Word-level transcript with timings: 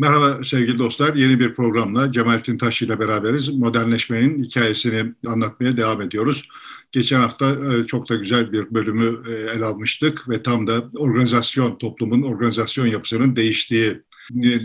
Merhaba 0.00 0.44
sevgili 0.44 0.78
dostlar. 0.78 1.14
Yeni 1.14 1.40
bir 1.40 1.54
programla 1.54 2.12
Cemalettin 2.12 2.58
Taş 2.58 2.82
ile 2.82 3.00
beraberiz. 3.00 3.48
Modernleşmenin 3.48 4.44
hikayesini 4.44 5.14
anlatmaya 5.26 5.76
devam 5.76 6.02
ediyoruz. 6.02 6.48
Geçen 6.92 7.20
hafta 7.20 7.50
e, 7.50 7.86
çok 7.86 8.08
da 8.08 8.14
güzel 8.14 8.52
bir 8.52 8.74
bölümü 8.74 9.22
e, 9.30 9.32
ele 9.32 9.64
almıştık 9.64 10.28
ve 10.28 10.42
tam 10.42 10.66
da 10.66 10.90
organizasyon, 10.96 11.78
toplumun 11.78 12.22
organizasyon 12.22 12.86
yapısının 12.86 13.36
değiştiği, 13.36 14.02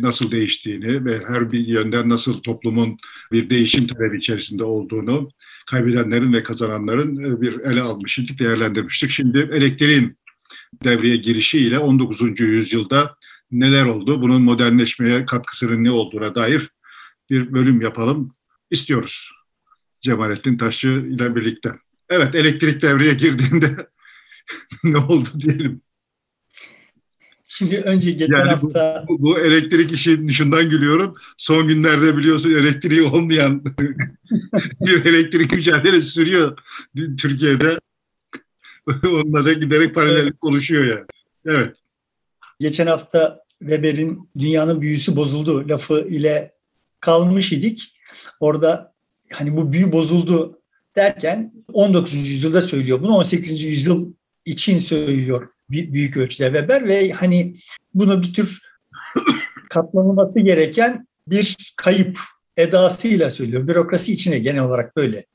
nasıl 0.02 0.31
değiştiğini 0.31 1.06
ve 1.06 1.19
her 1.28 1.52
bir 1.52 1.68
yönden 1.68 2.10
nasıl 2.10 2.34
toplumun 2.42 2.97
bir 3.31 3.50
değişim 3.50 3.88
talebi 3.88 4.18
içerisinde 4.18 4.63
olduğunu, 4.63 5.29
kaybedenlerin 5.65 6.34
ve 6.34 6.44
kazananların 6.44 7.24
e, 7.24 7.42
bir 7.42 7.60
ele 7.60 7.81
almıştık, 7.81 8.40
değerlendirmiştik. 8.40 9.10
Şimdi 9.10 9.50
elektriğin 9.54 10.18
devreye 10.84 11.15
girişiyle 11.15 11.79
19. 11.79 12.40
yüzyılda 12.40 13.15
neler 13.54 13.85
oldu, 13.85 14.22
bunun 14.22 14.42
modernleşmeye 14.42 15.26
katkısının 15.26 15.83
ne 15.83 15.92
olduğuna 15.92 16.35
dair 16.35 16.70
bir 17.30 17.53
bölüm 17.53 17.81
yapalım 17.81 18.35
istiyoruz. 18.71 19.31
Cemalettin 20.02 20.57
Taşçı 20.57 20.88
ile 20.88 21.35
birlikte. 21.35 21.71
Evet, 22.09 22.35
elektrik 22.35 22.81
devreye 22.81 23.13
girdiğinde 23.13 23.88
ne 24.84 24.98
oldu 24.98 25.29
diyelim. 25.39 25.81
Şimdi 27.48 27.77
önce 27.77 28.12
geçen 28.12 28.38
yani 28.38 28.49
hafta... 28.49 29.05
Bu, 29.09 29.21
bu 29.21 29.39
elektrik 29.39 29.91
işi 29.91 30.27
dışından 30.27 30.70
gülüyorum. 30.70 31.15
Son 31.38 31.67
günlerde 31.67 32.17
biliyorsun 32.17 32.49
elektriği 32.49 33.01
olmayan 33.01 33.65
bir 34.81 35.05
elektrik 35.05 35.54
mücadelesi 35.54 36.07
sürüyor 36.07 36.57
Türkiye'de. 36.95 37.79
Onunla 39.05 39.45
da 39.45 39.54
giderek 39.54 39.95
paralellik 39.95 40.43
oluşuyor 40.43 40.84
yani. 40.84 41.05
Evet. 41.45 41.76
Geçen 42.59 42.88
hafta 42.88 43.42
Weber'in 43.70 44.30
dünyanın 44.40 44.81
büyüsü 44.81 45.16
bozuldu 45.16 45.70
lafı 45.70 45.99
ile 46.09 46.52
kalmış 46.99 47.52
idik. 47.54 47.99
Orada 48.40 48.93
hani 49.34 49.57
bu 49.57 49.74
büyü 49.74 49.91
bozuldu 49.91 50.62
derken 50.96 51.54
19. 51.74 52.29
yüzyılda 52.29 52.62
söylüyor 52.62 53.02
bunu 53.02 53.15
18. 53.15 53.63
yüzyıl 53.63 54.13
için 54.46 54.79
söylüyor 54.79 55.49
büyük 55.70 56.18
ölçüde 56.18 56.46
Weber 56.46 56.87
ve 56.87 57.12
hani 57.12 57.55
bunu 57.93 58.24
bir 58.24 58.34
tür 58.34 58.62
katlanılması 59.70 60.40
gereken 60.40 61.07
bir 61.27 61.74
kayıp 61.76 62.20
edasıyla 62.57 63.30
söylüyor. 63.30 63.68
Bürokrasi 63.68 64.14
içine 64.14 64.40
genel 64.40 64.64
olarak 64.64 64.96
böyle 64.96 65.26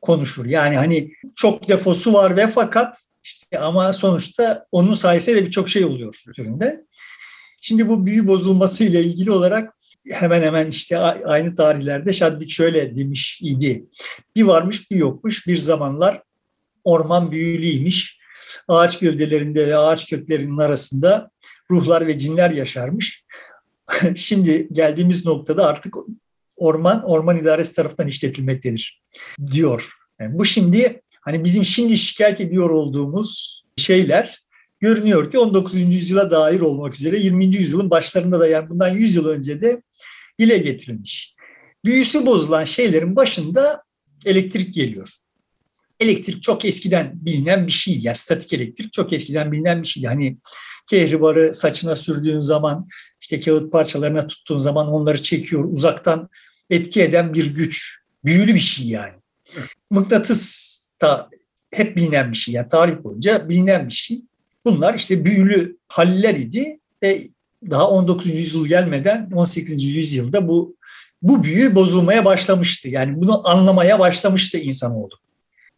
konuşur. 0.00 0.44
Yani 0.46 0.76
hani 0.76 1.12
çok 1.36 1.68
defosu 1.68 2.12
var 2.12 2.36
ve 2.36 2.46
fakat 2.46 3.06
işte 3.24 3.58
ama 3.58 3.92
sonuçta 3.92 4.66
onun 4.72 4.94
sayesinde 4.94 5.36
de 5.36 5.46
birçok 5.46 5.68
şey 5.68 5.84
oluyor 5.84 6.22
türünde. 6.34 6.84
Şimdi 7.64 7.88
bu 7.88 8.06
büyü 8.06 8.26
bozulması 8.26 8.84
ile 8.84 9.02
ilgili 9.04 9.30
olarak 9.30 9.74
hemen 10.10 10.42
hemen 10.42 10.66
işte 10.66 10.98
aynı 10.98 11.54
tarihlerde 11.54 12.12
Şaddik 12.12 12.50
şöyle 12.50 12.96
demiş 12.96 13.40
idi. 13.42 13.84
Bir 14.36 14.42
varmış 14.42 14.90
bir 14.90 14.96
yokmuş 14.96 15.46
bir 15.46 15.56
zamanlar 15.56 16.22
orman 16.84 17.30
büyülüymiş. 17.30 18.18
Ağaç 18.68 18.98
gövdelerinde 18.98 19.68
ve 19.68 19.76
ağaç 19.76 20.10
köklerinin 20.10 20.58
arasında 20.58 21.30
ruhlar 21.70 22.06
ve 22.06 22.18
cinler 22.18 22.50
yaşarmış. 22.50 23.24
Şimdi 24.16 24.68
geldiğimiz 24.72 25.26
noktada 25.26 25.66
artık 25.66 25.94
orman 26.56 27.02
orman 27.04 27.36
idaresi 27.36 27.74
tarafından 27.74 28.08
işletilmektedir 28.08 29.02
diyor. 29.52 29.92
Yani 30.20 30.38
bu 30.38 30.44
şimdi 30.44 31.02
hani 31.20 31.44
bizim 31.44 31.64
şimdi 31.64 31.98
şikayet 31.98 32.40
ediyor 32.40 32.70
olduğumuz 32.70 33.62
şeyler 33.76 34.41
görünüyor 34.82 35.30
ki 35.30 35.38
19. 35.38 35.74
yüzyıla 35.74 36.30
dair 36.30 36.60
olmak 36.60 36.94
üzere 36.94 37.18
20. 37.18 37.56
yüzyılın 37.56 37.90
başlarında 37.90 38.40
da 38.40 38.46
yani 38.46 38.68
bundan 38.68 38.88
100 38.88 39.16
yıl 39.16 39.28
önce 39.28 39.60
de 39.60 39.82
dile 40.40 40.58
getirilmiş. 40.58 41.34
Büyüsü 41.84 42.26
bozulan 42.26 42.64
şeylerin 42.64 43.16
başında 43.16 43.82
elektrik 44.26 44.74
geliyor. 44.74 45.10
Elektrik 46.00 46.42
çok 46.42 46.64
eskiden 46.64 47.12
bilinen 47.14 47.66
bir 47.66 47.72
şey. 47.72 47.98
Yani 48.00 48.16
statik 48.16 48.52
elektrik 48.52 48.92
çok 48.92 49.12
eskiden 49.12 49.52
bilinen 49.52 49.82
bir 49.82 49.88
şey. 49.88 50.02
Hani 50.02 50.36
kehribarı 50.86 51.54
saçına 51.54 51.96
sürdüğün 51.96 52.40
zaman, 52.40 52.86
işte 53.20 53.40
kağıt 53.40 53.72
parçalarına 53.72 54.26
tuttuğun 54.26 54.58
zaman 54.58 54.86
onları 54.86 55.22
çekiyor. 55.22 55.64
Uzaktan 55.64 56.28
etki 56.70 57.02
eden 57.02 57.34
bir 57.34 57.54
güç. 57.54 57.98
Büyülü 58.24 58.54
bir 58.54 58.60
şey 58.60 58.86
yani. 58.86 59.14
Mıknatıs 59.90 60.78
da 61.00 61.30
hep 61.70 61.96
bilinen 61.96 62.32
bir 62.32 62.36
şey. 62.36 62.54
Yani 62.54 62.68
tarih 62.68 63.04
boyunca 63.04 63.48
bilinen 63.48 63.88
bir 63.88 63.94
şey. 63.94 64.22
Bunlar 64.64 64.94
işte 64.94 65.24
büyülü 65.24 65.76
haller 65.88 66.34
idi 66.34 66.80
ve 67.02 67.28
daha 67.70 67.88
19. 67.88 68.26
yüzyıl 68.26 68.66
gelmeden 68.66 69.30
18. 69.34 69.84
yüzyılda 69.84 70.48
bu 70.48 70.76
bu 71.22 71.44
büyü 71.44 71.74
bozulmaya 71.74 72.24
başlamıştı. 72.24 72.88
Yani 72.88 73.20
bunu 73.20 73.48
anlamaya 73.48 73.98
başlamıştı 73.98 74.58
insanoğlu. 74.58 75.14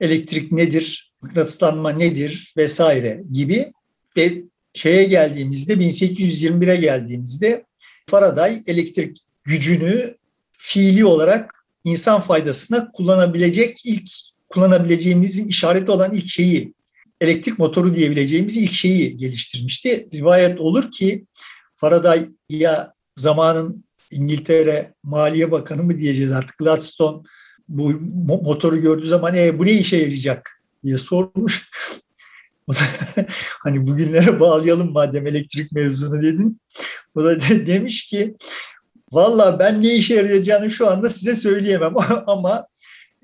Elektrik 0.00 0.53
nedir, 0.53 1.12
mıknatıslanma 1.22 1.91
nedir 1.91 2.55
vesaire 2.56 3.22
gibi 3.33 3.72
ve 4.17 4.43
şeye 4.75 5.05
geldiğimizde 5.05 5.75
1821'e 5.75 6.77
geldiğimizde 6.77 7.65
Faraday 8.06 8.62
elektrik 8.66 9.19
gücünü 9.45 10.16
fiili 10.53 11.05
olarak 11.06 11.66
insan 11.84 12.21
faydasına 12.21 12.93
kullanabilecek 12.93 13.87
ilk 13.87 14.11
kullanabileceğimizin 14.49 15.49
işareti 15.49 15.91
olan 15.91 16.15
ilk 16.15 16.28
şeyi 16.28 16.75
elektrik 17.21 17.59
motoru 17.59 17.95
diyebileceğimiz 17.95 18.57
ilk 18.57 18.73
şeyi 18.73 19.17
geliştirmişti. 19.17 20.09
Rivayet 20.13 20.61
olur 20.61 20.91
ki 20.91 21.27
Faraday 21.77 22.27
ya 22.49 22.93
zamanın 23.17 23.85
İngiltere 24.11 24.95
Maliye 25.03 25.51
Bakanı 25.51 25.83
mı 25.83 25.99
diyeceğiz 25.99 26.33
artık 26.33 26.59
Gladstone 26.59 27.23
bu 27.69 27.91
motoru 28.43 28.77
gördüğü 28.77 29.07
zaman 29.07 29.35
e, 29.35 29.59
bu 29.59 29.67
ne 29.67 29.73
işe 29.73 29.97
yarayacak 29.97 30.63
diye 30.85 30.99
sormuş. 30.99 31.71
hani 33.63 33.87
bugünlere 33.87 34.41
bağlayalım 34.41 34.93
madem 34.93 35.27
elektrik 35.27 35.73
mevzunu 35.73 36.23
dedin. 36.23 36.61
O 37.15 37.25
da 37.25 37.41
de, 37.41 37.67
demiş 37.67 38.07
ki 38.07 38.37
valla 39.13 39.59
ben 39.59 39.83
ne 39.83 39.95
işe 39.95 40.15
yarayacağını 40.15 40.71
şu 40.71 40.91
anda 40.91 41.09
size 41.09 41.35
söyleyemem 41.35 41.95
ama 42.27 42.67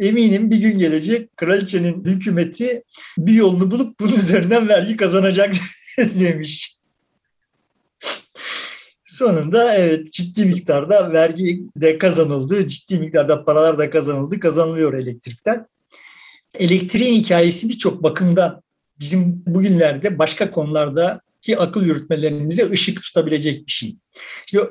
eminim 0.00 0.50
bir 0.50 0.60
gün 0.60 0.78
gelecek 0.78 1.36
kraliçenin 1.36 2.04
hükümeti 2.04 2.82
bir 3.18 3.32
yolunu 3.32 3.70
bulup 3.70 4.00
bunun 4.00 4.16
üzerinden 4.16 4.68
vergi 4.68 4.96
kazanacak 4.96 5.54
demiş. 5.98 6.76
Sonunda 9.06 9.74
evet 9.74 10.12
ciddi 10.12 10.46
miktarda 10.46 11.12
vergi 11.12 11.62
de 11.76 11.98
kazanıldı, 11.98 12.68
ciddi 12.68 12.98
miktarda 12.98 13.44
paralar 13.44 13.78
da 13.78 13.90
kazanıldı, 13.90 14.40
kazanılıyor 14.40 14.94
elektrikten. 14.94 15.66
Elektriğin 16.54 17.14
hikayesi 17.14 17.68
birçok 17.68 18.02
bakımdan 18.02 18.62
bizim 19.00 19.42
bugünlerde 19.46 20.18
başka 20.18 20.50
konulardaki 20.50 21.58
akıl 21.58 21.84
yürütmelerimize 21.84 22.70
ışık 22.70 23.02
tutabilecek 23.02 23.66
bir 23.66 23.72
şey. 23.72 23.96
Şimdi 24.46 24.64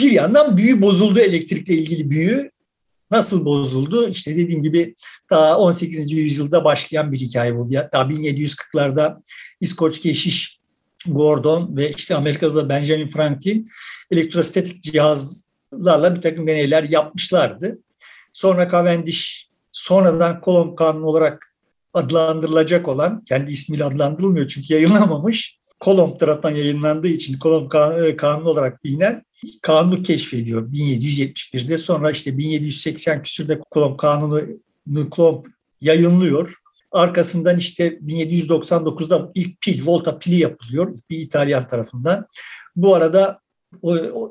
bir 0.00 0.12
yandan 0.12 0.56
büyü 0.56 0.82
bozuldu 0.82 1.20
elektrikle 1.20 1.74
ilgili 1.74 2.10
büyü. 2.10 2.50
Nasıl 3.14 3.44
bozuldu? 3.44 4.08
İşte 4.08 4.36
dediğim 4.36 4.62
gibi 4.62 4.94
daha 5.30 5.58
18. 5.58 6.12
yüzyılda 6.12 6.64
başlayan 6.64 7.12
bir 7.12 7.18
hikaye 7.20 7.56
bu. 7.56 7.72
Daha 7.72 8.04
1740'larda 8.04 9.22
İskoç 9.60 10.00
keşiş 10.00 10.58
Gordon 11.06 11.76
ve 11.76 11.90
işte 11.90 12.14
Amerika'da 12.14 12.56
da 12.56 12.68
Benjamin 12.68 13.06
Franklin 13.06 13.68
elektrostatik 14.10 14.82
cihazlarla 14.82 16.16
bir 16.16 16.20
takım 16.22 16.46
deneyler 16.46 16.82
yapmışlardı. 16.82 17.78
Sonra 18.32 18.68
Cavendish 18.68 19.48
sonradan 19.72 20.40
Kolomb 20.40 20.76
kanunu 20.76 21.06
olarak 21.06 21.54
adlandırılacak 21.94 22.88
olan, 22.88 23.24
kendi 23.24 23.50
ismiyle 23.50 23.84
adlandırılmıyor 23.84 24.48
çünkü 24.48 24.74
yayınlamamış. 24.74 25.58
Kolomb 25.80 26.18
tarafından 26.18 26.54
yayınlandığı 26.54 27.08
için 27.08 27.38
Kolomb 27.38 27.70
kanunu 28.16 28.48
olarak 28.48 28.84
bilinen 28.84 29.24
kanunu 29.62 30.02
keşfediyor 30.02 30.72
1771'de. 30.72 31.78
Sonra 31.78 32.10
işte 32.10 32.38
1780 32.38 33.22
küsürde 33.22 33.60
Kolomb 33.70 33.96
kanunu 33.96 34.40
Kolomb 35.10 35.44
yayınlıyor. 35.80 36.54
Arkasından 36.92 37.58
işte 37.58 37.88
1799'da 37.88 39.30
ilk 39.34 39.60
pil, 39.60 39.86
volta 39.86 40.18
pili 40.18 40.36
yapılıyor 40.36 40.96
bir 41.10 41.18
İtalyan 41.18 41.68
tarafından. 41.68 42.26
Bu 42.76 42.94
arada 42.94 43.40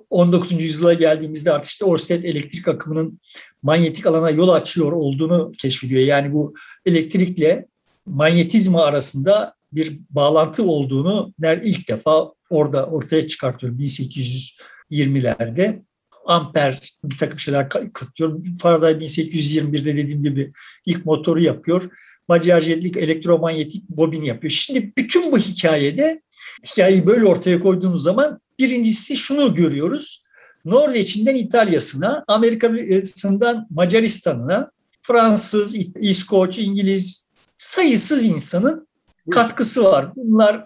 19. 0.10 0.52
yüzyıla 0.64 0.94
geldiğimizde 0.94 1.52
artık 1.52 1.70
işte 1.70 1.86
Orsted 1.86 2.24
elektrik 2.24 2.68
akımının 2.68 3.20
manyetik 3.64 4.08
alana 4.08 4.30
yol 4.30 4.50
açıyor 4.50 4.92
olduğunu 4.92 5.52
keşfediyor. 5.58 6.02
Yani 6.02 6.34
bu 6.34 6.54
elektrikle 6.86 7.68
manyetizma 8.06 8.84
arasında 8.84 9.54
bir 9.74 10.00
bağlantı 10.10 10.64
olduğunu 10.64 11.34
ilk 11.64 11.90
defa 11.90 12.32
orada 12.50 12.86
ortaya 12.86 13.28
çıkartıyor 13.28 13.78
1820'lerde. 14.92 15.82
Amper 16.26 16.94
bir 17.04 17.18
takım 17.18 17.40
şeyler 17.40 17.70
katıyor. 17.70 18.46
Faraday 18.62 18.94
1821'de 18.94 19.98
dediğim 19.98 20.24
gibi 20.24 20.54
ilk 20.86 21.06
motoru 21.06 21.42
yapıyor. 21.42 21.90
Maciarjetlik 22.28 22.98
elektromanyetik 22.98 23.90
bobin 23.90 24.22
yapıyor. 24.22 24.52
Şimdi 24.52 24.94
bütün 24.98 25.32
bu 25.32 25.38
hikayede 25.38 26.22
hikayeyi 26.66 27.06
böyle 27.06 27.26
ortaya 27.26 27.60
koyduğumuz 27.60 28.04
zaman 28.04 28.40
birincisi 28.60 29.18
şunu 29.18 29.56
görüyoruz. 29.56 30.24
Norveç'inden 30.66 31.36
İtalya'sına, 31.36 32.24
Amerika'sından 32.28 33.68
Macaristan'ına, 33.70 34.72
Fransız, 35.02 35.76
İskoç, 35.96 36.60
İngiliz 36.60 37.28
sayısız 37.58 38.26
insanın 38.26 38.88
katkısı 39.32 39.84
var. 39.84 40.16
Bunlar 40.16 40.66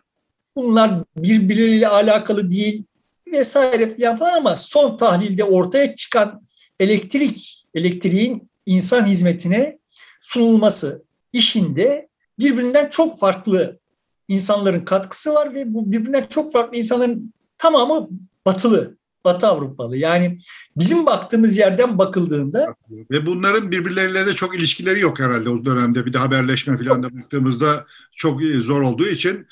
bunlar 0.55 1.03
birbirleriyle 1.17 1.87
alakalı 1.87 2.51
değil 2.51 2.83
vesaire 3.31 4.15
falan 4.15 4.37
ama 4.37 4.55
son 4.55 4.97
tahlilde 4.97 5.43
ortaya 5.43 5.95
çıkan 5.95 6.41
elektrik 6.79 7.65
elektriğin 7.75 8.49
insan 8.65 9.05
hizmetine 9.05 9.77
sunulması 10.21 11.03
işinde 11.33 12.07
birbirinden 12.39 12.89
çok 12.89 13.19
farklı 13.19 13.79
insanların 14.27 14.85
katkısı 14.85 15.33
var 15.33 15.53
ve 15.53 15.73
bu 15.73 15.91
birbirinden 15.91 16.25
çok 16.29 16.53
farklı 16.53 16.77
insanların 16.77 17.33
tamamı 17.57 18.09
batılı, 18.45 18.97
batı 19.25 19.47
Avrupalı. 19.47 19.97
Yani 19.97 20.39
bizim 20.77 21.05
baktığımız 21.05 21.57
yerden 21.57 21.97
bakıldığında 21.97 22.75
ve 23.11 23.25
bunların 23.25 23.71
birbirleriyle 23.71 24.25
de 24.25 24.33
çok 24.33 24.55
ilişkileri 24.55 24.99
yok 24.99 25.19
herhalde 25.19 25.49
o 25.49 25.65
dönemde. 25.65 26.05
Bir 26.05 26.13
de 26.13 26.17
haberleşme 26.17 26.77
falan 26.77 27.03
da 27.03 27.17
baktığımızda 27.17 27.85
çok 28.15 28.41
zor 28.41 28.81
olduğu 28.81 29.07
için 29.07 29.47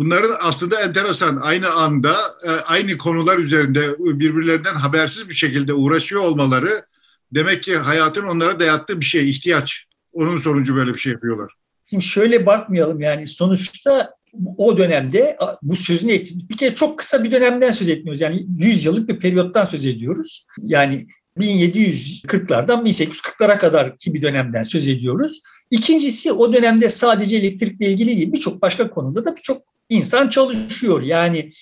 bunların 0.00 0.32
aslında 0.40 0.80
enteresan 0.80 1.36
aynı 1.36 1.70
anda 1.70 2.16
e, 2.44 2.50
aynı 2.50 2.98
konular 2.98 3.38
üzerinde 3.38 3.98
birbirlerinden 3.98 4.74
habersiz 4.74 5.28
bir 5.28 5.34
şekilde 5.34 5.74
uğraşıyor 5.74 6.22
olmaları 6.22 6.84
demek 7.32 7.62
ki 7.62 7.76
hayatın 7.76 8.22
onlara 8.22 8.60
dayattığı 8.60 9.00
bir 9.00 9.04
şey, 9.04 9.30
ihtiyaç. 9.30 9.84
Onun 10.12 10.38
sonucu 10.38 10.76
böyle 10.76 10.94
bir 10.94 10.98
şey 10.98 11.12
yapıyorlar. 11.12 11.52
Şimdi 11.86 12.04
şöyle 12.04 12.46
bakmayalım 12.46 13.00
yani 13.00 13.26
sonuçta 13.26 14.14
o 14.56 14.78
dönemde 14.78 15.36
bu 15.62 15.76
sözünü 15.76 16.12
ettiğimiz 16.12 16.50
bir 16.50 16.56
kere 16.56 16.74
çok 16.74 16.98
kısa 16.98 17.24
bir 17.24 17.32
dönemden 17.32 17.72
söz 17.72 17.88
etmiyoruz. 17.88 18.20
Yani 18.20 18.46
100 18.58 18.84
yıllık 18.84 19.08
bir 19.08 19.20
periyottan 19.20 19.64
söz 19.64 19.86
ediyoruz. 19.86 20.46
Yani 20.58 21.06
1740'lardan 21.38 22.84
1840'lara 22.84 23.58
kadar 23.58 23.98
ki 23.98 24.14
bir 24.14 24.22
dönemden 24.22 24.62
söz 24.62 24.88
ediyoruz. 24.88 25.40
İkincisi 25.70 26.32
o 26.32 26.52
dönemde 26.52 26.88
sadece 26.88 27.36
elektrikle 27.36 27.90
ilgili 27.90 28.16
değil 28.16 28.32
birçok 28.32 28.62
başka 28.62 28.90
konuda 28.90 29.24
da 29.24 29.36
birçok 29.36 29.69
insan 29.90 30.28
çalışıyor. 30.28 31.02
Yani 31.02 31.52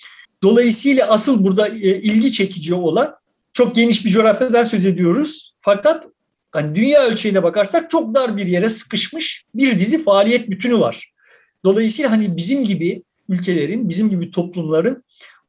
dolayısıyla 0.43 1.07
asıl 1.07 1.43
burada 1.43 1.67
e, 1.67 2.01
ilgi 2.01 2.31
çekici 2.31 2.73
olan 2.73 3.15
çok 3.53 3.75
geniş 3.75 4.05
bir 4.05 4.09
coğrafyadan 4.09 4.63
söz 4.63 4.85
ediyoruz. 4.85 5.53
Fakat 5.59 6.05
hani 6.51 6.75
dünya 6.75 7.07
ölçeğine 7.07 7.43
bakarsak 7.43 7.89
çok 7.89 8.15
dar 8.15 8.37
bir 8.37 8.45
yere 8.45 8.69
sıkışmış 8.69 9.45
bir 9.55 9.79
dizi 9.79 10.03
faaliyet 10.03 10.49
bütünü 10.49 10.79
var. 10.79 11.11
Dolayısıyla 11.65 12.11
hani 12.11 12.37
bizim 12.37 12.63
gibi 12.63 13.03
ülkelerin, 13.29 13.89
bizim 13.89 14.09
gibi 14.09 14.31
toplumların 14.31 15.03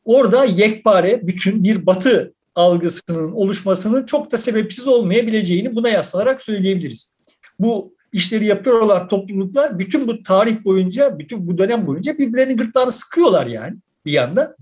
orada 0.05 0.45
yekpare 0.45 1.27
bütün 1.27 1.65
bir 1.65 1.87
batı 1.87 2.33
algısının 2.55 3.33
oluşmasının 3.33 4.07
çok 4.07 4.33
da 4.33 4.39
sebepsiz 4.39 4.89
olmayabileceğini 4.89 5.75
buna 5.75 5.89
yaslanarak 5.89 6.43
söyleyebiliriz. 6.43 7.13
Bu 7.59 7.93
işleri 8.13 8.47
yapıyor 8.47 8.81
olan 8.81 9.09
topluluklar 9.09 9.79
bütün 9.79 10.09
bu 10.09 10.23
tarih 10.23 10.65
boyunca, 10.65 11.19
bütün 11.19 11.47
bu 11.47 11.59
dönem 11.59 11.87
boyunca 11.87 12.19
birbirlerinin 12.19 12.57
gırtlağını 12.57 12.93
sıkıyorlar 12.93 13.47
yani 13.47 13.77
bir 14.07 14.13
yanda. 14.13 14.57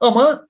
Ama 0.00 0.48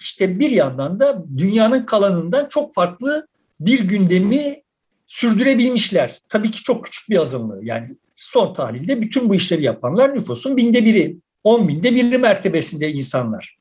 işte 0.00 0.40
bir 0.40 0.50
yandan 0.50 1.00
da 1.00 1.24
dünyanın 1.38 1.86
kalanından 1.86 2.48
çok 2.48 2.74
farklı 2.74 3.26
bir 3.60 3.80
gündemi 3.80 4.62
sürdürebilmişler. 5.06 6.20
Tabii 6.28 6.50
ki 6.50 6.62
çok 6.62 6.84
küçük 6.84 7.10
bir 7.10 7.18
azınlığı. 7.18 7.60
Yani 7.62 7.88
son 8.16 8.54
tahlilde 8.54 9.00
bütün 9.00 9.28
bu 9.28 9.34
işleri 9.34 9.62
yapanlar 9.62 10.14
nüfusun 10.14 10.56
binde 10.56 10.84
biri, 10.84 11.16
on 11.44 11.68
binde 11.68 11.94
biri 11.94 12.18
mertebesinde 12.18 12.92
insanlar. 12.92 13.56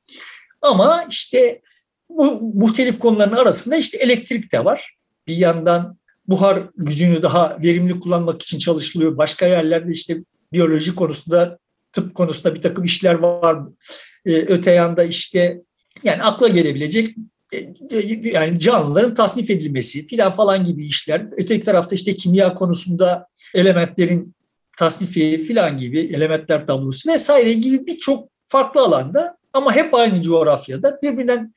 Ama 0.62 1.06
işte 1.10 1.62
bu 2.10 2.42
muhtelif 2.42 3.00
konuların 3.00 3.36
arasında 3.36 3.75
işte 3.75 3.98
elektrik 3.98 4.51
de 4.51 4.66
var. 4.66 4.98
Bir 5.28 5.36
yandan 5.36 5.98
buhar 6.27 6.63
gücünü 6.77 7.22
daha 7.22 7.57
verimli 7.63 8.00
kullanmak 8.00 8.42
için 8.42 8.60
çalışılıyor. 8.60 9.18
Başka 9.18 9.45
yerlerde 9.45 9.92
işte 9.92 10.18
biyoloji 10.54 10.95
konusunda, 10.95 11.60
tıp 11.92 12.16
konusunda 12.16 12.56
bir 12.56 12.62
takım 12.62 12.83
işler 12.83 13.13
var. 13.13 13.60
Ee, 14.25 14.31
öte 14.31 14.72
yanda 14.72 15.04
işte 15.04 15.62
yani 16.04 16.24
akla 16.24 16.48
gelebilecek 16.48 17.16
e, 17.54 17.57
e, 17.57 18.30
yani 18.33 18.60
canlıların 18.60 19.13
tasnif 19.13 19.50
edilmesi 19.50 20.07
filan 20.07 20.36
falan 20.36 20.66
gibi 20.66 20.86
işler. 20.86 21.27
Öteki 21.38 21.66
tarafta 21.66 21.95
işte 21.95 22.16
kimya 22.16 22.54
konusunda 22.54 23.28
elementlerin 23.54 24.36
tasnifi 24.78 25.44
filan 25.44 25.78
gibi 25.78 26.00
elementler 26.00 26.68
tablosu 26.68 27.10
vesaire 27.10 27.54
gibi 27.54 27.88
birçok 27.88 28.30
farklı 28.45 28.81
alanda 28.81 29.38
ama 29.54 29.75
hep 29.75 29.94
aynı 29.94 30.21
coğrafyada 30.21 31.00
birbirinden 31.04 31.54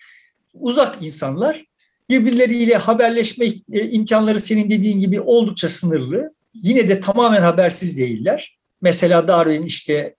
uzak 0.55 1.03
insanlar 1.03 1.64
birbirleriyle 2.11 2.77
haberleşme 2.77 3.47
e, 3.73 3.91
imkanları 3.91 4.41
senin 4.41 4.71
dediğin 4.71 5.01
gibi 5.01 5.21
oldukça 5.21 5.69
sınırlı. 5.69 6.35
Yine 6.55 6.89
de 6.89 7.01
tamamen 7.01 7.43
habersiz 7.43 7.99
değiller. 7.99 8.59
Mesela 8.81 9.29
Darwin 9.29 9.63
işte 9.63 10.17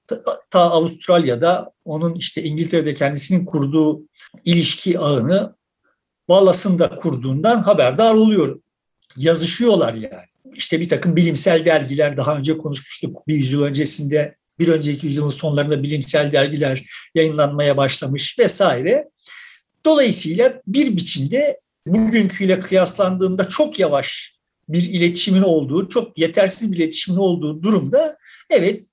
ta, 0.49 0.61
Avustralya'da 0.61 1.71
onun 1.85 2.15
işte 2.15 2.43
İngiltere'de 2.43 2.95
kendisinin 2.95 3.45
kurduğu 3.45 4.01
ilişki 4.45 4.99
ağını 4.99 5.55
Wallace'ın 6.27 6.99
kurduğundan 7.01 7.63
haberdar 7.63 8.13
oluyor. 8.13 8.61
Yazışıyorlar 9.17 9.93
yani. 9.93 10.25
İşte 10.55 10.79
bir 10.79 10.89
takım 10.89 11.15
bilimsel 11.15 11.65
dergiler 11.65 12.17
daha 12.17 12.37
önce 12.37 12.57
konuşmuştuk. 12.57 13.27
Bir 13.27 13.35
yüzyıl 13.35 13.63
öncesinde, 13.63 14.35
bir 14.59 14.67
önceki 14.67 15.07
yüzyılın 15.07 15.29
sonlarında 15.29 15.83
bilimsel 15.83 16.31
dergiler 16.31 16.85
yayınlanmaya 17.15 17.77
başlamış 17.77 18.39
vesaire. 18.39 19.09
Dolayısıyla 19.85 20.61
bir 20.67 20.97
biçimde 20.97 21.59
bugünküyle 21.87 22.59
kıyaslandığında 22.59 23.49
çok 23.49 23.79
yavaş 23.79 24.39
bir 24.69 24.83
iletişimin 24.83 25.41
olduğu, 25.41 25.89
çok 25.89 26.19
yetersiz 26.19 26.71
bir 26.71 26.77
iletişimin 26.77 27.17
olduğu 27.17 27.63
durumda 27.63 28.17
evet 28.49 28.85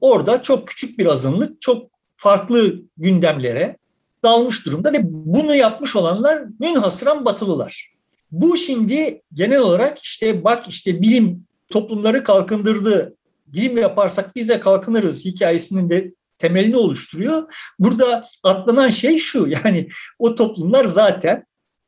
orada 0.00 0.42
çok 0.42 0.68
küçük 0.68 0.98
bir 0.98 1.06
azınlık 1.06 1.60
çok 1.60 1.90
farklı 2.16 2.82
gündemlere 2.96 3.76
dalmış 4.22 4.66
durumda 4.66 4.92
ve 4.92 4.98
bunu 5.02 5.54
yapmış 5.54 5.96
olanlar 5.96 6.44
münhasıran 6.60 7.24
batılılar. 7.24 7.94
Bu 8.30 8.56
şimdi 8.56 9.22
genel 9.32 9.60
olarak 9.60 9.98
işte 9.98 10.44
bak 10.44 10.64
işte 10.68 11.02
bilim 11.02 11.46
toplumları 11.68 12.24
kalkındırdı. 12.24 13.16
Bilim 13.46 13.78
yaparsak 13.78 14.36
biz 14.36 14.48
de 14.48 14.60
kalkınırız 14.60 15.24
hikayesinin 15.24 15.90
de 15.90 16.14
temelini 16.38 16.76
oluşturuyor. 16.76 17.54
Burada 17.78 18.28
atlanan 18.42 18.90
şey 18.90 19.18
şu 19.18 19.46
yani 19.46 19.88
o 20.18 20.34
toplumlar 20.34 20.84
zaten 20.84 21.44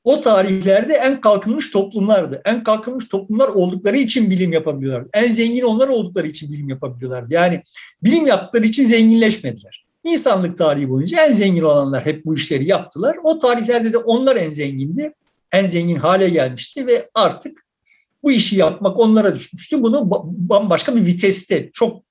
o 0.07 0.21
tarihlerde 0.21 0.95
en 0.95 1.21
kalkınmış 1.21 1.71
toplumlardı. 1.71 2.43
En 2.45 2.65
kalkınmış 2.65 3.09
toplumlar 3.09 3.49
oldukları 3.49 3.97
için 3.97 4.31
bilim 4.31 4.53
yapabiliyorlardı. 4.53 5.11
En 5.15 5.27
zengin 5.27 5.63
onlar 5.63 5.89
oldukları 5.89 6.27
için 6.27 6.53
bilim 6.53 6.69
yapabiliyorlardı. 6.69 7.35
Yani 7.35 7.63
bilim 8.03 8.27
yaptıkları 8.27 8.67
için 8.67 8.85
zenginleşmediler. 8.85 9.87
İnsanlık 10.05 10.59
tarihi 10.59 10.89
boyunca 10.89 11.27
en 11.27 11.33
zengin 11.33 11.63
olanlar 11.63 12.07
hep 12.07 12.25
bu 12.25 12.37
işleri 12.37 12.69
yaptılar. 12.69 13.17
O 13.23 13.39
tarihlerde 13.39 13.93
de 13.93 13.99
onlar 13.99 14.37
en 14.37 14.51
zengindi. 14.51 15.13
En 15.53 15.67
zengin 15.67 15.97
hale 15.97 16.29
gelmişti 16.29 16.87
ve 16.87 17.11
artık 17.15 17.67
bu 18.23 18.33
işi 18.33 18.57
yapmak 18.57 18.99
onlara 18.99 19.35
düşmüştü. 19.35 19.83
Bunu 19.83 20.11
bambaşka 20.27 20.97
bir 20.97 21.07
viteste, 21.07 21.71
çok 21.73 22.03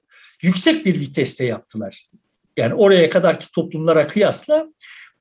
yüksek 0.42 0.86
bir 0.86 1.00
viteste 1.00 1.46
yaptılar. 1.46 2.10
Yani 2.58 2.74
oraya 2.74 3.10
kadarki 3.10 3.52
toplumlara 3.52 4.08
kıyasla 4.08 4.68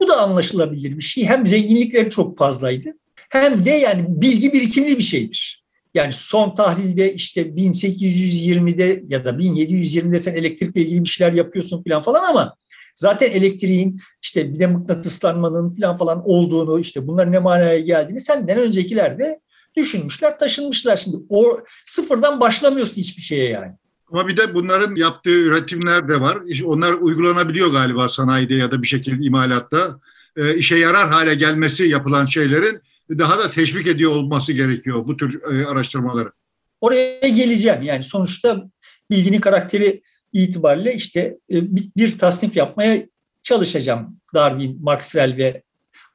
bu 0.00 0.08
da 0.08 0.16
anlaşılabilir 0.16 0.96
bir 0.96 1.02
şey. 1.02 1.24
Hem 1.24 1.46
zenginlikleri 1.46 2.10
çok 2.10 2.38
fazlaydı 2.38 2.94
hem 3.34 3.64
de 3.64 3.70
yani 3.70 4.04
bilgi 4.08 4.52
birikimli 4.52 4.98
bir 4.98 5.02
şeydir. 5.02 5.64
Yani 5.94 6.12
son 6.12 6.54
tahlilde 6.54 7.14
işte 7.14 7.42
1820'de 7.42 9.02
ya 9.08 9.24
da 9.24 9.30
1720'de 9.30 10.18
sen 10.18 10.34
elektrikle 10.34 10.80
ilgili 10.80 11.04
bir 11.04 11.08
şeyler 11.08 11.32
yapıyorsun 11.32 11.82
falan 11.82 12.02
falan 12.02 12.24
ama 12.24 12.56
zaten 12.94 13.30
elektriğin 13.30 14.00
işte 14.22 14.54
bir 14.54 14.58
de 14.58 14.66
mıknatıslanmanın 14.66 15.70
falan 15.70 15.96
falan 15.96 16.22
olduğunu 16.24 16.80
işte 16.80 17.06
bunların 17.06 17.32
ne 17.32 17.38
manaya 17.38 17.80
geldiğini 17.80 18.20
senden 18.20 18.58
öncekiler 18.58 19.18
de 19.18 19.40
düşünmüşler, 19.76 20.38
taşınmışlar. 20.38 20.96
Şimdi 20.96 21.16
o 21.28 21.58
sıfırdan 21.86 22.40
başlamıyorsun 22.40 22.96
hiçbir 22.96 23.22
şeye 23.22 23.50
yani. 23.50 23.72
Ama 24.12 24.28
bir 24.28 24.36
de 24.36 24.54
bunların 24.54 24.96
yaptığı 24.96 25.30
üretimler 25.30 26.08
de 26.08 26.20
var. 26.20 26.38
Onlar 26.64 26.92
uygulanabiliyor 26.92 27.72
galiba 27.72 28.08
sanayide 28.08 28.54
ya 28.54 28.70
da 28.70 28.82
bir 28.82 28.86
şekilde 28.86 29.24
imalatta. 29.24 30.00
E, 30.36 30.56
işe 30.56 30.76
yarar 30.76 31.08
hale 31.08 31.34
gelmesi 31.34 31.84
yapılan 31.84 32.26
şeylerin 32.26 32.80
daha 33.10 33.38
da 33.38 33.50
teşvik 33.50 33.86
ediyor 33.86 34.10
olması 34.10 34.52
gerekiyor 34.52 35.06
bu 35.06 35.16
tür 35.16 35.42
e, 35.42 35.66
araştırmaları. 35.66 36.32
Oraya 36.80 37.28
geleceğim. 37.28 37.82
Yani 37.82 38.02
sonuçta 38.02 38.64
bilginin 39.10 39.40
karakteri 39.40 40.02
itibariyle 40.32 40.94
işte 40.94 41.20
e, 41.50 41.76
bir, 41.76 41.90
bir 41.96 42.18
tasnif 42.18 42.56
yapmaya 42.56 43.06
çalışacağım 43.42 44.20
Darwin, 44.34 44.82
Maxwell 44.82 45.36
ve 45.36 45.62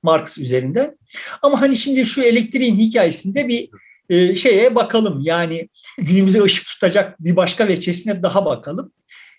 Marx 0.04 0.38
üzerinden. 0.38 0.98
Ama 1.42 1.62
hani 1.62 1.76
şimdi 1.76 2.06
şu 2.06 2.22
elektriğin 2.22 2.76
hikayesinde 2.76 3.48
bir 3.48 3.70
e, 4.10 4.36
şeye 4.36 4.76
bakalım. 4.76 5.22
Yani 5.22 5.70
günümüze 5.98 6.44
ışık 6.44 6.68
tutacak 6.68 7.24
bir 7.24 7.36
başka 7.36 7.68
veçesine 7.68 8.24
daha 8.24 8.46
bakalım. 8.46 8.92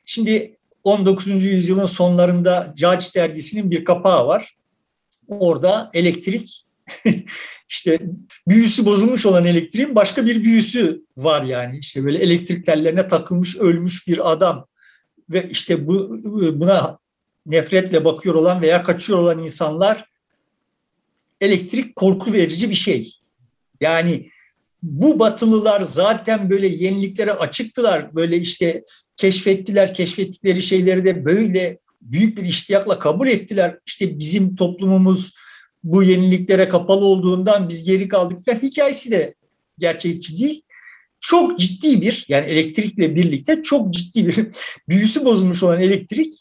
Şimdi 0.05 0.57
19. 0.85 1.45
yüzyılın 1.45 1.85
sonlarında 1.85 2.75
Judge 2.77 3.07
dergisinin 3.15 3.71
bir 3.71 3.85
kapağı 3.85 4.27
var. 4.27 4.57
Orada 5.29 5.91
elektrik 5.95 6.67
işte 7.69 7.99
büyüsü 8.49 8.87
bozulmuş 8.87 9.27
olan 9.27 9.45
elektriğin 9.45 9.95
başka 9.95 10.27
bir 10.27 10.45
büyüsü 10.45 11.05
var 11.17 11.43
yani. 11.43 11.79
İşte 11.79 12.05
böyle 12.05 12.19
elektrik 12.19 12.67
tellerine 12.67 13.09
takılmış 13.09 13.57
ölmüş 13.57 14.09
bir 14.09 14.33
adam 14.33 14.67
ve 15.31 15.49
işte 15.51 15.87
bu 15.87 16.21
buna 16.61 16.99
nefretle 17.47 18.05
bakıyor 18.05 18.35
olan 18.35 18.63
veya 18.63 18.83
kaçıyor 18.83 19.19
olan 19.19 19.39
insanlar 19.39 20.11
elektrik 21.41 21.97
korku 21.97 22.33
verici 22.33 22.71
bir 22.71 22.75
şey. 22.75 23.15
Yani 23.81 24.31
bu 24.83 25.19
batılılar 25.19 25.81
zaten 25.81 26.51
böyle 26.51 26.67
yeniliklere 26.67 27.33
açıktılar. 27.33 28.15
Böyle 28.15 28.39
işte 28.39 28.85
keşfettiler, 29.17 29.95
keşfettikleri 29.95 30.63
şeyleri 30.63 31.05
de 31.05 31.25
böyle 31.25 31.79
büyük 32.03 32.37
bir 32.37 32.45
iştiyakla 32.45 32.99
kabul 32.99 33.29
ettiler. 33.29 33.79
İşte 33.87 34.19
bizim 34.19 34.57
toplumumuz 34.57 35.35
bu 35.85 36.03
yeniliklere 36.03 36.69
kapalı 36.69 37.05
olduğundan 37.05 37.69
biz 37.69 37.85
geri 37.85 38.09
kaldık 38.09 38.45
falan 38.47 38.59
hikayesi 38.59 39.11
de 39.11 39.35
gerçekçi 39.79 40.39
değil. 40.39 40.63
Çok 41.21 41.59
ciddi 41.59 42.03
bir 42.03 42.25
yani 42.29 42.47
elektrikle 42.47 43.17
birlikte 43.17 43.63
çok 43.63 43.95
ciddi 43.95 44.27
bir 44.27 44.47
büyüsü 44.89 45.25
bozulmuş 45.25 45.63
olan 45.63 45.81
elektrik 45.81 46.35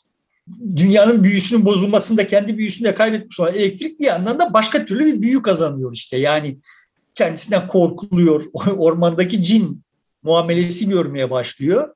dünyanın 0.75 1.23
büyüsünün 1.23 1.65
bozulmasında 1.65 2.27
kendi 2.27 2.57
büyüsünü 2.57 2.87
de 2.87 2.95
kaybetmiş 2.95 3.39
olan 3.39 3.53
elektrik 3.53 3.99
bir 3.99 4.05
yandan 4.05 4.39
da 4.39 4.53
başka 4.53 4.85
türlü 4.85 5.05
bir 5.05 5.21
büyü 5.21 5.41
kazanıyor 5.41 5.93
işte. 5.93 6.17
Yani 6.17 6.57
kendisinden 7.19 7.67
korkuluyor. 7.67 8.43
Ormandaki 8.77 9.41
cin 9.41 9.83
muamelesi 10.23 10.89
görmeye 10.89 11.29
başlıyor. 11.29 11.95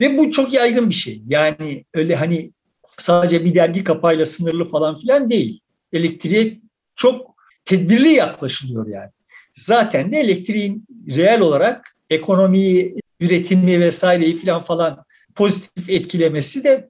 Ve 0.00 0.18
bu 0.18 0.30
çok 0.30 0.52
yaygın 0.52 0.88
bir 0.88 0.94
şey. 0.94 1.20
Yani 1.26 1.84
öyle 1.94 2.14
hani 2.14 2.52
sadece 2.98 3.44
bir 3.44 3.54
dergi 3.54 3.84
kapağıyla 3.84 4.26
sınırlı 4.26 4.64
falan 4.70 4.96
filan 4.96 5.30
değil. 5.30 5.60
Elektriğe 5.92 6.60
çok 6.96 7.34
tedbirli 7.64 8.08
yaklaşılıyor 8.08 8.86
yani. 8.86 9.10
Zaten 9.54 10.12
de 10.12 10.20
elektriğin 10.20 10.84
reel 11.08 11.40
olarak 11.40 11.96
ekonomiyi, 12.10 12.94
üretimi 13.20 13.80
vesaireyi 13.80 14.36
falan 14.36 14.62
falan 14.62 15.04
pozitif 15.34 15.90
etkilemesi 15.90 16.64
de 16.64 16.88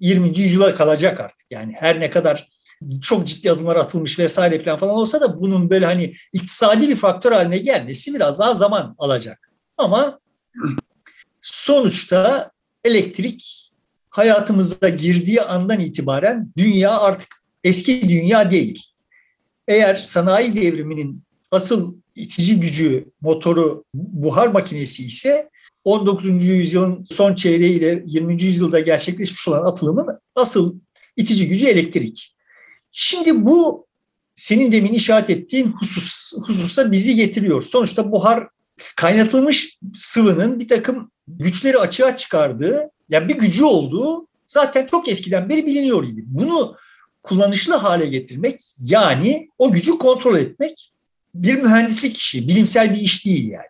20. 0.00 0.28
yüzyıla 0.28 0.74
kalacak 0.74 1.20
artık. 1.20 1.46
Yani 1.50 1.72
her 1.78 2.00
ne 2.00 2.10
kadar 2.10 2.48
çok 3.02 3.26
ciddi 3.26 3.50
adımlar 3.50 3.76
atılmış 3.76 4.18
vesaire 4.18 4.64
falan 4.64 4.78
falan 4.78 4.94
olsa 4.94 5.20
da 5.20 5.40
bunun 5.40 5.70
böyle 5.70 5.86
hani 5.86 6.14
iktisadi 6.32 6.88
bir 6.88 6.96
faktör 6.96 7.32
haline 7.32 7.58
gelmesi 7.58 8.14
biraz 8.14 8.38
daha 8.38 8.54
zaman 8.54 8.94
alacak. 8.98 9.50
Ama 9.78 10.20
sonuçta 11.40 12.50
elektrik 12.84 13.70
hayatımıza 14.10 14.88
girdiği 14.88 15.42
andan 15.42 15.80
itibaren 15.80 16.52
dünya 16.56 17.00
artık 17.00 17.28
eski 17.64 18.08
dünya 18.08 18.50
değil. 18.50 18.82
Eğer 19.68 19.94
sanayi 19.94 20.54
devriminin 20.54 21.22
asıl 21.50 21.94
itici 22.16 22.60
gücü, 22.60 23.10
motoru 23.20 23.84
buhar 23.94 24.48
makinesi 24.48 25.06
ise 25.06 25.50
19. 25.84 26.44
yüzyılın 26.44 27.06
son 27.10 27.34
çeyreği 27.34 27.78
ile 27.78 28.02
20. 28.06 28.42
yüzyılda 28.42 28.80
gerçekleşmiş 28.80 29.48
olan 29.48 29.64
atılımın 29.64 30.20
asıl 30.34 30.74
itici 31.16 31.48
gücü 31.48 31.66
elektrik. 31.66 32.33
Şimdi 32.96 33.44
bu 33.44 33.86
senin 34.34 34.72
demin 34.72 34.92
işaret 34.92 35.30
ettiğin 35.30 35.72
husus, 35.72 36.34
hususa 36.46 36.92
bizi 36.92 37.16
getiriyor. 37.16 37.62
Sonuçta 37.62 38.12
buhar 38.12 38.48
kaynatılmış 38.96 39.78
sıvının 39.94 40.60
bir 40.60 40.68
takım 40.68 41.10
güçleri 41.28 41.78
açığa 41.78 42.16
çıkardığı, 42.16 42.90
yani 43.08 43.28
bir 43.28 43.38
gücü 43.38 43.64
olduğu 43.64 44.26
zaten 44.48 44.86
çok 44.86 45.08
eskiden 45.08 45.48
beri 45.48 45.66
biliniyor 45.66 46.04
gibi. 46.04 46.22
Bunu 46.26 46.76
kullanışlı 47.22 47.74
hale 47.74 48.06
getirmek 48.06 48.60
yani 48.80 49.48
o 49.58 49.72
gücü 49.72 49.98
kontrol 49.98 50.36
etmek 50.36 50.92
bir 51.34 51.54
mühendislik 51.54 52.16
işi, 52.16 52.48
bilimsel 52.48 52.94
bir 52.94 53.00
iş 53.00 53.26
değil 53.26 53.48
yani. 53.50 53.68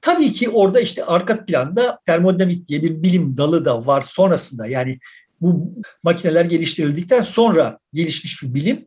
Tabii 0.00 0.32
ki 0.32 0.48
orada 0.48 0.80
işte 0.80 1.04
arka 1.04 1.44
planda 1.44 1.98
termodinamik 2.06 2.68
diye 2.68 2.82
bir 2.82 3.02
bilim 3.02 3.36
dalı 3.36 3.64
da 3.64 3.86
var 3.86 4.02
sonrasında. 4.02 4.66
Yani 4.66 4.98
bu 5.40 5.74
makineler 6.02 6.44
geliştirildikten 6.44 7.22
sonra 7.22 7.78
gelişmiş 7.92 8.42
bir 8.42 8.54
bilim. 8.54 8.86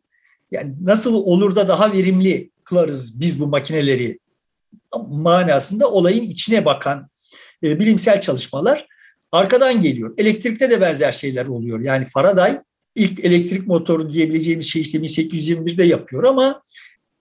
Yani 0.51 0.73
nasıl 0.81 1.13
olur 1.13 1.55
da 1.55 1.67
daha 1.67 1.93
verimli 1.93 2.51
kılarız 2.63 3.21
biz 3.21 3.39
bu 3.39 3.47
makineleri 3.47 4.19
manasında 5.07 5.91
olayın 5.91 6.23
içine 6.23 6.65
bakan 6.65 7.09
e, 7.63 7.79
bilimsel 7.79 8.21
çalışmalar 8.21 8.87
arkadan 9.31 9.81
geliyor. 9.81 10.13
Elektrikte 10.17 10.69
de 10.69 10.81
benzer 10.81 11.11
şeyler 11.11 11.45
oluyor. 11.45 11.79
Yani 11.79 12.05
Faraday 12.05 12.59
ilk 12.95 13.25
elektrik 13.25 13.67
motoru 13.67 14.09
diyebileceğimiz 14.09 14.69
şey 14.69 14.81
işte 14.81 14.97
1821'de 14.97 15.83
yapıyor 15.83 16.23
ama 16.23 16.61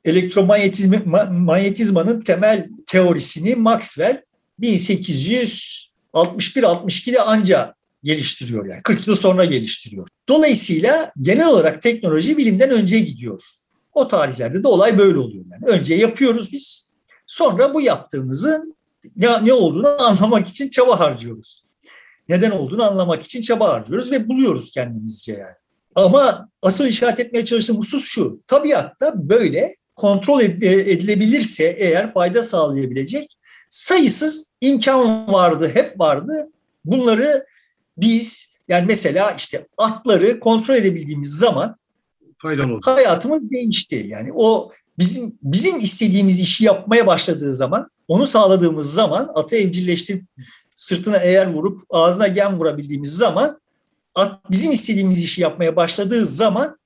elektromanyetizmanın 0.05 2.21
temel 2.21 2.69
teorisini 2.87 3.55
Maxwell 3.55 4.23
1861-62'de 4.61 7.21
anca 7.21 7.75
geliştiriyor 8.05 8.67
yani 8.67 8.83
40 8.83 9.09
yıl 9.09 9.15
sonra 9.15 9.45
geliştiriyor. 9.45 10.09
Dolayısıyla 10.29 11.13
genel 11.21 11.49
olarak 11.49 11.83
teknoloji 11.83 12.39
bilimden 12.39 12.71
önce 12.71 12.99
gidiyor. 12.99 13.43
O 13.95 14.09
tarihlerde 14.09 14.63
de 14.63 14.69
olay 14.69 14.99
böyle 14.99 15.19
oluyor 15.19 15.45
yani. 15.51 15.79
Önce 15.79 15.95
yapıyoruz 15.95 16.53
biz. 16.53 16.89
Sonra 17.27 17.75
bu 17.75 17.81
yaptığımızın 17.81 18.77
ne, 19.17 19.45
ne 19.45 19.53
olduğunu 19.53 20.03
anlamak 20.03 20.49
için 20.49 20.69
çaba 20.69 21.01
harcıyoruz. 21.01 21.65
Neden 22.29 22.51
olduğunu 22.51 22.85
anlamak 22.85 23.23
için 23.23 23.41
çaba 23.41 23.69
harcıyoruz 23.69 24.13
ve 24.13 24.29
buluyoruz 24.29 24.71
kendimizce 24.71 25.33
yani. 25.33 25.55
Ama 25.95 26.49
asıl 26.63 26.87
işaret 26.87 27.21
etmeye 27.21 27.45
çalıştığım 27.45 27.77
husus 27.77 28.05
şu. 28.05 28.41
Tabiatta 28.47 29.29
böyle 29.29 29.75
kontrol 29.95 30.41
edilebilirse 30.41 31.65
eğer 31.79 32.13
fayda 32.15 32.43
sağlayabilecek 32.43 33.39
sayısız 33.71 34.53
imkan 34.61 35.29
vardı, 35.33 35.71
hep 35.75 36.01
vardı. 36.01 36.49
Bunları 36.85 37.45
biz 37.97 38.53
yani 38.69 38.87
mesela 38.87 39.31
işte 39.31 39.67
atları 39.79 40.41
kontrol 40.41 40.75
edebildiğimiz 40.75 41.31
zaman 41.31 41.77
Faydalı 42.39 42.75
oldu. 42.75 42.81
hayatımız 42.85 43.51
değişti. 43.51 44.05
Yani 44.09 44.31
o 44.35 44.73
bizim 44.99 45.39
bizim 45.43 45.79
istediğimiz 45.79 46.41
işi 46.41 46.65
yapmaya 46.65 47.07
başladığı 47.07 47.55
zaman, 47.55 47.91
onu 48.09 48.27
sağladığımız 48.27 48.95
zaman 48.95 49.33
atı 49.35 49.57
evcilleştirip 49.57 50.25
sırtına 50.77 51.17
eğer 51.17 51.47
vurup 51.47 51.83
ağzına 51.91 52.27
gem 52.27 52.59
vurabildiğimiz 52.59 53.17
zaman 53.17 53.61
at 54.15 54.51
bizim 54.51 54.73
istediğimiz 54.73 55.25
işi 55.25 55.41
yapmaya 55.41 55.77
başladığı 55.77 56.27
zaman 56.27 56.79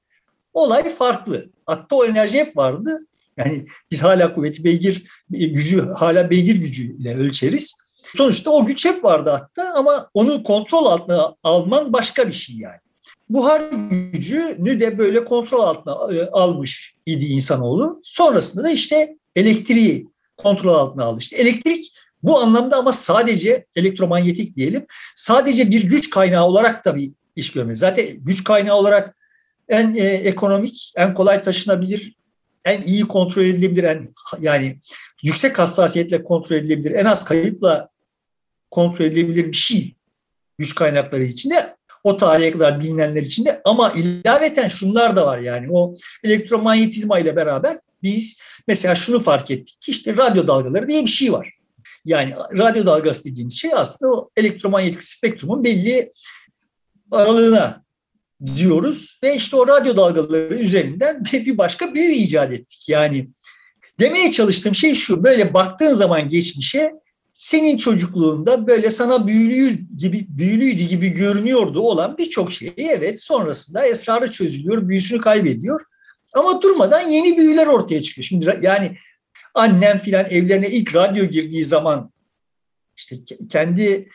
olay 0.53 0.95
farklı. 0.95 1.51
Atta 1.67 1.97
o 1.97 2.05
enerji 2.05 2.39
hep 2.39 2.57
vardı. 2.57 3.07
Yani 3.37 3.67
biz 3.91 4.03
hala 4.03 4.35
kuvveti 4.35 4.65
beygir 4.65 5.07
gücü 5.31 5.81
hala 5.81 6.31
beygir 6.31 6.57
gücüyle 6.57 7.17
ölçeriz. 7.17 7.75
Sonuçta 8.15 8.51
o 8.51 8.67
güç 8.67 8.85
hep 8.85 9.05
vardı 9.05 9.31
hatta 9.31 9.73
ama 9.75 10.09
onu 10.15 10.43
kontrol 10.43 10.87
altına 10.87 11.35
alman 11.43 11.93
başka 11.93 12.29
bir 12.29 12.33
şey 12.33 12.57
yani. 12.57 12.79
Buhar 13.29 13.71
gücünü 14.13 14.81
de 14.81 14.99
böyle 14.99 15.25
kontrol 15.25 15.61
altına 15.61 16.15
e, 16.15 16.31
almış 16.31 16.95
idi 17.07 17.25
insanoğlu. 17.25 18.01
Sonrasında 18.05 18.65
da 18.65 18.71
işte 18.71 19.17
elektriği 19.37 20.07
kontrol 20.37 20.75
altına 20.75 21.05
aldı. 21.05 21.19
İşte 21.21 21.37
elektrik 21.37 21.93
bu 22.23 22.39
anlamda 22.39 22.77
ama 22.77 22.93
sadece 22.93 23.67
elektromanyetik 23.77 24.57
diyelim. 24.57 24.87
Sadece 25.15 25.71
bir 25.71 25.85
güç 25.85 26.11
kaynağı 26.11 26.45
olarak 26.45 26.85
da 26.85 26.97
bir 26.97 27.13
iş 27.37 27.53
görmez. 27.53 27.79
Zaten 27.79 28.07
güç 28.21 28.45
kaynağı 28.45 28.77
olarak 28.77 29.17
en 29.69 29.95
e, 29.95 30.05
ekonomik, 30.05 30.93
en 30.97 31.15
kolay 31.15 31.43
taşınabilir, 31.43 32.17
en 32.65 32.83
iyi 32.83 33.03
kontrol 33.03 33.43
edilebilir, 33.43 33.85
en, 33.85 34.07
yani 34.41 34.81
yüksek 35.23 35.59
hassasiyetle 35.59 36.25
kontrol 36.25 36.57
edilebilir, 36.57 36.91
en 36.91 37.05
az 37.05 37.25
kayıpla 37.25 37.89
kontrol 38.71 39.05
edilebilir 39.05 39.47
bir 39.47 39.57
şey 39.57 39.95
güç 40.59 40.75
kaynakları 40.75 41.25
içinde. 41.25 41.77
O 42.05 42.17
tarihe 42.17 42.51
kadar 42.51 42.81
bilinenler 42.81 43.23
içinde 43.23 43.61
ama 43.65 43.93
ilaveten 43.93 44.69
şunlar 44.69 45.17
da 45.17 45.27
var 45.27 45.39
yani 45.39 45.67
o 45.71 45.97
elektromanyetizma 46.25 47.19
ile 47.19 47.37
beraber 47.37 47.79
biz 48.03 48.41
mesela 48.69 48.95
şunu 48.95 49.21
fark 49.21 49.51
ettik 49.51 49.81
ki 49.81 49.91
işte 49.91 50.17
radyo 50.17 50.49
dalgaları 50.49 50.89
diye 50.89 51.03
bir 51.03 51.11
şey 51.11 51.33
var. 51.33 51.53
Yani 52.05 52.35
radyo 52.59 52.87
dalgası 52.87 53.25
dediğimiz 53.25 53.59
şey 53.59 53.71
aslında 53.75 54.13
o 54.13 54.31
elektromanyetik 54.37 55.05
spektrumun 55.05 55.65
belli 55.65 56.13
aralığına 57.11 57.85
diyoruz 58.57 59.19
ve 59.23 59.37
işte 59.37 59.57
o 59.57 59.69
radyo 59.69 59.97
dalgaları 59.97 60.55
üzerinden 60.55 61.25
bir 61.33 61.59
başka 61.59 61.95
büyü 61.95 62.13
icat 62.13 62.53
ettik. 62.53 62.89
Yani 62.89 63.29
demeye 64.01 64.31
çalıştığım 64.31 64.75
şey 64.75 64.95
şu 64.95 65.25
böyle 65.25 65.55
baktığın 65.55 65.95
zaman 65.95 66.29
geçmişe 66.29 66.93
senin 67.37 67.77
çocukluğunda 67.77 68.67
böyle 68.67 68.91
sana 68.91 69.27
büyülü 69.27 69.79
gibi 69.97 70.27
büyülüydü 70.29 70.83
gibi 70.83 71.09
görünüyordu 71.09 71.81
olan 71.81 72.19
birçok 72.19 72.53
şey 72.53 72.73
evet 72.77 73.21
sonrasında 73.21 73.87
esrarı 73.87 74.31
çözülüyor, 74.31 74.89
büyüsünü 74.89 75.21
kaybediyor. 75.21 75.81
Ama 76.35 76.63
durmadan 76.63 77.01
yeni 77.01 77.39
büyüler 77.39 77.67
ortaya 77.67 78.03
çıkıyor. 78.03 78.25
Şimdi 78.25 78.59
yani 78.63 78.99
annem 79.55 79.99
filan 79.99 80.27
evlerine 80.31 80.69
ilk 80.69 80.95
radyo 80.95 81.25
girdiği 81.25 81.65
zaman 81.65 82.13
işte 82.97 83.17
kendi 83.51 84.09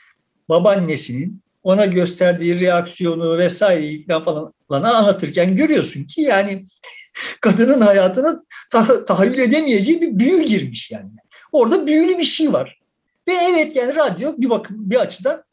babaannesinin 0.49 1.41
ona 1.63 1.85
gösterdiği 1.85 2.59
reaksiyonu 2.59 3.37
vesaire 3.37 4.23
falan 4.25 4.53
anlatırken 4.83 5.55
görüyorsun 5.55 6.03
ki 6.03 6.21
yani 6.21 6.65
kadının 7.41 7.81
hayatına 7.81 8.43
ta- 8.71 9.05
tahayyül 9.05 9.39
edemeyeceği 9.39 10.01
bir 10.01 10.19
büyü 10.19 10.43
girmiş 10.43 10.91
yani. 10.91 11.11
Orada 11.51 11.87
büyülü 11.87 12.17
bir 12.17 12.23
şey 12.23 12.53
var. 12.53 12.80
Ve 13.27 13.33
evet 13.49 13.75
yani 13.75 13.95
radyo 13.95 14.33
bir 14.37 14.49
bakım 14.49 14.89
bir 14.89 14.95
açıdan 14.95 15.43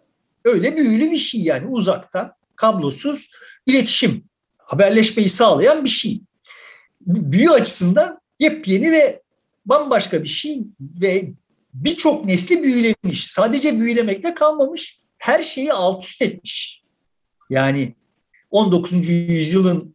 öyle 0.45 0.77
büyülü 0.77 1.11
bir 1.11 1.19
şey 1.19 1.41
yani 1.41 1.67
uzaktan 1.67 2.33
kablosuz 2.57 3.31
iletişim, 3.67 4.25
haberleşmeyi 4.59 5.29
sağlayan 5.29 5.85
bir 5.85 5.91
şey. 5.91 6.21
Büyü 7.07 7.51
açısından 7.51 8.21
yepyeni 8.39 8.93
ve 8.93 9.23
bambaşka 9.67 10.23
bir 10.23 10.29
şey 10.29 10.65
ve 11.01 11.33
birçok 11.75 12.25
nesli 12.25 12.63
büyülemiş. 12.63 13.31
Sadece 13.31 13.81
büyülemekle 13.81 14.35
kalmamış. 14.35 14.99
Her 15.19 15.43
şeyi 15.43 15.73
alt 15.73 16.05
üst 16.05 16.23
etmiş. 16.23 16.83
Yani 17.51 17.95
19. 18.51 19.09
yüzyılın 19.09 19.95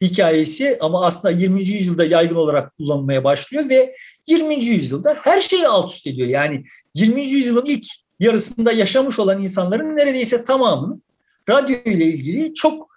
hikayesi 0.00 0.78
ama 0.80 1.06
aslında 1.06 1.30
20. 1.30 1.68
yüzyılda 1.68 2.04
yaygın 2.04 2.36
olarak 2.36 2.76
kullanılmaya 2.76 3.24
başlıyor 3.24 3.68
ve 3.68 3.96
20. 4.26 4.64
yüzyılda 4.64 5.16
her 5.22 5.40
şeyi 5.40 5.68
alt 5.68 5.90
üst 5.92 6.06
ediyor. 6.06 6.28
Yani 6.28 6.64
20. 6.94 7.22
yüzyılın 7.22 7.64
ilk 7.66 7.86
yarısında 8.20 8.72
yaşamış 8.72 9.18
olan 9.18 9.40
insanların 9.40 9.96
neredeyse 9.96 10.44
tamamının 10.44 11.02
radyo 11.48 11.76
ile 11.84 12.04
ilgili 12.04 12.54
çok 12.54 12.88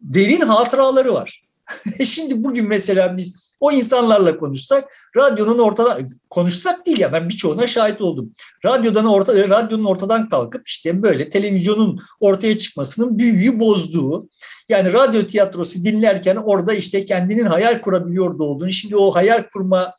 derin 0.00 0.40
hatıraları 0.40 1.14
var. 1.14 1.42
Şimdi 2.04 2.44
bugün 2.44 2.68
mesela 2.68 3.16
biz 3.16 3.36
o 3.60 3.72
insanlarla 3.72 4.36
konuşsak, 4.36 4.84
radyonun 5.16 5.58
ortada 5.58 5.98
konuşsak 6.30 6.86
değil 6.86 6.98
ya 6.98 7.12
ben 7.12 7.28
birçoğuna 7.28 7.66
şahit 7.66 8.00
oldum. 8.00 8.32
Radyodan 8.66 9.06
orta, 9.06 9.48
radyonun 9.48 9.84
ortadan 9.84 10.28
kalkıp 10.28 10.68
işte 10.68 11.02
böyle 11.02 11.30
televizyonun 11.30 12.00
ortaya 12.20 12.58
çıkmasının 12.58 13.18
büyüyü 13.18 13.60
bozduğu, 13.60 14.28
yani 14.68 14.92
radyo 14.92 15.26
tiyatrosu 15.26 15.84
dinlerken 15.84 16.36
orada 16.36 16.74
işte 16.74 17.04
kendinin 17.04 17.46
hayal 17.46 17.80
kurabiliyordu 17.80 18.42
olduğunu, 18.42 18.70
şimdi 18.70 18.96
o 18.96 19.14
hayal 19.14 19.42
kurma 19.52 19.94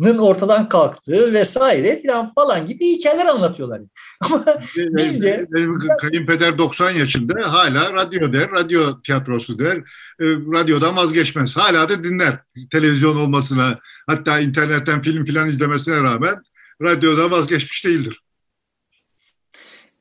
ortadan 0.00 0.68
kalktığı 0.68 1.32
vesaire 1.32 2.02
falan 2.02 2.34
falan 2.34 2.66
gibi 2.66 2.86
hikayeler 2.86 3.26
anlatıyorlar. 3.26 3.80
Ama 4.20 4.44
biz 4.76 5.22
de... 5.22 5.46
Benim 5.52 5.74
kayınpeder 6.00 6.58
90 6.58 6.90
yaşında 6.90 7.52
hala 7.52 7.92
radyo 7.92 8.32
der, 8.32 8.50
radyo 8.50 9.02
tiyatrosu 9.02 9.58
der. 9.58 9.76
E, 10.20 10.24
radyodan 10.54 10.96
vazgeçmez. 10.96 11.56
Hala 11.56 11.88
da 11.88 12.04
dinler 12.04 12.38
televizyon 12.70 13.16
olmasına 13.16 13.78
hatta 14.06 14.40
internetten 14.40 15.02
film 15.02 15.24
filan 15.24 15.48
izlemesine 15.48 16.02
rağmen 16.02 16.42
radyodan 16.82 17.30
vazgeçmiş 17.30 17.84
değildir. 17.84 18.20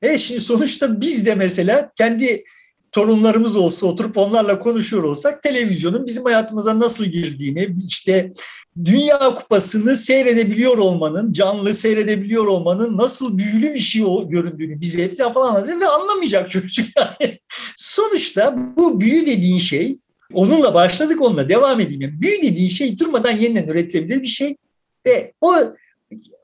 E 0.02 0.18
şimdi 0.18 0.42
sonuçta 0.42 1.02
biz 1.02 1.26
de 1.26 1.36
mesela 1.36 1.92
kendi 1.98 2.44
torunlarımız 2.94 3.56
olsa 3.56 3.88
oturup 3.88 4.18
onlarla 4.18 4.60
konuşuyor 4.60 5.04
olsak 5.04 5.44
televizyonun 5.44 6.06
bizim 6.06 6.24
hayatımıza 6.24 6.80
nasıl 6.80 7.06
girdiğini 7.06 7.76
işte 7.88 8.34
Dünya 8.86 9.20
Kupası'nı 9.20 9.96
seyredebiliyor 9.96 10.78
olmanın, 10.78 11.34
canlı 11.34 11.74
seyredebiliyor 11.74 12.46
olmanın 12.46 12.98
nasıl 12.98 13.38
büyülü 13.38 13.74
bir 13.74 13.80
şey 13.80 14.04
göründüğünü 14.30 14.82
bize 14.82 15.16
falan 15.34 15.56
anlatıyor 15.56 15.82
ve 15.82 15.88
anlamayacak 15.88 16.52
çocuk 16.52 16.88
yani. 16.98 17.40
Sonuçta 17.78 18.56
bu 18.78 19.02
büyü 19.02 19.26
dediğin 19.26 19.60
şey, 19.60 19.98
onunla 20.34 20.74
başladık 20.74 21.22
onunla 21.22 21.50
devam 21.50 21.80
edeyim. 21.80 22.02
Yani 22.02 22.22
büyü 22.22 22.42
dediğin 22.42 22.70
şey 22.70 23.00
durmadan 23.00 23.32
yeniden 23.32 23.68
üretilebilir 23.68 24.22
bir 24.22 24.28
şey 24.28 24.58
ve 25.06 25.34
o 25.42 25.54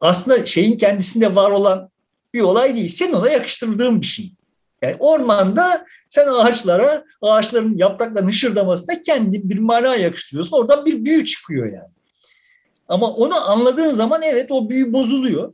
aslında 0.01 0.45
şeyin 0.45 0.77
kendisinde 0.77 1.35
var 1.35 1.51
olan 1.51 1.89
bir 2.33 2.41
olay 2.41 2.75
değil. 2.75 2.87
Senin 2.87 3.13
ona 3.13 3.29
yakıştırdığın 3.29 4.01
bir 4.01 4.05
şey. 4.05 4.31
Yani 4.81 4.95
ormanda 4.99 5.85
sen 6.09 6.27
ağaçlara, 6.27 7.05
ağaçların 7.21 7.77
yapraklarının 7.77 8.29
hışırdamasına 8.29 9.01
kendi 9.01 9.49
bir 9.49 9.59
mana 9.59 9.95
yakıştırıyorsun. 9.95 10.57
Oradan 10.57 10.85
bir 10.85 11.05
büyü 11.05 11.25
çıkıyor 11.25 11.65
yani. 11.65 11.89
Ama 12.87 13.13
onu 13.13 13.49
anladığın 13.49 13.91
zaman 13.91 14.21
evet 14.21 14.51
o 14.51 14.69
büyü 14.69 14.93
bozuluyor. 14.93 15.53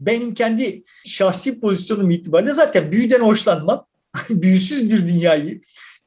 Ben 0.00 0.34
kendi 0.34 0.84
şahsi 1.06 1.60
pozisyonum 1.60 2.10
itibariyle 2.10 2.52
zaten 2.52 2.92
büyüden 2.92 3.20
hoşlanmam. 3.20 3.86
Büyüsüz 4.30 4.90
bir 4.90 5.08
dünyayı 5.08 5.60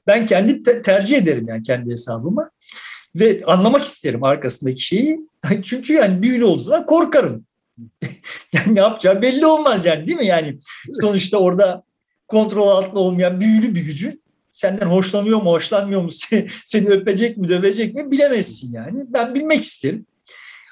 ben 0.07 0.25
kendi 0.25 0.63
te- 0.63 0.81
tercih 0.81 1.17
ederim 1.17 1.45
yani 1.49 1.63
kendi 1.63 1.91
hesabıma. 1.91 2.51
Ve 3.15 3.41
anlamak 3.45 3.83
isterim 3.83 4.23
arkasındaki 4.23 4.81
şeyi. 4.81 5.19
Çünkü 5.63 5.93
yani 5.93 6.21
büyülü 6.21 6.43
olduğu 6.43 6.63
zaman 6.63 6.85
korkarım. 6.85 7.45
yani 8.53 8.75
ne 8.75 8.79
yapacağı 8.79 9.21
belli 9.21 9.45
olmaz 9.45 9.85
yani 9.85 10.07
değil 10.07 10.17
mi? 10.17 10.25
Yani 10.25 10.59
sonuçta 11.01 11.37
orada 11.37 11.83
kontrol 12.27 12.67
altında 12.67 12.99
olmayan 12.99 13.41
büyülü 13.41 13.75
bir 13.75 13.85
gücü 13.85 14.19
senden 14.51 14.85
hoşlanıyor 14.85 15.41
mu, 15.41 15.51
hoşlanmıyor 15.51 16.01
mu, 16.01 16.09
seni 16.65 16.89
öpecek 16.89 17.37
mi, 17.37 17.49
dövecek 17.49 17.95
mi 17.95 18.11
bilemezsin 18.11 18.73
yani. 18.73 19.03
Ben 19.07 19.35
bilmek 19.35 19.63
isterim. 19.63 20.05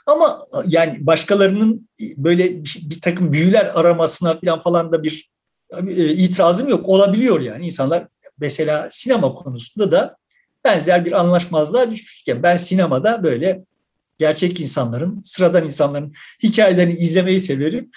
Ama 0.05 0.41
yani 0.67 0.97
başkalarının 1.07 1.89
böyle 2.17 2.63
bir 2.63 3.01
takım 3.01 3.33
büyüler 3.33 3.71
aramasına 3.73 4.39
falan 4.39 4.59
falan 4.59 4.91
da 4.91 5.03
bir 5.03 5.29
e, 5.87 6.13
itirazım 6.13 6.69
yok. 6.69 6.89
Olabiliyor 6.89 7.39
yani. 7.39 7.65
insanlar 7.65 8.07
mesela 8.39 8.87
sinema 8.91 9.35
konusunda 9.35 9.91
da 9.91 10.17
benzer 10.65 11.05
bir 11.05 11.11
anlaşmazlığa 11.11 11.91
düşmüşken 11.91 12.43
ben 12.43 12.55
sinemada 12.55 13.23
böyle 13.23 13.63
gerçek 14.17 14.61
insanların, 14.61 15.21
sıradan 15.23 15.65
insanların 15.65 16.13
hikayelerini 16.43 16.93
izlemeyi 16.93 17.39
severim. 17.39 17.91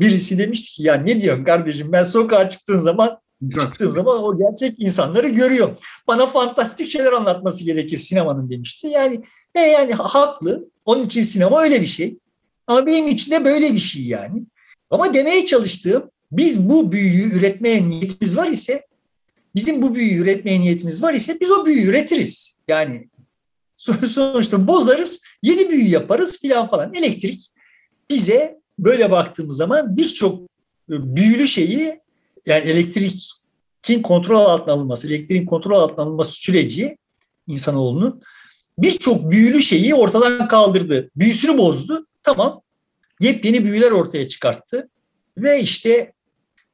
Birisi 0.00 0.38
demişti 0.38 0.68
ki 0.68 0.82
ya 0.82 0.94
ne 0.94 1.22
diyorsun 1.22 1.44
kardeşim 1.44 1.92
ben 1.92 2.02
sokağa 2.02 2.48
çıktığım 2.48 2.80
zaman 2.80 3.18
çıktığım 3.52 3.92
zaman 3.92 4.22
o 4.22 4.38
gerçek 4.38 4.80
insanları 4.80 5.28
görüyorum. 5.28 5.78
Bana 6.08 6.26
fantastik 6.26 6.90
şeyler 6.90 7.12
anlatması 7.12 7.64
gerekir 7.64 7.98
sinemanın 7.98 8.50
demişti. 8.50 8.86
Yani 8.86 9.24
e 9.54 9.60
yani 9.60 9.94
haklı. 9.94 10.68
Onun 10.84 11.04
için 11.04 11.22
sinema 11.22 11.62
öyle 11.62 11.82
bir 11.82 11.86
şey. 11.86 12.18
Ama 12.66 12.86
benim 12.86 13.08
için 13.08 13.32
de 13.32 13.44
böyle 13.44 13.74
bir 13.74 13.78
şey 13.78 14.02
yani. 14.02 14.42
Ama 14.90 15.14
demeye 15.14 15.44
çalıştığım 15.44 16.10
biz 16.32 16.68
bu 16.68 16.92
büyüyü 16.92 17.38
üretmeye 17.38 17.88
niyetimiz 17.88 18.36
var 18.36 18.48
ise 18.48 18.86
bizim 19.54 19.82
bu 19.82 19.94
büyüyü 19.94 20.22
üretmeye 20.22 20.60
niyetimiz 20.60 21.02
var 21.02 21.14
ise 21.14 21.40
biz 21.40 21.50
o 21.50 21.66
büyüyü 21.66 21.86
üretiriz. 21.86 22.56
Yani 22.68 23.08
sonuçta 23.76 24.68
bozarız, 24.68 25.22
yeni 25.42 25.70
büyü 25.70 25.88
yaparız 25.88 26.38
filan 26.40 26.68
falan. 26.68 26.94
Elektrik 26.94 27.52
bize 28.10 28.60
böyle 28.78 29.10
baktığımız 29.10 29.56
zaman 29.56 29.96
birçok 29.96 30.42
büyülü 30.88 31.48
şeyi 31.48 32.00
yani 32.46 32.70
elektrikin 32.70 34.02
kontrol 34.02 34.40
altına 34.40 34.74
alınması, 34.74 35.08
elektriğin 35.08 35.46
kontrol 35.46 35.76
altına 35.76 36.04
alınması 36.04 36.32
süreci 36.32 36.98
insanoğlunun 37.46 38.22
birçok 38.78 39.30
büyülü 39.30 39.62
şeyi 39.62 39.94
ortadan 39.94 40.48
kaldırdı. 40.48 41.10
Büyüsünü 41.16 41.58
bozdu. 41.58 42.06
Tamam. 42.22 42.60
Yepyeni 43.20 43.64
büyüler 43.64 43.90
ortaya 43.90 44.28
çıkarttı. 44.28 44.88
Ve 45.38 45.60
işte 45.60 46.12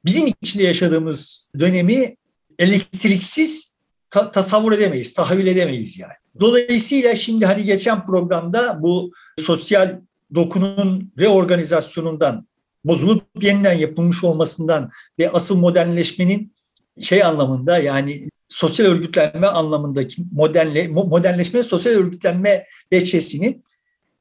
bizim 0.04 0.26
içinde 0.42 0.62
yaşadığımız 0.62 1.48
dönemi 1.58 2.16
elektriksiz 2.58 3.74
ta- 4.10 4.32
tasavvur 4.32 4.72
edemeyiz, 4.72 5.14
tahayyül 5.14 5.46
edemeyiz 5.46 5.98
yani. 5.98 6.12
Dolayısıyla 6.40 7.16
şimdi 7.16 7.46
hani 7.46 7.62
geçen 7.62 8.06
programda 8.06 8.82
bu 8.82 9.12
sosyal 9.38 10.00
dokunun 10.34 11.12
reorganizasyonundan 11.18 12.46
bozulup 12.84 13.44
yeniden 13.44 13.72
yapılmış 13.72 14.24
olmasından 14.24 14.90
ve 15.18 15.30
asıl 15.30 15.58
modernleşmenin 15.58 16.52
şey 17.00 17.24
anlamında 17.24 17.78
yani 17.78 18.28
sosyal 18.48 18.86
örgütlenme 18.86 19.46
anlamındaki 19.46 20.22
modernle, 20.32 20.88
modernleşme 20.88 21.62
sosyal 21.62 21.92
örgütlenme 21.92 22.66
veçesinin 22.92 23.64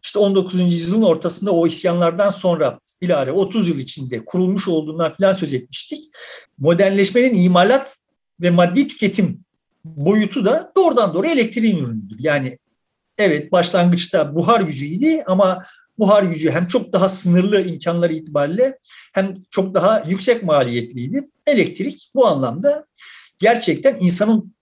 işte 0.04 0.19
19. 0.19 0.60
yüzyılın 0.60 1.02
ortasında 1.02 1.52
o 1.52 1.67
isyanlardan 1.67 2.30
sonra 2.30 2.80
bilare 3.02 3.32
30 3.32 3.69
yıl 3.69 3.78
içinde 3.78 4.26
kurulmuş 4.26 4.67
olduğundan 4.67 5.13
filan 5.13 5.34
söz 5.34 5.54
etmiştik. 5.54 6.04
Modernleşmenin 6.58 7.43
imalat 7.43 7.97
ve 8.41 8.50
maddi 8.50 8.88
tüketim 8.88 9.45
boyutu 9.86 10.45
da 10.45 10.71
doğrudan 10.76 11.13
doğru 11.13 11.28
elektriğin 11.28 11.78
ürünüdür. 11.78 12.17
Yani 12.19 12.58
evet 13.17 13.52
başlangıçta 13.52 14.36
buhar 14.36 14.62
gücüydü 14.62 15.21
ama 15.26 15.65
buhar 16.02 16.24
gücü 16.24 16.52
hem 16.52 16.68
çok 16.68 16.94
daha 16.94 17.10
sınırlı 17.10 17.62
imkanları 17.62 18.14
itibariyle 18.14 18.78
hem 19.14 19.34
çok 19.50 19.76
daha 19.76 20.04
yüksek 20.08 20.44
maliyetliydi. 20.44 21.30
Elektrik 21.48 22.12
bu 22.16 22.28
anlamda 22.28 22.86
gerçekten 23.40 23.98
insanın 24.00 24.54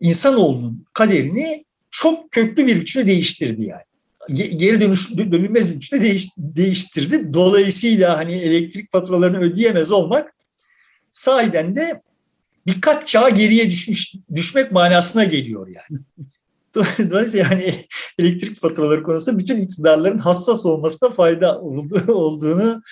insanoğlunun 0.00 0.86
kaderini 0.92 1.64
çok 1.90 2.30
köklü 2.30 2.66
bir 2.66 2.80
biçimde 2.80 3.08
değiştirdi 3.08 3.64
yani. 3.64 3.82
Geri 4.56 4.80
dönüş 4.80 5.16
dönülmez 5.16 5.70
bir 5.70 5.76
biçimde 5.76 6.04
değiş, 6.04 6.28
değiştirdi. 6.38 7.34
Dolayısıyla 7.34 8.18
hani 8.18 8.34
elektrik 8.34 8.92
faturalarını 8.92 9.38
ödeyemez 9.38 9.90
olmak 9.90 10.34
sahiden 11.10 11.76
de 11.76 12.02
birkaç 12.66 13.06
çağ 13.06 13.28
geriye 13.28 13.70
düşmüş 13.70 14.14
düşmek 14.34 14.72
manasına 14.72 15.24
geliyor 15.24 15.68
yani. 15.68 16.00
Dolayısıyla 16.74 17.46
yani 17.50 17.74
elektrik 18.18 18.60
faturaları 18.60 19.02
konusunda 19.02 19.38
bütün 19.38 19.58
iktidarların 19.58 20.18
hassas 20.18 20.66
olmasına 20.66 21.10
fayda 21.10 21.60
olduğunu 22.08 22.82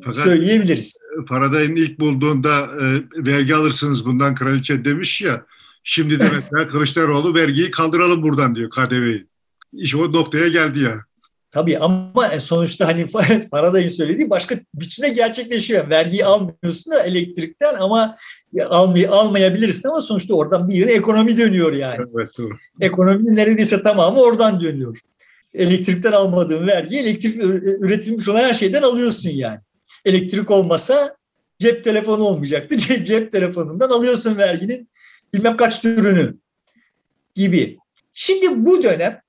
fakat 0.00 0.16
söyleyebiliriz. 0.16 0.98
Faraday'ın 1.28 1.76
ilk 1.76 2.00
bulduğunda 2.00 2.60
e, 2.60 2.86
vergi 3.26 3.54
alırsınız 3.54 4.04
bundan 4.04 4.34
kraliçe 4.34 4.84
demiş 4.84 5.22
ya. 5.22 5.44
Şimdi 5.84 6.20
de 6.20 6.30
mesela 6.34 6.68
Kılıçdaroğlu 6.68 7.34
vergiyi 7.34 7.70
kaldıralım 7.70 8.22
buradan 8.22 8.54
diyor 8.54 8.70
KDV'yi. 8.70 9.26
İş 9.72 9.94
o 9.94 10.12
noktaya 10.12 10.48
geldi 10.48 10.80
ya. 10.80 11.04
Tabii 11.50 11.78
ama 11.78 12.28
sonuçta 12.40 12.86
hani 12.86 13.06
Faraday'ın 13.50 13.88
söylediği 13.88 14.30
başka 14.30 14.54
biçimde 14.74 15.08
gerçekleşiyor. 15.08 15.90
Vergiyi 15.90 16.24
almıyorsun 16.24 16.92
da 16.92 17.02
elektrikten 17.02 17.74
ama 17.74 18.16
almay 18.68 19.06
almayabilirsin 19.06 19.88
ama 19.88 20.02
sonuçta 20.02 20.34
oradan 20.34 20.68
bir 20.68 20.74
yere 20.74 20.92
ekonomi 20.92 21.36
dönüyor 21.36 21.72
yani. 21.72 22.06
Evet, 22.14 22.28
doğru. 22.38 22.56
Ekonominin 22.80 23.36
neredeyse 23.36 23.82
tamamı 23.82 24.20
oradan 24.20 24.60
dönüyor. 24.60 24.98
Elektrikten 25.54 26.12
almadığın 26.12 26.66
vergi 26.66 26.98
elektrik 26.98 27.36
üretilmiş 27.80 28.28
olan 28.28 28.40
her 28.40 28.54
şeyden 28.54 28.82
alıyorsun 28.82 29.30
yani. 29.30 29.58
Elektrik 30.04 30.50
olmasa 30.50 31.16
cep 31.58 31.84
telefonu 31.84 32.22
olmayacaktı. 32.22 32.76
cep 33.04 33.32
telefonundan 33.32 33.90
alıyorsun 33.90 34.36
verginin 34.36 34.88
bilmem 35.34 35.56
kaç 35.56 35.80
türünü 35.80 36.34
gibi. 37.34 37.78
Şimdi 38.14 38.66
bu 38.66 38.82
dönem 38.82 39.20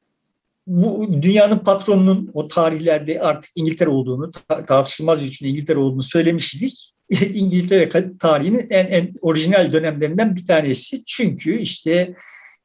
bu 0.67 1.09
dünyanın 1.21 1.57
patronunun 1.57 2.31
o 2.33 2.47
tarihlerde 2.47 3.21
artık 3.21 3.51
İngiltere 3.55 3.89
olduğunu, 3.89 4.31
tartışılmaz 4.67 5.23
için 5.23 5.45
İngiltere 5.45 5.79
olduğunu 5.79 6.03
söylemiştik. 6.03 6.93
İngiltere 7.33 7.89
tarihinin 8.19 8.67
en, 8.69 8.85
en 8.85 9.13
orijinal 9.21 9.73
dönemlerinden 9.73 10.35
bir 10.35 10.45
tanesi. 10.45 11.05
Çünkü 11.05 11.57
işte 11.57 12.15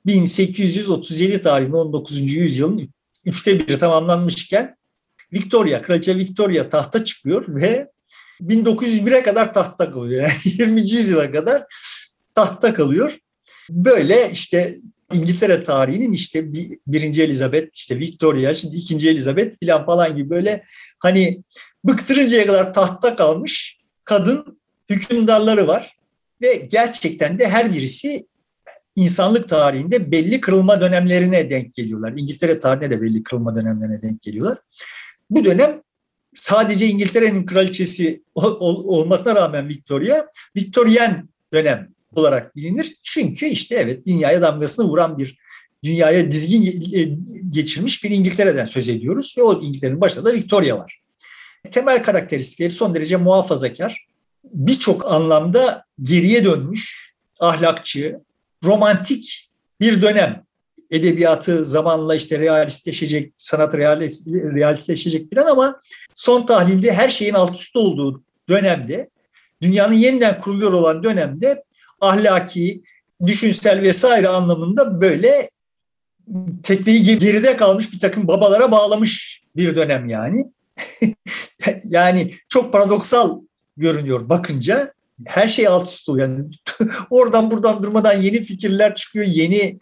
1837 0.07 1.43
tarihinde 1.43 1.77
19. 1.77 2.33
yüzyılın 2.33 2.95
üçte 3.25 3.59
biri 3.59 3.79
tamamlanmışken 3.79 4.77
Victoria, 5.33 5.83
Kraliçe 5.83 6.17
Victoria 6.17 6.69
tahta 6.69 7.05
çıkıyor 7.05 7.45
ve 7.49 7.91
1901'e 8.41 9.23
kadar 9.23 9.55
tahta 9.55 9.91
kalıyor. 9.91 10.23
Yani 10.23 10.35
20. 10.45 10.81
yüzyıla 10.81 11.33
kadar 11.33 11.65
tahta 12.35 12.75
kalıyor. 12.75 13.19
Böyle 13.71 14.31
işte 14.33 14.75
İngiltere 15.13 15.65
tarihinin 15.65 16.13
işte 16.13 16.53
bir, 16.53 16.67
birinci 16.87 17.23
Elizabeth, 17.23 17.69
işte 17.75 17.99
Victoria, 17.99 18.55
şimdi 18.55 18.77
ikinci 18.77 19.09
Elizabeth 19.09 19.87
falan 19.87 20.17
gibi 20.17 20.31
böyle 20.31 20.65
hani 20.99 21.43
bıktırıncaya 21.85 22.47
kadar 22.47 22.75
tahtta 22.75 23.17
kalmış 23.17 23.79
kadın 24.05 24.59
hükümdarları 24.91 25.67
var. 25.67 25.97
Ve 26.43 26.55
gerçekten 26.55 27.39
de 27.39 27.49
her 27.49 27.75
birisi 27.75 28.27
insanlık 28.97 29.49
tarihinde 29.49 30.11
belli 30.11 30.41
kırılma 30.41 30.81
dönemlerine 30.81 31.51
denk 31.51 31.75
geliyorlar. 31.75 32.13
İngiltere 32.17 32.61
tarihine 32.61 32.91
de 32.91 33.03
belli 33.03 33.23
kırılma 33.23 33.57
dönemlerine 33.57 34.03
denk 34.03 34.23
geliyorlar. 34.23 34.59
Bu 35.31 35.45
dönem 35.45 35.83
sadece 36.35 36.87
İngiltere'nin 36.87 37.47
kraliçesi 37.47 38.23
olmasına 38.35 39.35
rağmen 39.35 39.69
Victoria, 39.69 40.27
Victorian 40.57 41.29
dönem 41.53 41.95
olarak 42.15 42.57
bilinir. 42.57 42.97
Çünkü 43.03 43.47
işte 43.47 43.75
evet 43.75 44.07
dünyaya 44.07 44.43
damgasını 44.43 44.89
vuran 44.89 45.19
bir 45.19 45.39
dünyaya 45.85 46.33
dizgin 46.33 46.93
e, 46.99 47.19
geçirmiş 47.51 48.05
bir 48.05 48.11
İngiltere'den 48.11 48.67
söz 48.67 48.89
ediyoruz 48.89 49.35
ve 49.39 49.43
o 49.43 49.63
İngiltere'nin 49.63 50.01
başında 50.01 50.25
da 50.25 50.33
Victoria 50.33 50.79
var. 50.79 51.04
Temel 51.71 52.03
karakteristikleri 52.03 52.73
son 52.73 52.95
derece 52.95 53.17
muhafazakar, 53.17 54.07
birçok 54.45 55.13
anlamda 55.13 55.85
geriye 56.03 56.45
dönmüş, 56.45 57.15
ahlakçı, 57.41 58.21
romantik 58.65 59.51
bir 59.81 60.03
dönem. 60.03 60.45
Edebiyatı 60.91 61.65
zamanla 61.65 62.15
işte 62.15 62.39
realistleşecek, 62.39 63.33
sanat 63.37 63.75
realistleşecek 63.75 65.35
falan 65.35 65.51
ama 65.51 65.81
son 66.15 66.47
tahlilde 66.47 66.93
her 66.93 67.09
şeyin 67.09 67.35
alt 67.35 67.55
üst 67.55 67.77
olduğu 67.77 68.23
dönemde, 68.49 69.11
dünyanın 69.63 69.95
yeniden 69.95 70.41
kuruluyor 70.41 70.73
olan 70.73 71.03
dönemde 71.03 71.65
ahlaki, 72.01 72.83
düşünsel 73.27 73.83
vesaire 73.83 74.29
anlamında 74.29 75.01
böyle 75.01 75.51
tekneyi 76.63 77.19
geride 77.19 77.57
kalmış 77.57 77.93
bir 77.93 78.01
takım 78.01 78.29
babalara 78.29 78.73
bağlamış 78.73 79.43
bir 79.57 79.77
dönem 79.77 80.07
yani. 80.07 80.54
yani 81.85 82.35
çok 82.49 82.73
paradoksal 82.73 83.41
görünüyor 83.77 84.29
bakınca. 84.29 84.95
Her 85.27 85.49
şey 85.49 85.69
alt 85.69 85.89
üst 85.89 86.09
oluyor. 86.09 86.29
Yani 86.29 86.45
oradan 87.11 87.51
buradan 87.51 87.83
durmadan 87.83 88.23
yeni 88.23 88.41
fikirler 88.41 88.95
çıkıyor, 88.95 89.27
yeni 89.27 89.79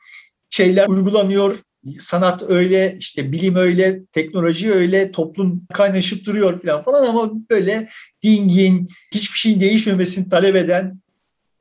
şeyler 0.50 0.88
uygulanıyor. 0.88 1.58
Sanat 1.98 2.42
öyle, 2.50 2.96
işte 2.98 3.32
bilim 3.32 3.56
öyle, 3.56 4.04
teknoloji 4.12 4.72
öyle, 4.72 5.12
toplum 5.12 5.66
kaynaşıp 5.72 6.26
duruyor 6.26 6.62
falan 6.62 6.82
falan 6.82 7.06
ama 7.06 7.32
böyle 7.50 7.88
dingin, 8.22 8.86
hiçbir 9.14 9.38
şeyin 9.38 9.60
değişmemesini 9.60 10.28
talep 10.28 10.56
eden 10.56 11.00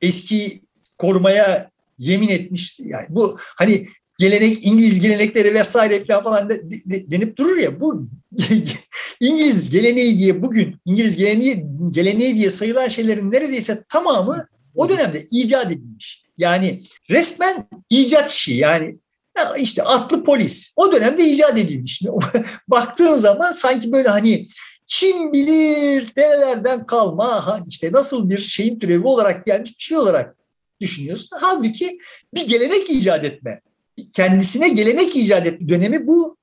eski 0.00 0.60
korumaya 0.98 1.70
yemin 1.98 2.28
etmiş. 2.28 2.80
Yani 2.80 3.06
bu 3.08 3.38
hani 3.40 3.88
gelenek 4.22 4.66
İngiliz 4.66 5.00
gelenekleri 5.00 5.54
vesaire 5.54 6.04
falan 6.04 6.50
de, 6.50 6.70
de, 6.70 7.10
denip 7.10 7.36
durur 7.36 7.56
ya 7.56 7.80
bu 7.80 8.06
İngiliz 9.20 9.70
geleneği 9.70 10.18
diye 10.18 10.42
bugün 10.42 10.76
İngiliz 10.84 11.16
geleneği 11.16 11.64
geleneği 11.90 12.34
diye 12.34 12.50
sayılan 12.50 12.88
şeylerin 12.88 13.32
neredeyse 13.32 13.84
tamamı 13.88 14.46
o 14.74 14.88
dönemde 14.88 15.26
icat 15.30 15.66
edilmiş. 15.66 16.24
Yani 16.38 16.82
resmen 17.10 17.68
icat 17.90 18.30
işi 18.30 18.54
yani 18.54 18.98
işte 19.56 19.82
atlı 19.82 20.24
polis 20.24 20.72
o 20.76 20.92
dönemde 20.92 21.24
icat 21.24 21.58
edilmiş. 21.58 22.02
Baktığın 22.68 23.14
zaman 23.14 23.52
sanki 23.52 23.92
böyle 23.92 24.08
hani 24.08 24.48
kim 24.86 25.32
bilir 25.32 26.12
nerelerden 26.16 26.86
kalma 26.86 27.58
işte 27.68 27.92
nasıl 27.92 28.30
bir 28.30 28.38
şeyin 28.38 28.78
türevi 28.78 29.06
olarak 29.06 29.46
gelmiş 29.46 29.78
bir 29.78 29.84
şey 29.84 29.96
olarak 29.96 30.36
düşünüyorsun. 30.80 31.38
Halbuki 31.40 31.98
bir 32.34 32.46
gelenek 32.46 32.90
icat 32.90 33.24
etme. 33.24 33.60
Kendisine 34.12 34.68
gelenek 34.68 35.16
icat 35.16 35.46
etme 35.46 35.68
dönemi 35.68 36.06
bu 36.06 36.36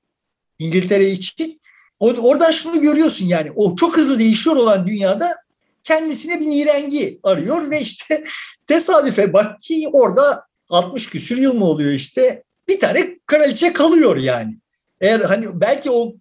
İngiltere 0.58 1.10
için. 1.10 1.60
Oradan 2.00 2.50
şunu 2.50 2.80
görüyorsun 2.80 3.26
yani 3.26 3.50
o 3.56 3.76
çok 3.76 3.96
hızlı 3.96 4.18
değişiyor 4.18 4.56
olan 4.56 4.86
dünyada 4.86 5.36
kendisine 5.84 6.40
bir 6.40 6.50
nirengi 6.50 7.20
arıyor 7.22 7.70
ve 7.70 7.80
işte 7.80 8.24
tesadüfe 8.66 9.32
bak 9.32 9.60
ki 9.60 9.88
orada 9.92 10.44
60 10.68 11.10
küsür 11.10 11.36
yıl 11.36 11.54
mı 11.54 11.64
oluyor 11.64 11.92
işte 11.92 12.44
bir 12.68 12.80
tane 12.80 13.18
kraliçe 13.26 13.72
kalıyor 13.72 14.16
yani. 14.16 14.58
Eğer 15.00 15.20
hani 15.20 15.60
belki 15.60 15.90
o 15.90 16.14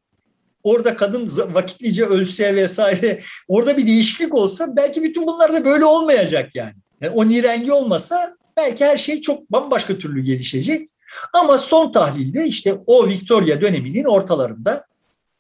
orada 0.64 0.96
kadın 0.96 1.30
vakitlice 1.54 2.06
ölse 2.06 2.56
vesaire 2.56 3.22
orada 3.48 3.78
bir 3.78 3.88
değişiklik 3.88 4.36
olsa 4.36 4.76
belki 4.76 5.04
bütün 5.04 5.28
bunlar 5.28 5.54
da 5.54 5.66
böyle 5.66 5.86
olmayacak 5.86 6.56
yani. 6.56 6.76
yani 7.02 7.14
o 7.16 7.30
nirengi 7.30 7.72
olmasa 7.72 8.36
belki 8.58 8.86
her 8.86 8.98
şey 8.98 9.22
çok 9.22 9.52
bambaşka 9.52 9.98
türlü 9.98 10.22
gelişecek. 10.22 10.90
Ama 11.34 11.58
son 11.58 11.92
tahlilde 11.92 12.48
işte 12.48 12.78
o 12.86 13.08
Victoria 13.08 13.62
döneminin 13.62 14.06
ortalarında 14.06 14.86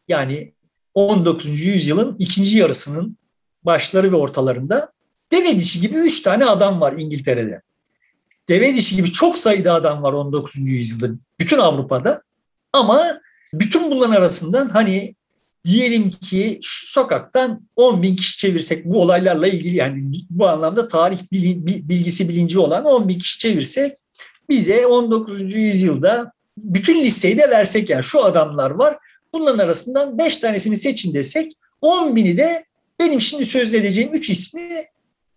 yani 0.08 0.54
19. 0.94 1.62
yüzyılın 1.62 2.16
ikinci 2.20 2.58
yarısının 2.58 3.18
başları 3.64 4.12
ve 4.12 4.16
ortalarında 4.16 4.92
deve 5.32 5.56
dişi 5.56 5.82
gibi 5.82 5.98
üç 5.98 6.22
tane 6.22 6.46
adam 6.46 6.82
var 6.82 6.94
İngiltere'de. 6.98 7.62
Deve 8.50 8.76
dişi 8.76 8.96
gibi 8.96 9.12
çok 9.12 9.38
sayıda 9.38 9.74
adam 9.74 10.04
var 10.04 10.14
19. 10.14 10.70
yüzyılda 10.70 11.16
bütün 11.40 11.58
Avrupa'da 11.58 12.22
ama 12.74 13.20
bütün 13.54 13.92
bunların 13.92 14.14
arasından 14.14 14.70
hani 14.70 15.16
diyelim 15.66 16.10
ki 16.10 16.60
şu 16.64 16.88
sokaktan 16.88 17.68
10 17.76 18.04
bin 18.04 18.16
kişi 18.16 18.38
çevirsek 18.38 18.86
bu 18.86 19.02
olaylarla 19.02 19.48
ilgili 19.48 19.76
yani 19.76 20.12
bu 20.30 20.48
anlamda 20.48 20.88
tarih 20.88 21.18
bilgisi 21.32 22.30
bilinci 22.30 22.60
olan 22.60 22.86
10 22.86 23.10
bin 23.10 23.20
kişi 23.20 23.40
çevirsek 23.40 23.98
bize 24.50 24.88
19. 24.88 25.42
yüzyılda 25.56 26.32
bütün 26.58 27.04
listeyi 27.04 27.38
de 27.38 27.50
versek 27.50 27.90
yani 27.90 28.04
şu 28.04 28.26
adamlar 28.26 28.72
var 28.72 28.98
bunların 29.34 29.60
arasından 29.60 30.18
5 30.18 30.36
tanesini 30.36 30.78
seçin 30.78 31.14
desek 31.14 31.54
10 31.82 32.16
bini 32.16 32.38
de 32.38 32.66
benim 33.00 33.22
şimdi 33.22 33.46
sözle 33.46 33.78
edeceğim 33.78 34.10
3 34.14 34.30
ismi 34.30 34.86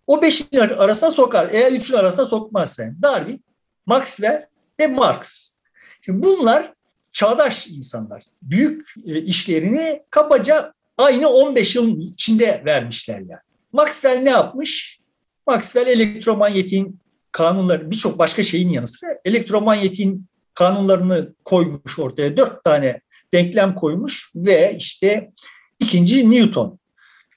o 0.07 0.17
5'in 0.17 0.59
arasına 0.59 1.11
sokar. 1.11 1.49
Eğer 1.51 1.71
3'ün 1.71 1.97
arasına 1.97 2.25
sokmazsa 2.25 2.83
Darwin, 3.01 3.43
Maxwell 3.85 4.47
ve 4.79 4.87
Marx. 4.87 5.55
Şimdi 6.01 6.23
bunlar 6.23 6.73
çağdaş 7.11 7.67
insanlar. 7.67 8.23
Büyük 8.41 8.93
e, 9.05 9.21
işlerini 9.21 10.03
kabaca 10.09 10.73
aynı 10.97 11.29
15 11.29 11.75
yıl 11.75 11.97
içinde 11.97 12.63
vermişler 12.65 13.19
yani. 13.19 13.41
Maxwell 13.71 14.21
ne 14.21 14.29
yapmış? 14.29 14.99
Maxwell 15.47 15.87
elektromanyetin 15.87 16.99
kanunları 17.33 17.91
birçok 17.91 18.19
başka 18.19 18.43
şeyin 18.43 18.69
yanı 18.69 18.87
sıra 18.87 19.09
elektromanyetin 19.25 20.25
kanunlarını 20.53 21.33
koymuş 21.45 21.99
ortaya. 21.99 22.37
Dört 22.37 22.63
tane 22.63 23.01
denklem 23.33 23.75
koymuş 23.75 24.31
ve 24.35 24.75
işte 24.77 25.31
ikinci 25.79 26.31
Newton. 26.31 26.79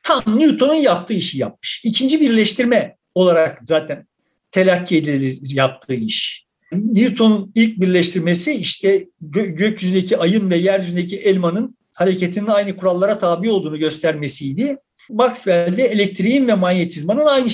Tam 0.03 0.39
Newton'un 0.39 0.75
yaptığı 0.75 1.15
işi 1.15 1.39
yapmış. 1.39 1.83
İkinci 1.85 2.21
birleştirme 2.21 2.97
olarak 3.15 3.59
zaten 3.65 4.07
telakki 4.51 4.97
edilir 4.97 5.39
yaptığı 5.43 5.95
iş. 5.95 6.47
Newton'un 6.73 7.53
ilk 7.55 7.81
birleştirmesi 7.81 8.53
işte 8.53 9.07
gö- 9.31 9.55
gökyüzündeki 9.55 10.19
ayın 10.19 10.51
ve 10.51 10.57
yeryüzündeki 10.57 11.17
elmanın 11.17 11.77
hareketinin 11.93 12.47
aynı 12.47 12.77
kurallara 12.77 13.19
tabi 13.19 13.51
olduğunu 13.51 13.79
göstermesiydi. 13.79 14.77
Maxwell'de 15.11 15.85
elektriğin 15.85 16.49
ve 16.49 16.55
manyetizmanın 16.55 17.27
aynı 17.27 17.51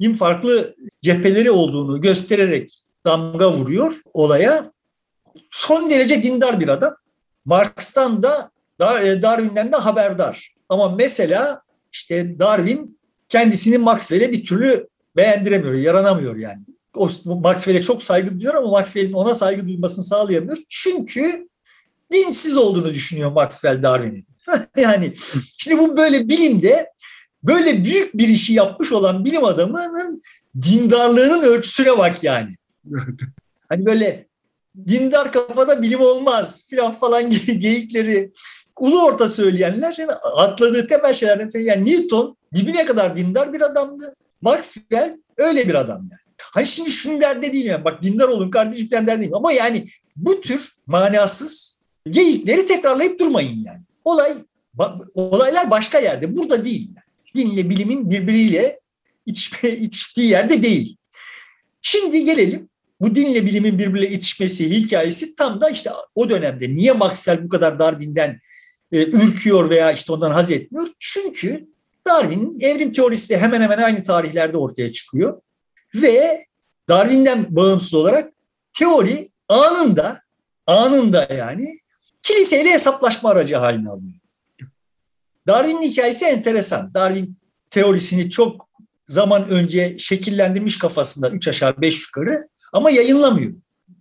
şeyin 0.00 0.14
farklı 0.14 0.74
cepheleri 1.02 1.50
olduğunu 1.50 2.00
göstererek 2.00 2.82
damga 3.06 3.52
vuruyor 3.52 3.94
olaya. 4.14 4.72
Son 5.50 5.90
derece 5.90 6.22
dindar 6.22 6.60
bir 6.60 6.68
adam. 6.68 6.96
Marx'tan 7.44 8.22
da 8.22 8.50
e, 8.80 9.22
Darwin'den 9.22 9.72
de 9.72 9.76
haberdar. 9.76 10.54
Ama 10.68 10.88
mesela 10.88 11.62
işte 11.92 12.38
Darwin 12.38 12.98
kendisini 13.28 13.78
Maxwell'e 13.78 14.32
bir 14.32 14.46
türlü 14.46 14.88
beğendiremiyor, 15.16 15.74
yaranamıyor 15.74 16.36
yani. 16.36 16.64
O 16.94 17.10
Maxwell'e 17.24 17.82
çok 17.82 18.02
saygı 18.02 18.34
duyuyor 18.34 18.54
ama 18.54 18.70
Maxwell'in 18.70 19.12
ona 19.12 19.34
saygı 19.34 19.68
duymasını 19.68 20.04
sağlayamıyor. 20.04 20.56
Çünkü 20.68 21.48
dinsiz 22.12 22.56
olduğunu 22.56 22.94
düşünüyor 22.94 23.32
Maxwell 23.32 23.82
Darwin'in. 23.82 24.26
yani 24.76 25.12
şimdi 25.56 25.82
bu 25.82 25.96
böyle 25.96 26.28
bilimde 26.28 26.90
böyle 27.46 27.84
büyük 27.84 28.18
bir 28.18 28.28
işi 28.28 28.52
yapmış 28.52 28.92
olan 28.92 29.24
bilim 29.24 29.44
adamının 29.44 30.22
dindarlığının 30.62 31.42
ölçüsüne 31.42 31.98
bak 31.98 32.24
yani. 32.24 32.56
hani 33.68 33.86
böyle 33.86 34.26
dindar 34.88 35.32
kafada 35.32 35.82
bilim 35.82 36.00
olmaz 36.00 36.66
filan 36.70 36.92
falan 36.92 37.30
geyikleri 37.58 38.32
ulu 38.78 39.04
orta 39.04 39.28
söyleyenler 39.28 39.94
yani 39.98 40.12
atladığı 40.12 40.86
temel 40.86 41.14
şeylerden 41.14 41.60
yani 41.60 41.92
Newton 41.92 42.36
dibine 42.54 42.84
kadar 42.84 43.16
dindar 43.16 43.52
bir 43.52 43.60
adamdı. 43.60 44.14
Maxwell 44.40 45.16
öyle 45.36 45.68
bir 45.68 45.74
adam 45.74 45.98
yani. 45.98 46.20
Hani 46.38 46.66
şimdi 46.66 46.90
şunun 46.90 47.20
derde 47.20 47.52
değil 47.52 47.64
yani. 47.64 47.84
Bak 47.84 48.02
dindar 48.02 48.28
olun 48.28 48.50
kardeşim 48.50 48.90
falan 48.90 49.06
derdeyim. 49.06 49.34
Ama 49.34 49.52
yani 49.52 49.88
bu 50.16 50.40
tür 50.40 50.72
manasız 50.86 51.78
geyikleri 52.10 52.66
tekrarlayıp 52.66 53.20
durmayın 53.20 53.64
yani. 53.64 53.80
Olay 54.04 54.32
olaylar 55.14 55.70
başka 55.70 55.98
yerde. 55.98 56.36
Burada 56.36 56.64
değil. 56.64 56.95
Yani. 57.36 57.50
Dinle 57.50 57.70
bilimin 57.70 58.10
birbiriyle 58.10 58.80
itişme, 59.26 59.70
itiştiği 59.70 60.28
yerde 60.28 60.62
değil. 60.62 60.96
Şimdi 61.82 62.24
gelelim 62.24 62.68
bu 63.00 63.14
dinle 63.14 63.46
bilimin 63.46 63.78
birbiriyle 63.78 64.08
itişmesi 64.08 64.70
hikayesi 64.70 65.34
tam 65.36 65.60
da 65.60 65.70
işte 65.70 65.90
o 66.14 66.30
dönemde 66.30 66.68
niye 66.68 66.92
Maxwell 66.92 67.44
bu 67.44 67.48
kadar 67.48 67.78
Darwin'den 67.78 68.40
e, 68.92 69.06
ürküyor 69.06 69.70
veya 69.70 69.92
işte 69.92 70.12
ondan 70.12 70.30
haz 70.30 70.50
etmiyor? 70.50 70.88
Çünkü 70.98 71.66
Darwin'in 72.08 72.60
evrim 72.60 72.92
teorisi 72.92 73.28
de 73.28 73.38
hemen 73.38 73.60
hemen 73.60 73.78
aynı 73.78 74.04
tarihlerde 74.04 74.56
ortaya 74.56 74.92
çıkıyor. 74.92 75.40
Ve 75.94 76.46
Darwin'den 76.88 77.46
bağımsız 77.56 77.94
olarak 77.94 78.32
teori 78.78 79.30
anında 79.48 80.20
anında 80.66 81.28
yani 81.38 81.78
kiliseyle 82.22 82.70
hesaplaşma 82.70 83.30
aracı 83.30 83.56
haline 83.56 83.88
alıyor. 83.88 84.14
Darwin'in 85.46 85.82
hikayesi 85.82 86.24
enteresan. 86.24 86.94
Darwin 86.94 87.36
teorisini 87.70 88.30
çok 88.30 88.68
zaman 89.08 89.48
önce 89.48 89.98
şekillendirmiş 89.98 90.78
kafasında 90.78 91.30
üç 91.30 91.48
aşağı 91.48 91.80
beş 91.80 92.06
yukarı 92.06 92.48
ama 92.72 92.90
yayınlamıyor. 92.90 93.52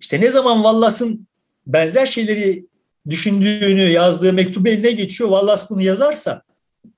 İşte 0.02 0.22
ne 0.22 0.28
zaman 0.28 0.56
Wallace'ın 0.56 1.28
benzer 1.68 2.06
şeyleri 2.06 2.66
düşündüğünü 3.10 3.82
yazdığı 3.82 4.34
mektubu 4.34 4.68
eline 4.68 4.92
geçiyor. 4.92 5.30
Wallace 5.30 5.64
bunu 5.70 5.84
yazarsa 5.84 6.42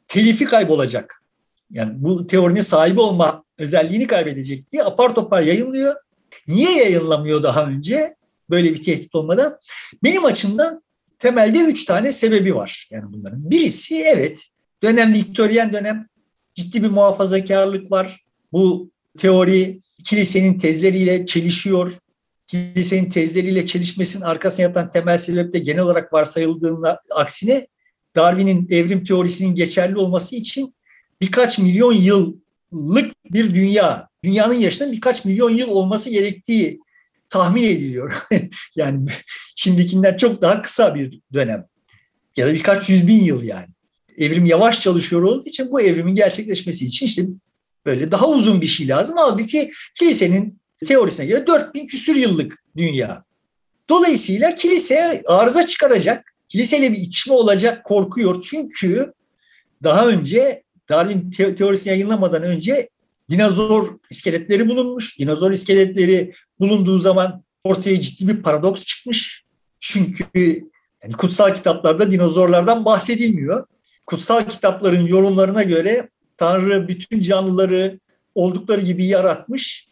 telifi 0.08 0.46
kaybolacak. 0.46 1.24
Yani 1.72 1.92
bu 1.96 2.28
teorinin 2.28 2.62
sahibi 2.62 3.02
olma 3.02 3.44
özelliğini 3.58 4.08
kaybedecek 4.08 4.72
diye 4.72 4.84
apar 4.84 5.16
topar 5.16 5.42
yayınlıyor. 5.42 5.96
Niye 6.48 6.78
yayınlamıyor 6.78 7.44
daha 7.44 7.66
önce 7.66 8.16
böyle 8.50 8.74
bir 8.74 8.84
tehdit 8.84 9.16
olmadan? 9.16 9.58
Benim 10.04 10.26
açımdan 10.26 10.84
temelde 11.20 11.60
üç 11.60 11.86
tane 11.86 12.12
sebebi 12.12 12.56
var 12.56 12.88
yani 12.92 13.14
bunların. 13.14 13.52
Birisi 13.52 14.02
evet 14.02 14.48
dönem 14.84 15.14
Viktoryen 15.14 15.74
dönem 15.74 16.08
ciddi 16.54 16.84
bir 16.84 16.90
muhafazakarlık 16.90 17.92
var. 17.92 18.26
Bu 18.52 18.92
teori 19.18 19.82
kilisenin 20.04 20.60
tezleriyle 20.60 21.26
çelişiyor. 21.26 21.92
Kilisenin 22.48 23.10
tezleriyle 23.10 23.66
çelişmesinin 23.66 24.24
arkasına 24.24 24.64
yatan 24.64 24.92
temel 24.92 25.18
sebep 25.18 25.54
de 25.54 25.60
genel 25.60 25.82
olarak 25.82 26.14
varsayıldığında 26.14 27.00
aksine 27.16 27.68
Darwin'in 28.16 28.68
evrim 28.70 29.04
teorisinin 29.04 29.56
geçerli 29.56 29.98
olması 29.98 30.36
için 30.36 30.76
birkaç 31.22 31.60
milyon 31.60 31.94
yıllık 31.94 33.14
bir 33.34 33.56
dünya, 33.56 34.08
dünyanın 34.24 34.54
yaşının 34.54 34.92
birkaç 34.92 35.26
milyon 35.26 35.50
yıl 35.50 35.70
olması 35.70 36.10
gerektiği 36.10 36.80
tahmin 37.30 37.64
ediliyor. 37.64 38.28
yani 38.76 39.06
şimdikinden 39.56 40.18
çok 40.18 40.42
daha 40.42 40.62
kısa 40.62 40.96
bir 40.96 41.22
dönem. 41.34 41.66
Ya 42.38 42.48
da 42.48 42.54
birkaç 42.54 42.90
yüz 42.90 43.08
bin 43.08 43.24
yıl 43.24 43.44
yani. 43.44 43.68
Evrim 44.18 44.46
yavaş 44.46 44.82
çalışıyor 44.82 45.22
olduğu 45.22 45.46
için 45.50 45.72
bu 45.72 45.82
evrimin 45.82 46.16
gerçekleşmesi 46.16 46.86
için 46.86 47.06
işte 47.06 47.24
böyle 47.86 48.12
daha 48.12 48.30
uzun 48.30 48.62
bir 48.62 48.68
şey 48.68 48.88
lazım. 48.88 49.16
Halbuki 49.18 49.72
kilisenin 50.00 50.60
teorisine 50.86 51.26
göre 51.26 51.48
4000 51.48 51.88
küsür 51.88 52.16
yıllık 52.16 52.64
dünya. 52.78 53.24
Dolayısıyla 53.90 54.56
kilise 54.56 55.24
arıza 55.28 55.66
çıkaracak, 55.66 56.34
kiliseyle 56.50 56.92
bir 56.92 56.98
içme 56.98 57.34
olacak 57.34 57.86
korkuyor. 57.86 58.42
Çünkü 58.42 59.14
daha 59.84 60.08
önce 60.08 60.62
Darwin 60.90 61.32
teorisini 61.32 61.92
yayınlamadan 61.92 62.44
önce 62.44 62.90
dinozor 63.30 64.00
iskeletleri 64.10 64.68
bulunmuş. 64.68 65.20
Dinozor 65.20 65.52
iskeletleri 65.52 66.34
bulunduğu 66.60 67.00
zaman 67.00 67.44
ortaya 67.64 68.02
ciddi 68.02 68.28
bir 68.28 68.44
paradoks 68.44 68.86
çıkmış. 68.86 69.44
Çünkü 69.80 70.26
yani 71.04 71.14
kutsal 71.18 71.56
kitaplarda 71.56 72.12
dinozorlardan 72.12 72.86
bahsedilmiyor. 72.86 73.66
Kutsal 74.06 74.44
kitapların 74.44 75.08
yorumlarına 75.08 75.64
göre 75.64 76.10
Tanrı 76.38 76.88
bütün 76.88 77.22
canlıları 77.22 78.00
oldukları 78.36 78.82
gibi 78.82 79.06
yaratmış 79.06 79.88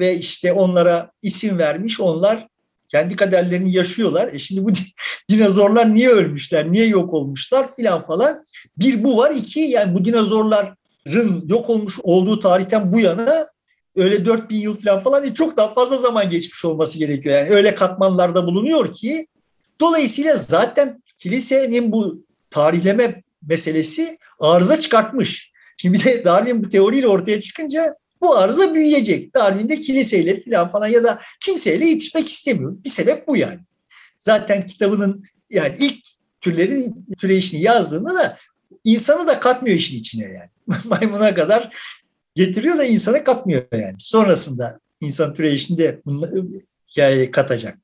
ve 0.00 0.16
işte 0.16 0.52
onlara 0.52 1.10
isim 1.22 1.58
vermiş. 1.58 2.00
Onlar 2.00 2.48
kendi 2.88 3.16
kaderlerini 3.16 3.72
yaşıyorlar. 3.72 4.32
E 4.32 4.38
şimdi 4.38 4.64
bu 4.64 4.70
dinozorlar 5.30 5.94
niye 5.94 6.08
ölmüşler, 6.08 6.72
niye 6.72 6.86
yok 6.86 7.14
olmuşlar 7.14 7.76
filan 7.76 8.06
falan. 8.06 8.44
Bir 8.76 9.04
bu 9.04 9.16
var. 9.16 9.30
iki 9.36 9.60
yani 9.60 9.94
bu 9.94 10.04
dinozorların 10.04 11.48
yok 11.48 11.70
olmuş 11.70 11.98
olduğu 12.02 12.40
tarihten 12.40 12.92
bu 12.92 13.00
yana 13.00 13.46
öyle 14.00 14.24
4000 14.24 14.56
yıl 14.56 14.80
falan 14.80 15.00
falan 15.00 15.22
değil, 15.22 15.34
çok 15.34 15.56
daha 15.56 15.74
fazla 15.74 15.96
zaman 15.96 16.30
geçmiş 16.30 16.64
olması 16.64 16.98
gerekiyor. 16.98 17.38
Yani 17.38 17.50
öyle 17.50 17.74
katmanlarda 17.74 18.46
bulunuyor 18.46 18.92
ki 18.92 19.26
dolayısıyla 19.80 20.36
zaten 20.36 21.02
kilisenin 21.18 21.92
bu 21.92 22.24
tarihleme 22.50 23.22
meselesi 23.48 24.18
arıza 24.40 24.80
çıkartmış. 24.80 25.50
Şimdi 25.76 26.04
de 26.04 26.24
Darwin 26.24 26.64
bu 26.64 26.68
teoriyle 26.68 27.08
ortaya 27.08 27.40
çıkınca 27.40 27.94
bu 28.20 28.36
arıza 28.36 28.74
büyüyecek. 28.74 29.34
Darwin 29.34 29.68
de 29.68 29.80
kiliseyle 29.80 30.44
falan 30.44 30.70
falan 30.70 30.88
ya 30.88 31.04
da 31.04 31.20
kimseyle 31.40 31.86
yetişmek 31.86 32.28
istemiyor. 32.28 32.76
Bir 32.84 32.90
sebep 32.90 33.28
bu 33.28 33.36
yani. 33.36 33.60
Zaten 34.18 34.66
kitabının 34.66 35.24
yani 35.50 35.74
ilk 35.78 36.06
türlerin 36.40 37.06
türeyişini 37.18 37.62
yazdığında 37.62 38.14
da 38.14 38.38
insanı 38.84 39.26
da 39.26 39.40
katmıyor 39.40 39.76
işin 39.76 39.98
içine 39.98 40.24
yani. 40.24 40.78
Maymuna 40.84 41.34
kadar 41.34 41.76
getiriyor 42.34 42.78
da 42.78 42.84
insanı 42.84 43.24
katmıyor 43.24 43.62
yani. 43.72 43.96
Sonrasında 43.98 44.80
insan 45.00 45.34
türeyişinde 45.34 46.02
hikayeye 46.90 47.30
katacak. 47.30 47.78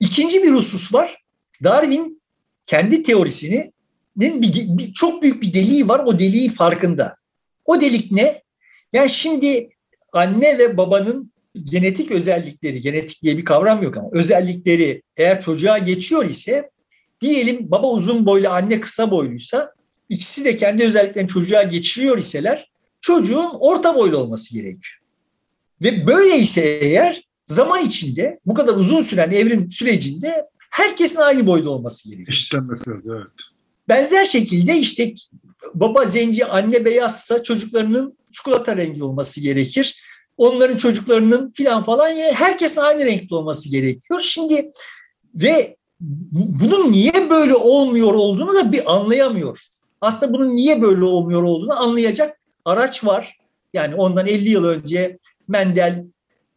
İkinci 0.00 0.42
bir 0.42 0.50
husus 0.50 0.94
var. 0.94 1.24
Darwin 1.64 2.22
kendi 2.66 3.02
teorisinin 3.02 3.74
bir, 4.16 4.42
bir, 4.78 4.92
çok 4.92 5.22
büyük 5.22 5.42
bir 5.42 5.54
deliği 5.54 5.88
var. 5.88 6.02
O 6.06 6.18
deliği 6.18 6.50
farkında. 6.50 7.16
O 7.64 7.80
delik 7.80 8.12
ne? 8.12 8.42
Yani 8.92 9.10
şimdi 9.10 9.68
anne 10.12 10.58
ve 10.58 10.76
babanın 10.76 11.32
genetik 11.64 12.10
özellikleri, 12.10 12.80
genetik 12.80 13.22
diye 13.22 13.38
bir 13.38 13.44
kavram 13.44 13.82
yok 13.82 13.96
ama 13.96 14.08
özellikleri 14.12 15.02
eğer 15.16 15.40
çocuğa 15.40 15.78
geçiyor 15.78 16.24
ise 16.24 16.70
diyelim 17.20 17.70
baba 17.70 17.90
uzun 17.90 18.26
boylu 18.26 18.48
anne 18.48 18.80
kısa 18.80 19.10
boyluysa 19.10 19.74
ikisi 20.08 20.44
de 20.44 20.56
kendi 20.56 20.84
özelliklerini 20.84 21.28
çocuğa 21.28 21.62
geçiriyor 21.62 22.18
iseler 22.18 22.70
çocuğun 23.06 23.50
orta 23.60 23.94
boylu 23.94 24.18
olması 24.18 24.54
gerekiyor. 24.54 24.98
Ve 25.82 26.06
böyle 26.06 26.36
ise 26.36 26.60
eğer 26.60 27.24
zaman 27.46 27.84
içinde 27.84 28.40
bu 28.46 28.54
kadar 28.54 28.72
uzun 28.72 29.02
süren 29.02 29.30
evrim 29.30 29.72
sürecinde 29.72 30.46
herkesin 30.70 31.20
aynı 31.20 31.46
boyda 31.46 31.70
olması 31.70 32.08
gerekiyor. 32.08 32.34
İşlenmesi 32.34 32.90
lazım 32.90 33.12
evet. 33.16 33.28
Benzer 33.88 34.24
şekilde 34.24 34.76
işte 34.76 35.14
baba 35.74 36.04
zenci, 36.04 36.44
anne 36.44 36.84
beyazsa 36.84 37.42
çocuklarının 37.42 38.18
çikolata 38.32 38.76
rengi 38.76 39.04
olması 39.04 39.40
gerekir. 39.40 40.02
Onların 40.36 40.76
çocuklarının 40.76 41.52
filan 41.56 41.82
falan 41.82 42.08
herkesin 42.32 42.80
aynı 42.80 43.04
renkte 43.04 43.34
olması 43.34 43.70
gerekiyor. 43.70 44.20
Şimdi 44.20 44.70
ve 45.34 45.76
bunun 46.30 46.92
niye 46.92 47.30
böyle 47.30 47.54
olmuyor 47.54 48.14
olduğunu 48.14 48.54
da 48.54 48.72
bir 48.72 48.94
anlayamıyor. 48.94 49.58
Aslında 50.00 50.32
bunun 50.32 50.56
niye 50.56 50.82
böyle 50.82 51.04
olmuyor 51.04 51.42
olduğunu 51.42 51.82
anlayacak 51.82 52.38
araç 52.66 53.04
var. 53.04 53.38
Yani 53.74 53.94
ondan 53.94 54.26
50 54.26 54.48
yıl 54.48 54.64
önce 54.64 55.18
Mendel 55.48 56.04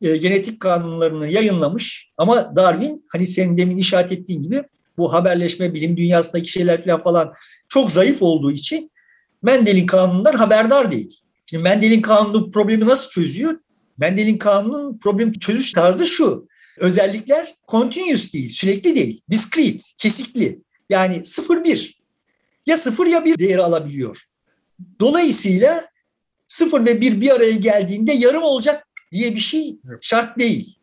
e, 0.02 0.18
genetik 0.18 0.60
kanunlarını 0.60 1.28
yayınlamış 1.28 2.12
ama 2.18 2.56
Darwin 2.56 3.06
hani 3.08 3.28
senin 3.28 3.58
demin 3.58 3.78
işaret 3.78 4.12
ettiğin 4.12 4.44
gibi 4.44 4.64
bu 4.98 5.14
haberleşme 5.14 5.74
bilim 5.74 5.98
dünyasındaki 5.98 6.52
şeyler 6.52 6.84
falan 6.84 7.04
falan 7.04 7.34
çok 7.70 7.92
zayıf 7.92 8.22
olduğu 8.22 8.52
için 8.52 8.92
Mendel'in 9.42 9.86
kanunundan 9.86 10.34
haberdar 10.34 10.92
değil. 10.92 11.20
Şimdi 11.46 11.64
Mendel'in 11.64 12.02
kanunu 12.02 12.52
problemi 12.52 12.88
nasıl 12.88 13.10
çözüyor? 13.10 13.60
Mendel'in 13.98 14.38
kanunun 14.38 14.98
problemi 14.98 15.34
çözüş 15.34 15.74
tarzı 15.74 16.08
şu. 16.08 16.48
özellikler 16.78 17.56
continuous 17.68 18.34
değil, 18.34 18.50
sürekli 18.50 18.96
değil, 18.96 19.22
discrete, 19.32 19.80
kesikli. 19.98 20.60
Yani 20.90 21.16
0-1 21.16 21.94
ya 22.66 22.78
0 22.78 23.06
ya 23.06 23.26
1 23.26 23.38
değeri 23.38 23.62
alabiliyor. 23.62 24.24
Dolayısıyla 25.00 25.89
0 26.50 26.86
ve 26.86 27.02
1 27.02 27.22
bir 27.22 27.32
araya 27.32 27.56
geldiğinde 27.56 28.14
yarım 28.14 28.44
olacak 28.44 28.88
diye 29.12 29.36
bir 29.36 29.40
şey 29.40 29.78
şart 30.02 30.40
değil. 30.40 30.76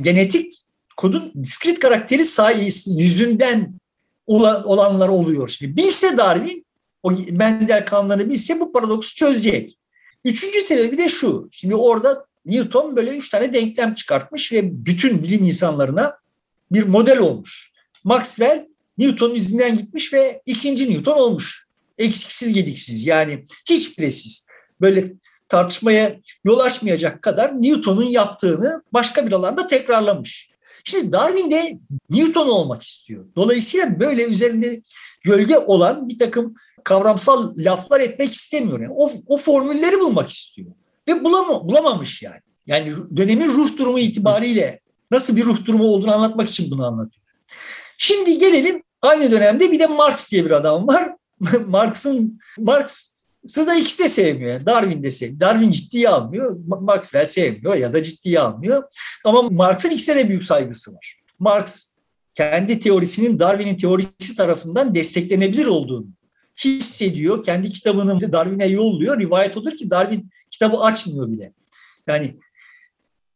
Genetik 0.00 0.58
kodun 0.96 1.32
diskret 1.42 1.78
karakteri 1.78 2.24
sayesinde 2.24 3.02
yüzünden 3.02 3.80
olanlar 4.26 5.08
oluyor. 5.08 5.48
Şimdi 5.48 5.76
bilse 5.76 6.16
Darwin, 6.16 6.66
o 7.02 7.12
Mendel 7.30 7.86
kanunlarını 7.86 8.30
bilse 8.30 8.60
bu 8.60 8.72
paradoksu 8.72 9.14
çözecek. 9.14 9.78
Üçüncü 10.24 10.60
sebebi 10.60 10.98
de 10.98 11.08
şu. 11.08 11.48
Şimdi 11.52 11.74
orada 11.74 12.26
Newton 12.46 12.96
böyle 12.96 13.16
üç 13.16 13.28
tane 13.28 13.54
denklem 13.54 13.94
çıkartmış 13.94 14.52
ve 14.52 14.86
bütün 14.86 15.22
bilim 15.22 15.44
insanlarına 15.44 16.16
bir 16.72 16.82
model 16.82 17.18
olmuş. 17.18 17.72
Maxwell 18.04 18.66
Newton'un 18.98 19.34
izinden 19.34 19.76
gitmiş 19.76 20.12
ve 20.12 20.42
ikinci 20.46 20.90
Newton 20.90 21.18
olmuş. 21.18 21.66
Eksiksiz 21.98 22.52
gediksiz 22.52 23.06
yani 23.06 23.46
hiç 23.68 23.96
presiz. 23.96 24.46
Böyle 24.82 25.12
tartışmaya 25.48 26.16
yol 26.44 26.58
açmayacak 26.58 27.22
kadar 27.22 27.62
Newton'un 27.62 28.04
yaptığını 28.04 28.82
başka 28.92 29.26
bir 29.26 29.32
alanda 29.32 29.66
tekrarlamış. 29.66 30.50
Şimdi 30.84 31.12
Darwin 31.12 31.50
de 31.50 31.78
Newton 32.10 32.48
olmak 32.48 32.82
istiyor. 32.82 33.26
Dolayısıyla 33.36 34.00
böyle 34.00 34.24
üzerinde 34.24 34.82
gölge 35.22 35.58
olan 35.58 36.08
bir 36.08 36.18
takım 36.18 36.54
kavramsal 36.84 37.54
laflar 37.56 38.00
etmek 38.00 38.32
istemiyor. 38.32 38.80
Yani 38.80 38.94
o, 38.96 39.10
o 39.26 39.36
formülleri 39.36 40.00
bulmak 40.00 40.30
istiyor. 40.30 40.72
Ve 41.08 41.24
bulama, 41.24 41.68
bulamamış 41.68 42.22
yani. 42.22 42.40
Yani 42.66 42.94
dönemin 43.16 43.48
ruh 43.48 43.76
durumu 43.76 43.98
itibariyle 43.98 44.80
nasıl 45.10 45.36
bir 45.36 45.44
ruh 45.44 45.64
durumu 45.64 45.84
olduğunu 45.84 46.14
anlatmak 46.14 46.50
için 46.50 46.70
bunu 46.70 46.86
anlatıyor. 46.86 47.22
Şimdi 47.98 48.38
gelelim 48.38 48.82
aynı 49.02 49.32
dönemde 49.32 49.72
bir 49.72 49.78
de 49.78 49.86
Marx 49.86 50.32
diye 50.32 50.44
bir 50.44 50.50
adam 50.50 50.88
var. 50.88 51.16
Marx'ın 51.66 52.40
Marx'ı 52.58 53.11
da 53.44 53.74
ikisi 53.74 54.02
de 54.02 54.08
sevmiyor. 54.08 54.66
Darwin 54.66 55.02
de 55.02 55.10
sevmiyor. 55.10 55.40
Darwin 55.40 55.70
ciddiye 55.70 56.08
almıyor. 56.08 56.56
Maxwell 56.66 57.26
sevmiyor 57.26 57.74
ya 57.74 57.92
da 57.92 58.02
ciddiye 58.02 58.40
almıyor. 58.40 58.82
Ama 59.24 59.42
Marx'ın 59.42 59.90
ikisine 59.90 60.16
de 60.16 60.28
büyük 60.28 60.44
saygısı 60.44 60.94
var. 60.94 61.18
Marx 61.38 61.94
kendi 62.34 62.80
teorisinin 62.80 63.38
Darwin'in 63.38 63.76
teorisi 63.76 64.36
tarafından 64.36 64.94
desteklenebilir 64.94 65.66
olduğunu 65.66 66.06
hissediyor. 66.64 67.44
Kendi 67.44 67.72
kitabını 67.72 68.32
Darwin'e 68.32 68.66
yolluyor. 68.66 69.20
Rivayet 69.20 69.56
olur 69.56 69.76
ki 69.76 69.90
Darwin 69.90 70.30
kitabı 70.50 70.76
açmıyor 70.76 71.32
bile. 71.32 71.52
Yani 72.06 72.36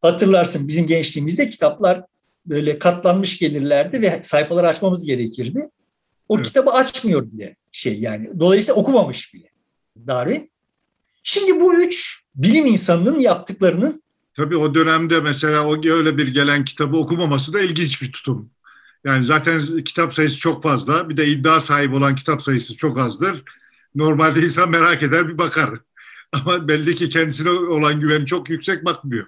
hatırlarsın 0.03 0.69
bizim 0.69 0.87
gençliğimizde 0.87 1.51
kitaplar 1.51 2.05
böyle 2.47 2.79
katlanmış 2.79 3.39
gelirlerdi 3.39 4.03
ve 4.03 4.21
sayfaları 4.23 4.69
açmamız 4.69 5.05
gerekirdi. 5.05 5.71
O 6.29 6.37
evet. 6.37 6.47
kitabı 6.47 6.71
açmıyor 6.71 7.33
bile 7.33 7.57
şey 7.73 8.01
yani. 8.01 8.41
Dolayısıyla 8.41 8.81
okumamış 8.81 9.35
bile 9.35 9.56
Darwin. 10.07 10.51
Şimdi 11.23 11.61
bu 11.61 11.83
üç 11.83 12.23
bilim 12.35 12.67
insanının 12.67 13.21
yaptıklarının 13.21 14.03
Tabii 14.37 14.57
o 14.57 14.75
dönemde 14.75 15.21
mesela 15.21 15.67
o 15.67 15.89
öyle 15.89 16.19
bir 16.19 16.29
gelen 16.29 16.65
kitabı 16.65 16.97
okumaması 16.97 17.53
da 17.53 17.61
ilginç 17.61 18.03
bir 18.03 18.13
tutum. 18.13 18.51
Yani 19.05 19.25
zaten 19.25 19.85
kitap 19.85 20.15
sayısı 20.15 20.39
çok 20.39 20.63
fazla. 20.63 21.09
Bir 21.09 21.17
de 21.17 21.27
iddia 21.27 21.61
sahibi 21.61 21.97
olan 21.97 22.15
kitap 22.15 22.43
sayısı 22.43 22.77
çok 22.77 22.99
azdır. 22.99 23.43
Normalde 23.95 24.41
insan 24.41 24.71
merak 24.71 25.03
eder 25.03 25.29
bir 25.29 25.39
bakar. 25.39 25.71
Ama 26.33 26.69
belli 26.69 26.95
ki 26.95 27.09
kendisine 27.09 27.51
olan 27.51 28.01
güveni 28.01 28.27
çok 28.27 28.51
yüksek 28.51 28.85
bakmıyor. 28.85 29.27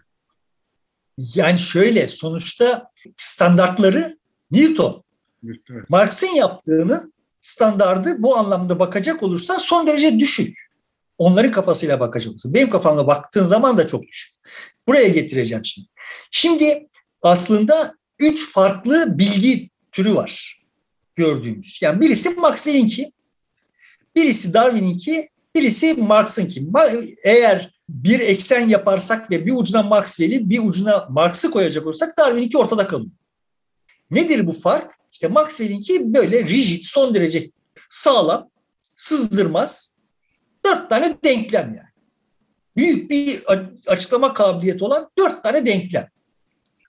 Yani 1.18 1.58
şöyle 1.58 2.08
sonuçta 2.08 2.90
standartları 3.16 4.18
Newton. 4.50 5.02
Evet. 5.44 5.90
Marx'ın 5.90 6.34
yaptığını 6.36 7.12
standardı 7.40 8.22
bu 8.22 8.36
anlamda 8.36 8.78
bakacak 8.78 9.22
olursa 9.22 9.58
son 9.58 9.86
derece 9.86 10.18
düşük. 10.18 10.68
Onların 11.18 11.52
kafasıyla 11.52 12.00
bakacak 12.00 12.32
olursa. 12.32 12.54
Benim 12.54 12.70
kafamla 12.70 13.06
baktığın 13.06 13.44
zaman 13.44 13.78
da 13.78 13.86
çok 13.86 14.02
düşük. 14.02 14.34
Buraya 14.88 15.08
getireceğim 15.08 15.64
şimdi. 15.64 15.88
Şimdi 16.30 16.88
aslında 17.22 17.94
üç 18.18 18.52
farklı 18.52 19.18
bilgi 19.18 19.68
türü 19.92 20.14
var 20.14 20.62
gördüğümüz. 21.16 21.78
Yani 21.82 22.00
birisi 22.00 22.30
Maxwell'inki, 22.30 23.12
birisi 24.16 24.54
Darwin'inki, 24.54 25.28
birisi 25.54 25.94
Marx'ınki. 25.94 26.68
Eğer 27.24 27.78
bir 27.88 28.20
eksen 28.20 28.68
yaparsak 28.68 29.30
ve 29.30 29.46
bir 29.46 29.52
ucuna 29.56 29.82
Maxwell'i 29.82 30.50
bir 30.50 30.58
ucuna 30.58 31.06
Marx'ı 31.10 31.50
koyacak 31.50 31.86
olursak 31.86 32.18
Darwin'inki 32.18 32.58
ortada 32.58 32.86
kalıyor. 32.86 33.10
Nedir 34.10 34.46
bu 34.46 34.52
fark? 34.52 34.97
İşte 35.18 35.28
Maxwell'inki 35.28 36.14
böyle 36.14 36.42
rigid, 36.42 36.84
son 36.84 37.14
derece 37.14 37.50
sağlam, 37.88 38.50
sızdırmaz. 38.96 39.94
Dört 40.66 40.90
tane 40.90 41.16
denklem 41.24 41.74
yani. 41.74 41.88
Büyük 42.76 43.10
bir 43.10 43.42
açıklama 43.86 44.32
kabiliyeti 44.32 44.84
olan 44.84 45.10
dört 45.18 45.44
tane 45.44 45.66
denklem. 45.66 46.08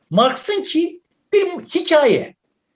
Marx'ın 0.10 0.64
ki 0.64 1.02
bir 1.34 1.48
hikaye. 1.60 2.36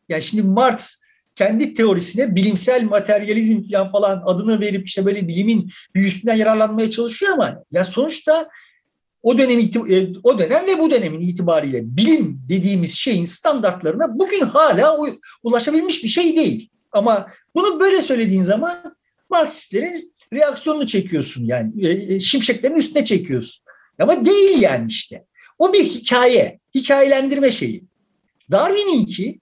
Yani 0.09 0.23
şimdi 0.23 0.43
Marx 0.43 1.03
kendi 1.35 1.73
teorisine 1.73 2.35
bilimsel 2.35 2.83
materyalizm 2.83 3.61
falan 3.71 3.91
falan 3.91 4.23
adını 4.25 4.59
verip 4.59 4.87
işte 4.87 5.05
böyle 5.05 5.27
bilimin 5.27 5.71
büyüsünden 5.95 6.35
yararlanmaya 6.35 6.89
çalışıyor 6.89 7.31
ama 7.33 7.63
ya 7.71 7.85
sonuçta 7.85 8.49
o 9.23 9.37
dönem 9.37 9.59
e, 9.59 10.13
o 10.23 10.39
dönem 10.39 10.67
ve 10.67 10.79
bu 10.79 10.91
dönemin 10.91 11.21
itibariyle 11.21 11.97
bilim 11.97 12.41
dediğimiz 12.49 12.93
şeyin 12.93 13.25
standartlarına 13.25 14.19
bugün 14.19 14.41
hala 14.41 14.97
ulaşabilmiş 15.43 16.03
bir 16.03 16.09
şey 16.09 16.35
değil. 16.35 16.69
Ama 16.91 17.27
bunu 17.55 17.79
böyle 17.79 18.01
söylediğin 18.01 18.41
zaman 18.41 18.95
Marksistlerin 19.29 20.13
reaksiyonunu 20.33 20.87
çekiyorsun 20.87 21.45
yani 21.45 21.87
e, 21.87 22.15
e, 22.15 22.19
şimşeklerin 22.19 22.75
üstüne 22.75 23.05
çekiyorsun. 23.05 23.65
Ama 24.01 24.25
değil 24.25 24.61
yani 24.61 24.87
işte. 24.87 25.25
O 25.59 25.73
bir 25.73 25.83
hikaye, 25.83 26.59
hikayelendirme 26.75 27.51
şeyi. 27.51 27.83
Darwin'inki 28.51 29.39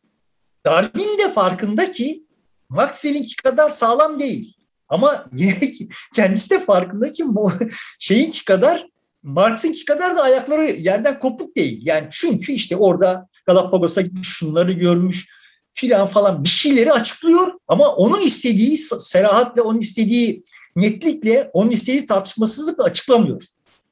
Darwin 0.65 1.17
de 1.17 1.31
farkında 1.33 1.91
ki 1.91 2.25
Maxwell'inki 2.69 3.35
kadar 3.35 3.69
sağlam 3.69 4.19
değil. 4.19 4.53
Ama 4.89 5.25
yine 5.33 5.59
kendisi 6.15 6.49
de 6.49 6.59
farkında 6.59 7.13
ki 7.13 7.23
bu 7.27 7.51
şeyinki 7.99 8.45
kadar 8.45 8.90
Marx'ınki 9.23 9.85
kadar 9.85 10.17
da 10.17 10.23
ayakları 10.23 10.61
yerden 10.61 11.19
kopuk 11.19 11.55
değil. 11.55 11.81
Yani 11.85 12.07
çünkü 12.11 12.51
işte 12.51 12.75
orada 12.75 13.27
Galapagos'a 13.47 14.01
gitmiş, 14.01 14.27
şunları 14.27 14.71
görmüş 14.71 15.27
filan 15.71 16.07
falan 16.07 16.43
bir 16.43 16.49
şeyleri 16.49 16.91
açıklıyor 16.91 17.53
ama 17.67 17.95
onun 17.95 18.21
istediği 18.21 18.77
serahatle, 18.77 19.61
onun 19.61 19.79
istediği 19.79 20.43
netlikle, 20.75 21.49
onun 21.53 21.71
istediği 21.71 22.05
tartışmasızlıkla 22.05 22.83
açıklamıyor. 22.83 23.41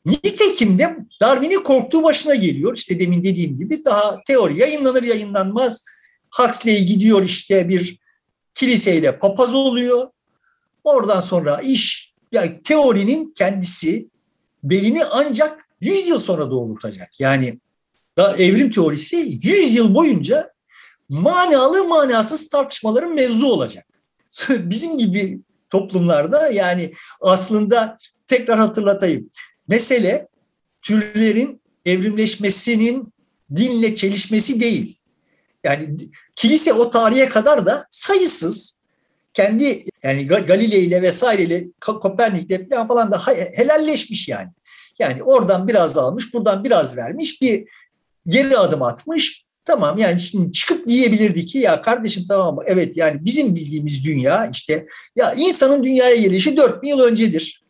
Nitekim 0.05 0.79
de 0.79 0.97
Darwin'in 1.21 1.63
korktuğu 1.63 2.03
başına 2.03 2.35
geliyor. 2.35 2.77
İşte 2.77 2.99
demin 2.99 3.23
dediğim 3.23 3.59
gibi 3.59 3.85
daha 3.85 4.23
teori 4.27 4.59
yayınlanır 4.59 5.03
yayınlanmaz 5.03 5.85
Huxley 6.31 6.85
gidiyor 6.85 7.23
işte 7.23 7.69
bir 7.69 7.99
kiliseyle 8.55 9.19
papaz 9.19 9.53
oluyor. 9.53 10.07
Oradan 10.83 11.19
sonra 11.19 11.61
iş 11.61 12.13
yani 12.31 12.61
teorinin 12.63 13.33
kendisi 13.37 14.09
belini 14.63 15.05
ancak 15.05 15.67
100 15.81 16.07
yıl 16.07 16.19
sonra 16.19 16.51
doğrultacak. 16.51 17.19
Yani 17.19 17.59
da 18.17 18.37
evrim 18.37 18.71
teorisi 18.71 19.39
100 19.43 19.75
yıl 19.75 19.95
boyunca 19.95 20.49
manalı 21.09 21.87
manasız 21.87 22.49
tartışmaların 22.49 23.13
mevzu 23.13 23.45
olacak. 23.45 23.85
Bizim 24.49 24.97
gibi 24.97 25.39
toplumlarda 25.69 26.49
yani 26.49 26.93
aslında 27.21 27.97
tekrar 28.27 28.59
hatırlatayım. 28.59 29.29
Mesele 29.67 30.27
türlerin 30.81 31.61
evrimleşmesinin 31.85 33.13
dinle 33.55 33.95
çelişmesi 33.95 34.61
değil. 34.61 34.97
Yani 35.63 35.97
kilise 36.35 36.73
o 36.73 36.89
tarihe 36.89 37.29
kadar 37.29 37.65
da 37.65 37.87
sayısız 37.91 38.78
kendi 39.33 39.83
yani 40.03 40.27
Galilei 40.27 40.85
ile 40.85 41.01
vesaireyle 41.01 41.67
Kopernik'le 41.81 42.69
falan, 42.69 42.87
falan 42.87 43.11
da 43.11 43.21
helalleşmiş 43.53 44.27
yani. 44.27 44.49
Yani 44.99 45.23
oradan 45.23 45.67
biraz 45.67 45.97
almış, 45.97 46.33
buradan 46.33 46.63
biraz 46.63 46.97
vermiş, 46.97 47.41
bir 47.41 47.65
geri 48.27 48.57
adım 48.57 48.83
atmış. 48.83 49.45
Tamam 49.65 49.97
yani 49.97 50.19
şimdi 50.19 50.51
çıkıp 50.51 50.87
diyebilirdi 50.87 51.45
ki 51.45 51.57
ya 51.57 51.81
kardeşim 51.81 52.25
tamam? 52.27 52.59
Evet 52.65 52.97
yani 52.97 53.25
bizim 53.25 53.55
bildiğimiz 53.55 54.05
dünya 54.05 54.49
işte 54.53 54.87
ya 55.15 55.33
insanın 55.33 55.83
dünyaya 55.83 56.15
gelişi 56.15 56.57
4000 56.57 56.89
yıl 56.89 56.99
öncedir 56.99 57.63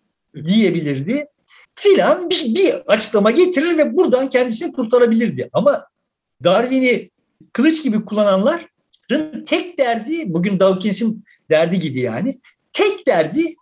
diyebilirdi. 0.45 1.25
Filan 1.75 2.29
bir, 2.29 2.55
bir 2.55 2.73
açıklama 2.87 3.31
getirir 3.31 3.77
ve 3.77 3.95
buradan 3.95 4.29
kendisini 4.29 4.73
kurtarabilirdi. 4.73 5.49
Ama 5.53 5.85
Darwin'i 6.43 7.09
kılıç 7.53 7.83
gibi 7.83 8.05
kullananların 8.05 9.45
tek 9.45 9.79
derdi, 9.79 10.33
bugün 10.33 10.59
Dawkins'in 10.59 11.23
derdi 11.49 11.79
gibi 11.79 11.99
yani, 12.01 12.39
tek 12.73 13.07
derdi 13.07 13.55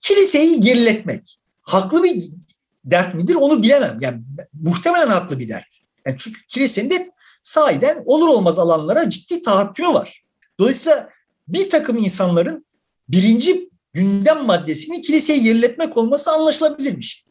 kiliseyi 0.00 0.60
geriletmek. 0.60 1.38
Haklı 1.62 2.04
bir 2.04 2.24
dert 2.84 3.14
midir 3.14 3.34
onu 3.34 3.62
bilemem. 3.62 3.98
Yani 4.00 4.22
muhtemelen 4.52 5.08
haklı 5.08 5.38
bir 5.38 5.48
dert. 5.48 5.66
Yani 6.06 6.16
çünkü 6.18 6.46
kilisenin 6.46 6.90
de 6.90 7.10
sahiden 7.42 8.02
olur 8.06 8.28
olmaz 8.28 8.58
alanlara 8.58 9.10
ciddi 9.10 9.42
tahakkümü 9.42 9.88
var. 9.88 10.22
Dolayısıyla 10.58 11.08
bir 11.48 11.70
takım 11.70 11.98
insanların 11.98 12.66
birinci 13.08 13.70
gündem 13.92 14.44
maddesinin 14.44 15.02
kiliseyi 15.02 15.42
geriletmek 15.42 15.96
olması 15.96 16.32
anlaşılabilirmiş. 16.32 17.24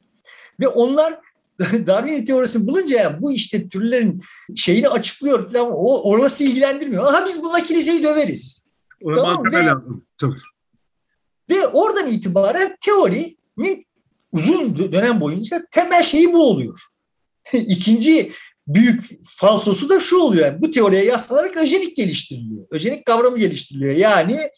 Ve 0.60 0.68
onlar 0.68 1.20
Darwin 1.60 2.26
teorisini 2.26 2.68
bulunca 2.68 2.98
ya 2.98 3.22
bu 3.22 3.32
işte 3.32 3.70
türlerin 3.70 4.22
şeyini 4.56 4.90
açıklıyor 4.90 5.52
falan 5.52 5.72
o 5.72 6.10
orası 6.10 6.44
ilgilendirmiyor. 6.44 7.06
Aha 7.06 7.26
biz 7.26 7.44
bununla 7.44 7.64
kiliseyi 7.64 8.04
döveriz. 8.04 8.64
Tamam 9.16 9.46
ve, 9.46 9.72
ve 11.50 11.68
oradan 11.68 12.08
itibaren 12.08 12.78
teorinin 12.82 13.86
uzun 14.32 14.76
dönem 14.76 15.22
boyunca 15.22 15.66
temel 15.72 16.04
şeyi 16.04 16.34
bu 16.34 16.50
oluyor. 16.50 16.80
İkinci 17.54 18.34
büyük 18.68 19.26
falsosu 19.26 19.90
da 19.90 20.00
şu 20.00 20.18
oluyor. 20.18 20.46
Yani 20.46 20.62
bu 20.62 20.72
teoriye 20.72 21.06
yaslanarak 21.06 21.58
öjenik 21.58 21.98
geliştiriliyor. 21.98 22.66
Öjenik 22.72 23.06
kavramı 23.06 23.38
geliştiriliyor. 23.38 23.96
Yani 23.96 24.50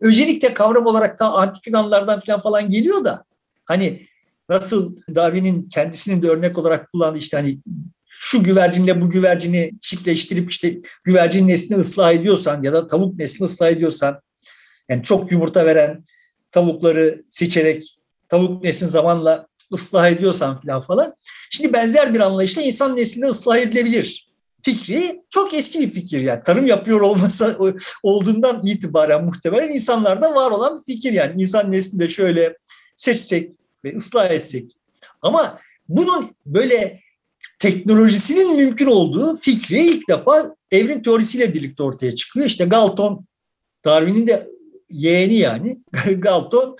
öjenik 0.00 0.42
de 0.42 0.54
kavram 0.54 0.86
olarak 0.86 1.20
da 1.20 1.32
antik 1.32 1.66
Yunanlardan 1.66 2.20
falan 2.20 2.40
falan 2.40 2.70
geliyor 2.70 3.04
da 3.04 3.24
hani 3.64 4.06
nasıl 4.48 4.96
Darwin'in 5.14 5.68
kendisinin 5.68 6.22
de 6.22 6.28
örnek 6.28 6.58
olarak 6.58 6.92
kullandığı 6.92 7.18
işte 7.18 7.36
hani 7.36 7.58
şu 8.24 8.42
güvercinle 8.42 9.00
bu 9.00 9.10
güvercini 9.10 9.72
çiftleştirip 9.80 10.50
işte 10.50 10.74
güvercin 11.04 11.48
neslini 11.48 11.78
ıslah 11.78 12.12
ediyorsan 12.12 12.62
ya 12.62 12.72
da 12.72 12.86
tavuk 12.86 13.18
neslini 13.18 13.46
ıslah 13.46 13.68
ediyorsan 13.68 14.20
yani 14.88 15.02
çok 15.02 15.32
yumurta 15.32 15.66
veren 15.66 16.04
tavukları 16.52 17.18
seçerek 17.28 17.98
tavuk 18.28 18.64
neslini 18.64 18.90
zamanla 18.90 19.46
ıslah 19.72 20.08
ediyorsan 20.08 20.56
falan 20.56 20.82
falan. 20.82 21.14
Şimdi 21.50 21.72
benzer 21.72 22.14
bir 22.14 22.20
anlayışla 22.20 22.62
insan 22.62 22.96
neslinde 22.96 23.26
ıslah 23.26 23.58
edilebilir 23.58 24.28
fikri 24.62 25.22
çok 25.30 25.54
eski 25.54 25.80
bir 25.80 25.90
fikir 25.90 26.20
yani. 26.20 26.42
Tarım 26.42 26.66
yapıyor 26.66 27.00
olmasa 27.00 27.58
olduğundan 28.02 28.60
itibaren 28.66 29.24
muhtemelen 29.24 29.68
insanlarda 29.68 30.34
var 30.34 30.50
olan 30.50 30.78
bir 30.78 30.94
fikir 30.94 31.12
yani. 31.12 31.42
insan 31.42 31.72
neslinde 31.72 32.08
şöyle 32.08 32.56
seçsek 32.96 33.50
ve 33.84 33.96
ıslah 33.96 34.30
etsek. 34.30 34.76
Ama 35.22 35.60
bunun 35.88 36.30
böyle 36.46 37.00
teknolojisinin 37.64 38.56
mümkün 38.56 38.86
olduğu 38.86 39.36
fikri 39.36 39.86
ilk 39.86 40.08
defa 40.08 40.56
evrim 40.70 41.02
teorisiyle 41.02 41.54
birlikte 41.54 41.82
ortaya 41.82 42.14
çıkıyor. 42.14 42.46
İşte 42.46 42.64
Galton, 42.64 43.26
Darwin'in 43.84 44.26
de 44.26 44.46
yeğeni 44.90 45.34
yani 45.34 45.82
Galton 46.18 46.76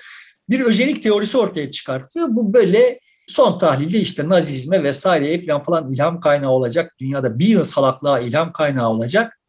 bir 0.51 0.61
öjenik 0.61 1.03
teorisi 1.03 1.39
ortaya 1.39 1.71
çıkartıyor. 1.71 2.29
Bu 2.31 2.55
böyle 2.55 3.01
son 3.27 3.59
tahlilde 3.59 3.99
işte 3.99 4.29
nazizme 4.29 4.83
vesaireye 4.83 5.47
falan 5.47 5.63
falan 5.63 5.93
ilham 5.93 6.21
kaynağı 6.21 6.51
olacak. 6.51 6.95
Dünyada 6.99 7.39
bir 7.39 7.47
yıl 7.47 7.65
salaklığa 7.65 8.21
ilham 8.21 8.53
kaynağı 8.53 8.89
olacak. 8.89 9.41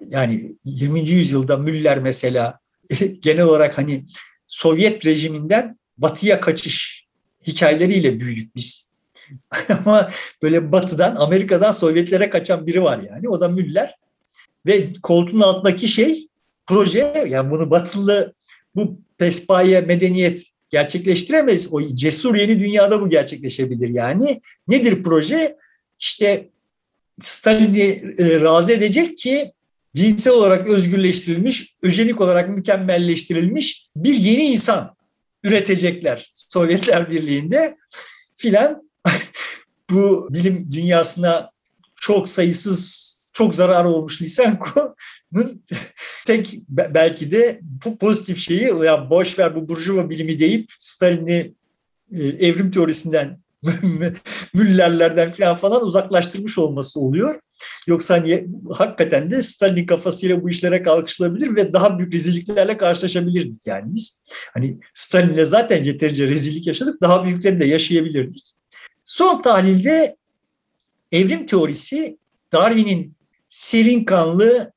Yani 0.00 0.56
20. 0.64 1.10
yüzyılda 1.10 1.56
Müller 1.56 1.98
mesela 1.98 2.58
genel 3.20 3.44
olarak 3.44 3.78
hani 3.78 4.06
Sovyet 4.48 5.06
rejiminden 5.06 5.78
batıya 5.98 6.40
kaçış 6.40 7.06
hikayeleriyle 7.46 8.20
büyüdük 8.20 8.56
biz. 8.56 8.89
Ama 9.68 10.10
böyle 10.42 10.72
batıdan, 10.72 11.16
Amerika'dan 11.16 11.72
Sovyetlere 11.72 12.30
kaçan 12.30 12.66
biri 12.66 12.82
var 12.82 13.00
yani. 13.10 13.28
O 13.28 13.40
da 13.40 13.48
Müller. 13.48 13.94
Ve 14.66 14.92
koltuğun 15.02 15.40
altındaki 15.40 15.88
şey 15.88 16.28
proje. 16.66 17.26
Yani 17.28 17.50
bunu 17.50 17.70
batılı 17.70 18.34
bu 18.74 18.98
pespaye 19.18 19.80
medeniyet 19.80 20.46
gerçekleştiremez. 20.70 21.72
O 21.72 21.82
cesur 21.94 22.34
yeni 22.34 22.58
dünyada 22.58 23.00
bu 23.00 23.08
gerçekleşebilir 23.08 23.88
yani. 23.88 24.40
Nedir 24.68 25.02
proje? 25.02 25.56
İşte 25.98 26.48
Stalin'i 27.20 28.14
e, 28.18 28.40
razı 28.40 28.72
edecek 28.72 29.18
ki 29.18 29.52
cinsel 29.96 30.32
olarak 30.32 30.68
özgürleştirilmiş, 30.68 31.74
öjenik 31.82 32.20
olarak 32.20 32.48
mükemmelleştirilmiş 32.48 33.88
bir 33.96 34.14
yeni 34.14 34.44
insan 34.44 34.96
üretecekler 35.44 36.30
Sovyetler 36.34 37.10
Birliği'nde 37.10 37.76
filan. 38.36 38.89
Bu 39.90 40.28
bilim 40.30 40.72
dünyasına 40.72 41.50
çok 41.96 42.28
sayısız 42.28 43.10
çok 43.32 43.54
zarar 43.54 43.84
olmuş 43.84 44.22
Lysenko'nun 44.22 45.62
tek 46.26 46.60
belki 46.68 47.32
de 47.32 47.60
bu 47.62 47.98
pozitif 47.98 48.38
şeyi 48.38 48.84
ya 48.84 49.10
boş 49.10 49.38
ver 49.38 49.54
bu 49.54 49.68
burjuva 49.68 50.10
bilimi 50.10 50.40
deyip 50.40 50.72
Stalin'i 50.80 51.54
e, 52.12 52.24
evrim 52.24 52.70
teorisinden 52.70 53.40
Müllerlerden 54.54 55.30
falan 55.30 55.54
falan 55.54 55.84
uzaklaştırmış 55.84 56.58
olması 56.58 57.00
oluyor. 57.00 57.40
Yoksa 57.86 58.14
hani 58.14 58.48
hakikaten 58.72 59.30
de 59.30 59.42
Stalin 59.42 59.86
kafasıyla 59.86 60.42
bu 60.42 60.50
işlere 60.50 60.82
kalkışılabilir 60.82 61.56
ve 61.56 61.72
daha 61.72 61.98
büyük 61.98 62.14
rezilliklerle 62.14 62.76
karşılaşabilirdik 62.76 63.66
yani 63.66 63.94
biz. 63.94 64.22
Hani 64.54 64.78
Stalin'le 64.94 65.44
zaten 65.44 65.84
yeterince 65.84 66.26
rezillik 66.26 66.66
yaşadık, 66.66 67.02
daha 67.02 67.24
büyüklerini 67.24 67.60
de 67.60 67.64
yaşayabilirdik. 67.64 68.59
Son 69.10 69.42
tahlilde 69.42 70.16
evrim 71.12 71.46
teorisi 71.46 72.18
Darwin'in 72.52 73.14
serin 73.48 74.04
kanlı 74.04 74.72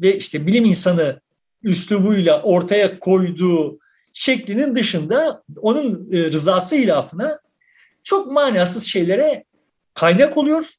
ve 0.00 0.16
işte 0.16 0.46
bilim 0.46 0.64
insanı 0.64 1.20
üslubuyla 1.62 2.42
ortaya 2.42 2.98
koyduğu 2.98 3.78
şeklinin 4.12 4.76
dışında 4.76 5.42
onun 5.56 6.08
e, 6.12 6.32
rızası 6.32 6.76
ilafına 6.76 7.38
çok 8.04 8.32
manasız 8.32 8.84
şeylere 8.84 9.44
kaynak 9.94 10.36
oluyor. 10.36 10.70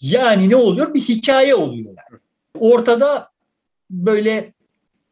Yani 0.00 0.50
ne 0.50 0.56
oluyor? 0.56 0.94
Bir 0.94 1.00
hikaye 1.00 1.54
oluyor 1.54 1.86
yani. 1.86 2.20
Ortada 2.58 3.30
böyle 3.90 4.52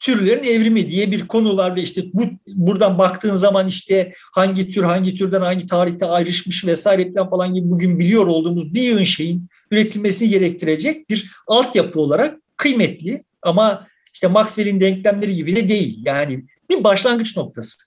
türlerin 0.01 0.45
evrimi 0.45 0.91
diye 0.91 1.11
bir 1.11 1.29
konu 1.29 1.57
var 1.57 1.77
ve 1.77 1.83
işte 1.83 2.03
bu 2.13 2.23
buradan 2.47 2.99
baktığın 2.99 3.35
zaman 3.35 3.67
işte 3.67 4.13
hangi 4.33 4.71
tür 4.71 4.83
hangi 4.83 5.17
türden 5.17 5.41
hangi 5.41 5.67
tarihte 5.67 6.07
ayrışmış 6.07 6.65
vesaire 6.65 7.13
falan 7.31 7.55
gibi 7.55 7.71
bugün 7.71 7.99
biliyor 7.99 8.27
olduğumuz 8.27 8.75
bir 8.75 8.83
yığın 8.83 9.03
şeyin 9.03 9.49
üretilmesini 9.71 10.29
gerektirecek 10.29 11.11
bir 11.11 11.33
altyapı 11.47 12.01
olarak 12.01 12.37
kıymetli 12.57 13.23
ama 13.43 13.87
işte 14.15 14.27
Maxwell'in 14.27 14.81
denklemleri 14.81 15.35
gibi 15.35 15.57
de 15.57 15.69
değil. 15.69 16.03
Yani 16.05 16.45
bir 16.71 16.85
başlangıç 16.85 17.37
noktası. 17.37 17.79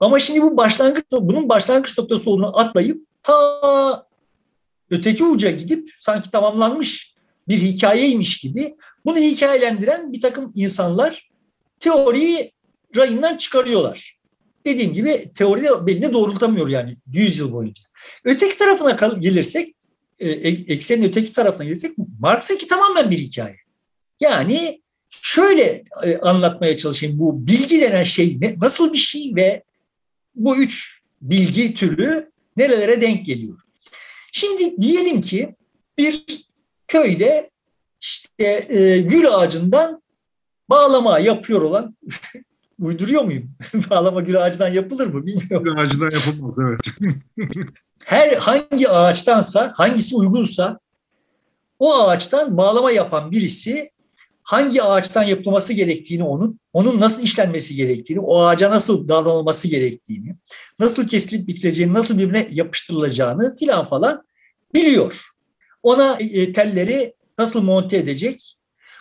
Ama 0.00 0.20
şimdi 0.20 0.42
bu 0.42 0.56
başlangıç 0.56 1.04
bunun 1.12 1.48
başlangıç 1.48 1.98
noktası 1.98 2.30
olduğunu 2.30 2.58
atlayıp 2.58 3.06
ta 3.22 4.06
öteki 4.90 5.24
uca 5.24 5.50
gidip 5.50 5.90
sanki 5.98 6.30
tamamlanmış 6.30 7.14
bir 7.48 7.58
hikayeymiş 7.58 8.38
gibi 8.38 8.76
bunu 9.04 9.18
hikayelendiren 9.18 10.12
bir 10.12 10.20
takım 10.20 10.52
insanlar 10.54 11.30
teoriyi 11.80 12.52
rayından 12.96 13.36
çıkarıyorlar. 13.36 14.16
Dediğim 14.64 14.92
gibi 14.92 15.32
teoride 15.34 15.86
belini 15.86 16.12
doğrultamıyor 16.12 16.68
yani 16.68 16.96
100 17.12 17.38
yıl 17.38 17.52
boyunca. 17.52 17.82
Öteki 18.24 18.58
tarafına 18.58 18.90
gelirsek, 19.18 19.74
e, 20.18 20.28
eksenin 20.28 21.08
öteki 21.08 21.32
tarafına 21.32 21.64
gelirsek 21.64 21.92
Marx'ınki 22.20 22.66
tamamen 22.66 23.10
bir 23.10 23.18
hikaye. 23.18 23.56
Yani 24.20 24.82
şöyle 25.10 25.84
e, 26.04 26.18
anlatmaya 26.18 26.76
çalışayım 26.76 27.18
bu 27.18 27.46
bilgi 27.46 27.80
denen 27.80 28.02
şey 28.02 28.36
ne, 28.40 28.56
nasıl 28.62 28.92
bir 28.92 28.98
şey 28.98 29.32
ve 29.36 29.62
bu 30.34 30.56
üç 30.56 31.00
bilgi 31.22 31.74
türü 31.74 32.30
nerelere 32.56 33.00
denk 33.00 33.26
geliyor. 33.26 33.58
Şimdi 34.32 34.80
diyelim 34.80 35.20
ki 35.20 35.54
bir 35.98 36.24
köyde 36.88 37.50
işte 38.00 38.66
e, 38.68 38.98
gül 38.98 39.28
ağacından 39.34 40.02
bağlama 40.70 41.18
yapıyor 41.18 41.62
olan 41.62 41.96
uyduruyor 42.80 43.22
muyum? 43.22 43.50
bağlama 43.90 44.20
gül 44.20 44.44
ağacından 44.44 44.68
yapılır 44.68 45.06
mı 45.06 45.26
bilmiyorum. 45.26 45.64
Gül 45.64 45.78
ağacından 45.78 46.10
yapılmaz 46.10 46.54
evet. 46.58 47.10
Her 48.04 48.36
hangi 48.36 48.88
ağaçtansa 48.88 49.72
hangisi 49.76 50.16
uygunsa 50.16 50.78
o 51.78 51.94
ağaçtan 51.94 52.56
bağlama 52.56 52.90
yapan 52.90 53.30
birisi 53.30 53.90
hangi 54.46 54.82
ağaçtan 54.82 55.22
yapılması 55.22 55.72
gerektiğini 55.72 56.24
onun, 56.24 56.60
onun 56.72 57.00
nasıl 57.00 57.22
işlenmesi 57.22 57.74
gerektiğini, 57.74 58.20
o 58.20 58.42
ağaca 58.42 58.70
nasıl 58.70 59.08
davranılması 59.08 59.68
gerektiğini, 59.68 60.36
nasıl 60.78 61.06
kesilip 61.06 61.48
bitileceğini, 61.48 61.94
nasıl 61.94 62.18
birbirine 62.18 62.48
yapıştırılacağını 62.50 63.56
filan 63.56 63.84
falan 63.84 64.22
biliyor. 64.74 65.26
Ona 65.82 66.16
e, 66.20 66.52
telleri 66.52 67.14
nasıl 67.38 67.62
monte 67.62 67.96
edecek, 67.96 68.55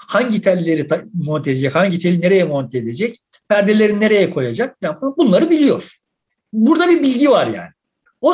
hangi 0.07 0.41
telleri 0.41 0.87
monte 1.13 1.51
edecek, 1.51 1.75
hangi 1.75 1.99
teli 1.99 2.21
nereye 2.21 2.43
monte 2.43 2.77
edecek, 2.77 3.19
perdeleri 3.47 3.99
nereye 3.99 4.29
koyacak 4.29 4.77
falan 4.81 5.17
bunları 5.17 5.49
biliyor. 5.49 5.99
Burada 6.53 6.89
bir 6.89 7.03
bilgi 7.03 7.29
var 7.29 7.47
yani. 7.47 7.69
O, 8.21 8.33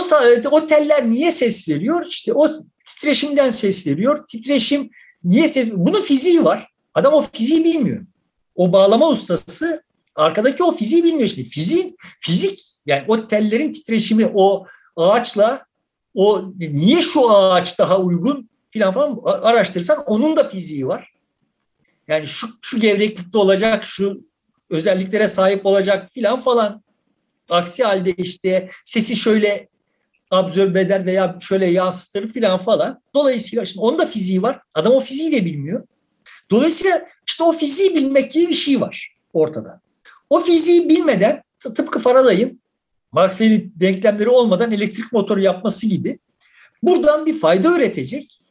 o 0.52 0.68
teller 0.68 1.10
niye 1.10 1.32
ses 1.32 1.70
veriyor? 1.70 2.06
İşte 2.10 2.34
o 2.34 2.50
titreşimden 2.86 3.52
ses 3.52 3.88
veriyor. 3.88 4.28
Titreşim 4.28 4.90
niye 5.24 5.48
ses 5.48 5.72
Bunun 5.74 6.02
fiziği 6.02 6.44
var. 6.44 6.68
Adam 6.94 7.14
o 7.14 7.26
fiziği 7.34 7.64
bilmiyor. 7.64 8.06
O 8.56 8.74
bağlama 8.74 9.10
ustası 9.10 9.84
arkadaki 10.16 10.64
o 10.64 10.76
fiziği 10.76 11.04
bilmiyor 11.04 11.30
işte. 11.30 11.44
Fizik, 11.44 11.96
fizik 12.20 12.60
yani 12.86 13.04
o 13.08 13.28
tellerin 13.28 13.74
titreşimi 13.74 14.32
o 14.34 14.66
ağaçla 14.96 15.66
o 16.14 16.54
niye 16.60 17.02
şu 17.02 17.32
ağaç 17.32 17.80
daha 17.80 18.00
uygun 18.00 18.50
filan 18.70 18.94
falan 18.94 19.20
araştırırsan 19.24 20.04
onun 20.06 20.38
da 20.38 20.50
fiziği 20.50 20.88
var. 20.88 21.12
Yani 22.12 22.28
şu, 22.28 22.48
şu 22.62 22.80
gevreklikte 22.80 23.38
olacak, 23.38 23.86
şu 23.86 24.22
özelliklere 24.70 25.28
sahip 25.28 25.66
olacak 25.66 26.10
filan 26.14 26.40
falan. 26.40 26.84
Aksi 27.50 27.84
halde 27.84 28.12
işte 28.12 28.70
sesi 28.86 29.16
şöyle 29.16 29.68
absorbe 30.32 30.82
eder 30.82 31.06
veya 31.06 31.38
şöyle 31.42 31.66
yansıtır 31.66 32.28
filan 32.28 32.58
falan. 32.58 33.02
Dolayısıyla 33.14 33.66
şimdi 33.66 33.80
onun 33.86 34.00
da 34.00 34.06
fiziği 34.06 34.42
var. 34.42 34.60
Adam 34.76 34.94
o 34.94 35.00
fiziği 35.00 35.32
de 35.32 35.46
bilmiyor. 35.46 35.88
Dolayısıyla 36.50 37.02
işte 37.28 37.44
o 37.44 37.52
fiziği 37.52 37.96
bilmek 37.96 38.32
gibi 38.32 38.50
bir 38.50 38.54
şey 38.54 38.82
var 38.82 39.16
ortada. 39.34 39.82
O 40.30 40.42
fiziği 40.42 40.90
bilmeden 40.90 41.44
tıpkı 41.60 42.00
Faraday'ın 42.00 42.62
Maxwell'in 43.12 43.74
denklemleri 43.76 44.30
olmadan 44.30 44.72
elektrik 44.72 45.12
motoru 45.12 45.40
yapması 45.40 45.88
gibi 45.88 46.20
buradan 46.84 47.26
bir 47.26 47.40
fayda 47.40 47.76
üretecek, 47.76 48.42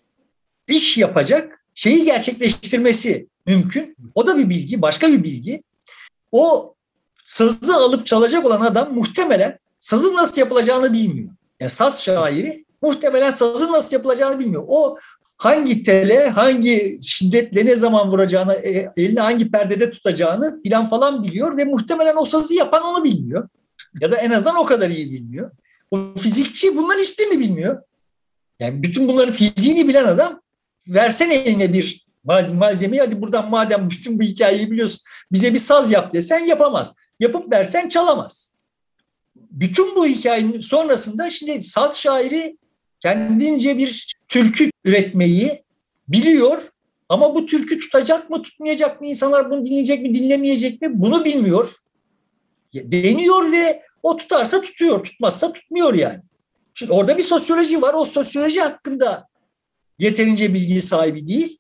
iş 0.69 0.99
yapacak, 0.99 1.65
şeyi 1.75 2.05
gerçekleştirmesi 2.05 3.30
mümkün. 3.47 3.97
O 4.14 4.26
da 4.26 4.38
bir 4.38 4.51
bilgi, 4.51 4.82
başka 4.82 5.09
bir 5.09 5.24
bilgi. 5.24 5.62
O 6.32 6.74
sazı 7.24 7.76
alıp 7.76 8.07
çalacak 8.07 8.47
olan 8.47 8.61
adam 8.61 8.95
muhtemelen 8.95 9.59
sazın 9.78 10.16
nasıl 10.16 10.41
yapılacağını 10.41 10.93
bilmiyor. 10.93 11.30
Yani 11.61 11.70
saz 11.70 12.03
şairi 12.03 12.64
muhtemelen 12.82 13.30
sazın 13.30 13.72
nasıl 13.72 13.97
yapılacağını 13.97 14.38
bilmiyor. 14.38 14.64
O 14.68 14.99
hangi 15.36 15.82
tele, 15.82 16.28
hangi 16.28 16.99
şiddetle 17.03 17.66
ne 17.66 17.74
zaman 17.76 18.09
vuracağını, 18.09 18.55
e, 18.55 18.88
elini 18.97 19.20
hangi 19.20 19.51
perdede 19.51 19.91
tutacağını 19.91 20.62
plan 20.62 20.91
falan 20.91 21.22
biliyor 21.22 21.57
ve 21.57 21.64
muhtemelen 21.64 22.16
o 22.16 22.24
sazı 22.24 22.55
yapan 22.55 22.82
onu 22.82 23.05
bilmiyor. 23.05 23.49
Ya 24.01 24.12
da 24.12 24.16
en 24.16 24.30
azından 24.30 24.57
o 24.57 24.64
kadar 24.64 24.91
iyi 24.91 25.11
bilmiyor. 25.11 25.51
O 25.91 25.99
fizikçi 26.18 26.76
bunların 26.76 27.01
hiçbirini 27.01 27.38
bilmiyor. 27.41 27.82
Yani 28.61 28.82
bütün 28.82 29.09
bunların 29.09 29.34
fiziğini 29.34 29.88
bilen 29.88 30.05
adam 30.05 30.41
versene 30.88 31.34
eline 31.34 31.72
bir 31.72 32.07
malzemeyi 32.25 33.01
hadi 33.01 33.23
buradan 33.23 33.51
madem 33.51 33.91
bütün 33.91 34.18
bu 34.18 34.23
hikayeyi 34.23 34.71
biliyorsun 34.71 35.01
bize 35.33 35.55
bir 35.55 35.59
saz 35.59 35.93
yap 35.93 36.14
desen 36.14 36.39
yapamaz. 36.39 36.95
Yapıp 37.21 37.53
versen 37.53 37.89
çalamaz. 37.89 38.55
Bütün 39.37 39.97
bu 39.97 40.07
hikayenin 40.07 40.61
sonrasında 40.61 41.31
şimdi 41.31 41.62
saz 41.62 41.99
şairi 41.99 42.59
kendince 43.01 43.79
bir 43.79 44.14
türkü 44.29 44.71
üretmeyi 44.85 45.62
biliyor 46.09 46.62
ama 47.09 47.35
bu 47.35 47.47
türkü 47.47 47.79
tutacak 47.79 48.31
mı 48.31 48.43
tutmayacak 48.43 49.01
mı 49.01 49.07
insanlar 49.07 49.51
bunu 49.51 49.64
dinleyecek 49.64 50.03
mi 50.03 50.14
dinlemeyecek 50.14 50.83
mi 50.83 50.89
bunu 50.93 51.25
bilmiyor. 51.25 51.75
Deniyor 52.75 53.53
ve 53.53 53.83
o 54.03 54.16
tutarsa 54.16 54.61
tutuyor 54.61 55.05
tutmazsa 55.05 55.53
tutmuyor 55.53 55.95
yani. 55.95 56.21
Çünkü 56.75 56.93
orada 56.93 57.18
bir 57.18 57.23
sosyoloji 57.23 57.83
var 57.83 57.95
o 57.95 58.05
sosyoloji 58.05 58.61
hakkında 58.61 59.29
yeterince 59.99 60.55
bilgi 60.55 60.83
sahibi 60.83 61.29
değil. 61.29 61.60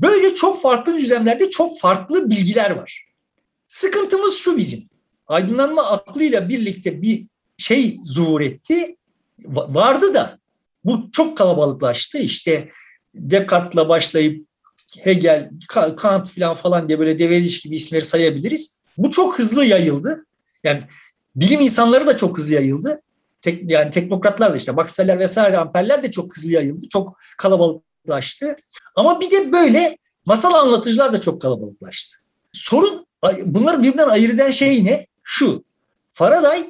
Böyle 0.00 0.34
çok 0.34 0.62
farklı 0.62 0.98
düzlemlerde 0.98 1.50
çok 1.50 1.80
farklı 1.80 2.30
bilgiler 2.30 2.70
var. 2.70 3.04
Sıkıntımız 3.66 4.34
şu 4.34 4.56
bizim. 4.56 4.88
Aydınlanma 5.26 5.90
aklıyla 5.90 6.48
birlikte 6.48 7.02
bir 7.02 7.26
şey 7.58 7.98
zuhur 8.04 8.40
etti. 8.40 8.96
Vardı 9.44 10.14
da 10.14 10.38
bu 10.84 11.10
çok 11.12 11.38
kalabalıklaştı. 11.38 12.18
İşte 12.18 12.70
Descartes'la 13.14 13.88
başlayıp 13.88 14.46
Hegel, 14.98 15.50
Kant 15.96 16.30
falan 16.30 16.54
falan 16.54 16.88
diye 16.88 16.98
böyle 16.98 17.18
develiş 17.18 17.60
gibi 17.60 17.76
isimleri 17.76 18.04
sayabiliriz. 18.04 18.80
Bu 18.98 19.10
çok 19.10 19.38
hızlı 19.38 19.64
yayıldı. 19.64 20.26
Yani 20.64 20.82
bilim 21.36 21.60
insanları 21.60 22.06
da 22.06 22.16
çok 22.16 22.38
hızlı 22.38 22.54
yayıldı. 22.54 23.02
Tek, 23.42 23.72
yani 23.72 23.90
teknokratlar 23.90 24.52
da 24.52 24.56
işte 24.56 24.72
Maxwell'ler 24.72 25.18
vesaire 25.18 25.58
amperler 25.58 26.02
de 26.02 26.10
çok 26.10 26.36
hızlı 26.36 26.50
yayıldı. 26.50 26.88
Çok 26.88 27.18
kalabalıklaştı. 28.06 28.56
Ama 28.96 29.20
bir 29.20 29.30
de 29.30 29.52
böyle 29.52 29.96
masal 30.26 30.54
anlatıcılar 30.54 31.12
da 31.12 31.20
çok 31.20 31.42
kalabalıklaştı. 31.42 32.16
Sorun 32.52 33.06
bunları 33.44 33.82
birbirinden 33.82 34.08
ayırt 34.08 34.34
eden 34.34 34.50
şey 34.50 34.84
ne? 34.84 35.06
Şu. 35.22 35.64
Faraday 36.12 36.66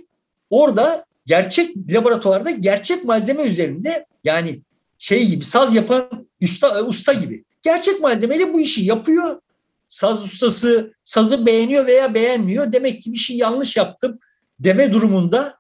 orada 0.50 1.04
gerçek 1.26 1.76
laboratuvarda 1.90 2.50
gerçek 2.50 3.04
malzeme 3.04 3.42
üzerinde 3.42 4.06
yani 4.24 4.60
şey 4.98 5.26
gibi 5.26 5.44
saz 5.44 5.74
yapan 5.74 6.26
usta, 6.42 6.84
usta 6.84 7.12
gibi 7.12 7.44
gerçek 7.62 8.00
malzemeyle 8.00 8.52
bu 8.52 8.60
işi 8.60 8.84
yapıyor. 8.84 9.40
Saz 9.88 10.24
ustası 10.24 10.92
sazı 11.04 11.46
beğeniyor 11.46 11.86
veya 11.86 12.14
beğenmiyor. 12.14 12.72
Demek 12.72 13.02
ki 13.02 13.12
bir 13.12 13.18
şey 13.18 13.36
yanlış 13.36 13.76
yaptım 13.76 14.18
deme 14.60 14.92
durumunda 14.92 15.54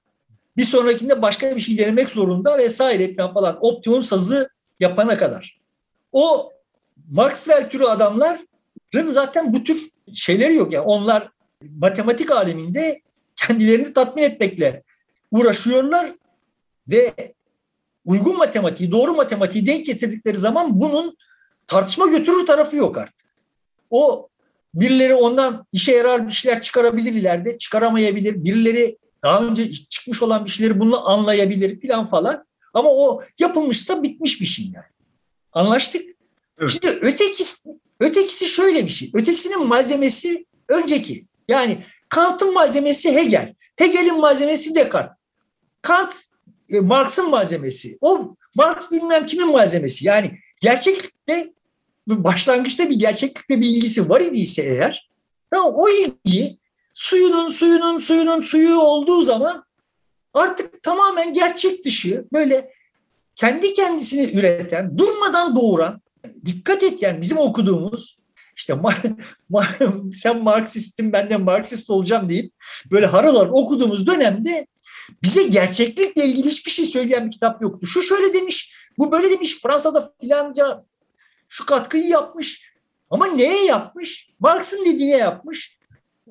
bir 0.56 0.64
sonrakinde 0.64 1.22
başka 1.22 1.56
bir 1.56 1.60
şey 1.60 1.78
denemek 1.78 2.10
zorunda 2.10 2.58
vesaire 2.58 3.16
falan 3.16 3.58
optimum 3.60 4.02
sazı 4.02 4.48
yapana 4.80 5.16
kadar. 5.16 5.59
O 6.12 6.52
Maxwell 7.10 7.70
türü 7.70 7.84
adamların 7.84 9.06
zaten 9.06 9.54
bu 9.54 9.64
tür 9.64 9.90
şeyleri 10.14 10.54
yok. 10.54 10.72
Yani 10.72 10.84
onlar 10.84 11.28
matematik 11.78 12.30
aleminde 12.30 13.00
kendilerini 13.36 13.92
tatmin 13.92 14.22
etmekle 14.22 14.82
uğraşıyorlar 15.30 16.12
ve 16.88 17.14
uygun 18.04 18.36
matematiği, 18.36 18.92
doğru 18.92 19.14
matematiği 19.14 19.66
denk 19.66 19.86
getirdikleri 19.86 20.36
zaman 20.36 20.80
bunun 20.80 21.16
tartışma 21.66 22.06
götürür 22.06 22.46
tarafı 22.46 22.76
yok 22.76 22.98
artık. 22.98 23.26
O 23.90 24.28
birileri 24.74 25.14
ondan 25.14 25.66
işe 25.72 25.92
yarar 25.92 26.26
bir 26.26 26.32
şeyler 26.32 26.60
çıkarabilir 26.60 27.12
ileride, 27.12 27.58
çıkaramayabilir. 27.58 28.44
Birileri 28.44 28.98
daha 29.22 29.44
önce 29.44 29.72
çıkmış 29.72 30.22
olan 30.22 30.44
bir 30.44 30.50
şeyleri 30.50 30.80
bunu 30.80 31.08
anlayabilir 31.08 31.88
falan 31.88 32.06
falan. 32.06 32.44
Ama 32.74 32.90
o 32.90 33.22
yapılmışsa 33.38 34.02
bitmiş 34.02 34.40
bir 34.40 34.46
şey 34.46 34.64
yani. 34.64 34.89
Anlaştık. 35.52 36.02
Evet. 36.58 36.70
Şimdi 36.70 36.88
ötekisi, 36.88 37.68
ötekisi 38.00 38.46
şöyle 38.46 38.84
bir 38.84 38.90
şey. 38.90 39.10
Ötekisinin 39.14 39.66
malzemesi 39.66 40.46
önceki. 40.68 41.24
Yani 41.48 41.78
Kant'ın 42.08 42.54
malzemesi 42.54 43.16
Hegel. 43.16 43.54
Hegel'in 43.76 44.18
malzemesi 44.18 44.74
Descartes. 44.74 45.16
Kant 45.82 46.14
e, 46.70 46.80
Marx'ın 46.80 47.30
malzemesi. 47.30 47.98
O 48.00 48.36
Marx 48.54 48.90
bilmem 48.90 49.26
kimin 49.26 49.48
malzemesi. 49.48 50.06
Yani 50.06 50.38
gerçeklikte 50.60 51.52
başlangıçta 52.06 52.90
bir 52.90 52.98
gerçeklikle 52.98 53.60
bir 53.60 53.66
ilgisi 53.66 54.08
var 54.08 54.20
idiyse 54.20 54.62
eğer 54.62 55.10
o 55.56 55.88
ilgi 55.88 56.58
suyunun 56.94 57.48
suyunun 57.48 57.98
suyunun 57.98 58.40
suyu 58.40 58.78
olduğu 58.78 59.22
zaman 59.22 59.64
artık 60.34 60.82
tamamen 60.82 61.32
gerçek 61.32 61.84
dışı 61.84 62.24
böyle 62.32 62.72
kendi 63.40 63.74
kendisini 63.74 64.38
üreten, 64.38 64.98
durmadan 64.98 65.56
doğuran, 65.56 66.02
dikkat 66.46 66.82
et 66.82 67.02
yani 67.02 67.20
bizim 67.20 67.38
okuduğumuz 67.38 68.18
işte 68.56 68.74
sen 70.14 70.42
Marksistin 70.42 71.12
ben 71.12 71.30
de 71.30 71.36
Marksist 71.36 71.90
olacağım 71.90 72.28
deyip 72.28 72.52
böyle 72.90 73.06
harıl 73.06 73.36
okuduğumuz 73.36 74.06
dönemde 74.06 74.66
bize 75.22 75.42
gerçeklikle 75.42 76.24
ilgili 76.24 76.46
hiçbir 76.46 76.70
şey 76.70 76.84
söyleyen 76.84 77.26
bir 77.26 77.30
kitap 77.30 77.62
yoktu. 77.62 77.86
Şu 77.86 78.02
şöyle 78.02 78.34
demiş, 78.34 78.72
bu 78.98 79.12
böyle 79.12 79.30
demiş, 79.30 79.58
Fransa'da 79.62 80.12
filanca 80.20 80.84
şu 81.48 81.66
katkıyı 81.66 82.08
yapmış. 82.08 82.70
Ama 83.10 83.26
neye 83.26 83.64
yapmış? 83.64 84.28
Marx'ın 84.40 84.84
dediğine 84.84 85.16
yapmış. 85.16 85.78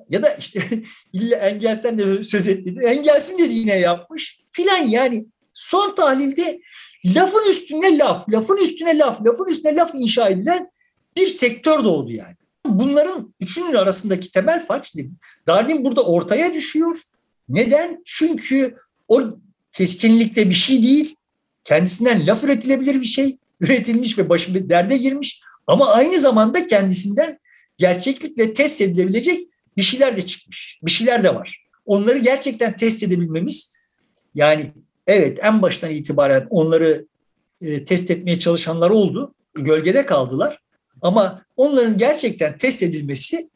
Ya 0.08 0.22
da 0.22 0.34
işte 0.34 0.62
illa 1.12 1.36
Engels'ten 1.36 1.98
de 1.98 2.24
söz 2.24 2.46
etti. 2.46 2.74
Engels'in 2.84 3.38
dediğine 3.38 3.78
yapmış 3.78 4.40
filan 4.52 4.78
yani 4.78 5.26
son 5.54 5.94
tahlilde 5.94 6.60
lafın 7.06 7.50
üstüne 7.50 7.98
laf, 7.98 8.28
lafın 8.28 8.56
üstüne 8.56 8.98
laf, 8.98 9.26
lafın 9.26 9.48
üstüne 9.48 9.76
laf 9.76 9.90
inşa 9.94 10.28
edilen 10.28 10.70
bir 11.16 11.26
sektör 11.26 11.84
doğdu 11.84 12.12
yani. 12.12 12.36
Bunların 12.66 13.34
üçünün 13.40 13.74
arasındaki 13.74 14.32
temel 14.32 14.66
fark 14.66 14.86
işte 14.86 15.06
Darwin 15.46 15.84
burada 15.84 16.02
ortaya 16.02 16.54
düşüyor. 16.54 16.98
Neden? 17.48 18.02
Çünkü 18.04 18.76
o 19.08 19.22
keskinlikte 19.72 20.50
bir 20.50 20.54
şey 20.54 20.82
değil. 20.82 21.14
Kendisinden 21.64 22.26
laf 22.26 22.44
üretilebilir 22.44 23.00
bir 23.00 23.06
şey. 23.06 23.38
Üretilmiş 23.60 24.18
ve 24.18 24.28
başı 24.28 24.70
derde 24.70 24.96
girmiş. 24.96 25.42
Ama 25.66 25.86
aynı 25.86 26.18
zamanda 26.18 26.66
kendisinden 26.66 27.38
gerçeklikle 27.76 28.54
test 28.54 28.80
edilebilecek 28.80 29.48
bir 29.76 29.82
şeyler 29.82 30.16
de 30.16 30.26
çıkmış. 30.26 30.80
Bir 30.82 30.90
şeyler 30.90 31.24
de 31.24 31.34
var. 31.34 31.66
Onları 31.84 32.18
gerçekten 32.18 32.76
test 32.76 33.02
edebilmemiz 33.02 33.76
yani 34.34 34.72
evet 35.06 35.38
en 35.42 35.62
baştan 35.62 35.90
itibaren 35.90 36.46
onları 36.50 37.06
e, 37.60 37.84
test 37.84 38.10
etmeye 38.10 38.38
çalışanlar 38.38 38.90
oldu. 38.90 39.34
Gölgede 39.54 40.06
kaldılar. 40.06 40.58
Ama 41.02 41.44
onların 41.56 41.98
gerçekten 41.98 42.58
test 42.58 42.82
edilmesi 42.82 43.50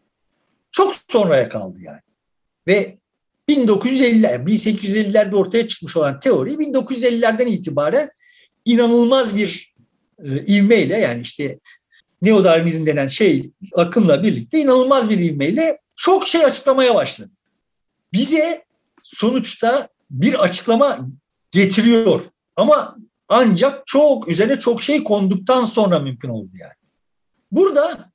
çok 0.73 0.95
sonraya 1.09 1.49
kaldı 1.49 1.79
yani. 1.81 2.01
Ve 2.69 2.99
1950 3.49 4.27
1850'lerde 4.27 5.37
ortaya 5.37 5.67
çıkmış 5.67 5.97
olan 5.97 6.21
teori 6.21 6.51
1950'lerden 6.51 7.47
itibaren 7.47 8.11
inanılmaz 8.65 9.37
bir 9.37 9.75
e, 10.25 10.45
ivmeyle 10.47 10.99
yani 10.99 11.21
işte 11.21 11.59
neodarwinizm 12.23 12.87
denen 12.87 13.07
şey 13.07 13.51
akımla 13.77 14.23
birlikte 14.23 14.59
inanılmaz 14.59 15.11
bir 15.11 15.19
ivmeyle 15.19 15.79
çok 15.97 16.29
şey 16.29 16.45
açıklamaya 16.45 16.95
başladı. 16.95 17.31
Bize 18.13 18.65
sonuçta 19.03 19.89
bir 20.11 20.43
açıklama 20.43 21.09
getiriyor. 21.55 22.23
Ama 22.57 22.97
ancak 23.29 23.87
çok 23.87 24.29
üzerine 24.29 24.59
çok 24.59 24.83
şey 24.83 25.05
konduktan 25.05 25.65
sonra 25.65 25.99
mümkün 25.99 26.29
oldu 26.29 26.51
yani. 26.55 26.73
Burada 27.53 28.11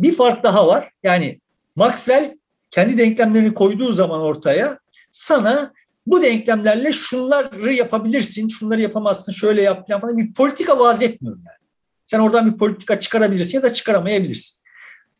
bir 0.00 0.14
fark 0.14 0.42
daha 0.42 0.66
var. 0.66 0.90
Yani 1.02 1.40
Maxwell 1.76 2.38
kendi 2.70 2.98
denklemlerini 2.98 3.54
koyduğu 3.54 3.92
zaman 3.92 4.20
ortaya 4.20 4.78
sana 5.12 5.72
bu 6.06 6.22
denklemlerle 6.22 6.92
şunları 6.92 7.72
yapabilirsin, 7.72 8.48
şunları 8.48 8.80
yapamazsın, 8.80 9.32
şöyle 9.32 9.62
yap 9.62 9.88
falan 10.00 10.18
bir 10.18 10.34
politika 10.34 10.78
vaaz 10.78 11.02
etmiyor 11.02 11.36
yani. 11.36 11.60
Sen 12.06 12.18
oradan 12.18 12.52
bir 12.52 12.58
politika 12.58 13.00
çıkarabilirsin 13.00 13.58
ya 13.58 13.62
da 13.62 13.72
çıkaramayabilirsin. 13.72 14.60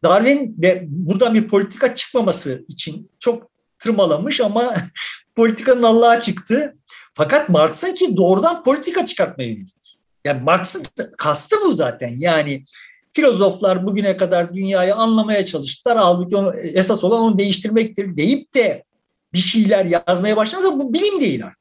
Darwin 0.04 0.54
de 0.62 0.84
buradan 0.88 1.34
bir 1.34 1.48
politika 1.48 1.94
çıkmaması 1.94 2.64
için 2.68 3.10
çok 3.18 3.50
tırmalamış 3.78 4.40
ama 4.40 4.74
politikanın 5.36 5.82
Allah'a 5.82 6.20
çıktı. 6.20 6.76
Fakat 7.14 7.48
Marx'ın 7.48 7.94
ki 7.94 8.16
doğrudan 8.16 8.64
politika 8.64 9.06
çıkartmaya 9.06 9.50
yönelik. 9.50 9.98
Yani 10.24 10.42
Marx'ın 10.42 10.82
kastı 11.18 11.56
bu 11.64 11.72
zaten. 11.72 12.14
Yani 12.18 12.64
filozoflar 13.12 13.86
bugüne 13.86 14.16
kadar 14.16 14.54
dünyayı 14.54 14.94
anlamaya 14.94 15.46
çalıştılar. 15.46 15.98
Halbuki 15.98 16.36
onu, 16.36 16.56
esas 16.56 17.04
olan 17.04 17.20
onu 17.20 17.38
değiştirmektir 17.38 18.16
deyip 18.16 18.54
de 18.54 18.84
bir 19.32 19.38
şeyler 19.38 19.84
yazmaya 19.84 20.36
başlarsa 20.36 20.78
bu 20.78 20.92
bilim 20.94 21.20
değil 21.20 21.46
artık. 21.46 21.60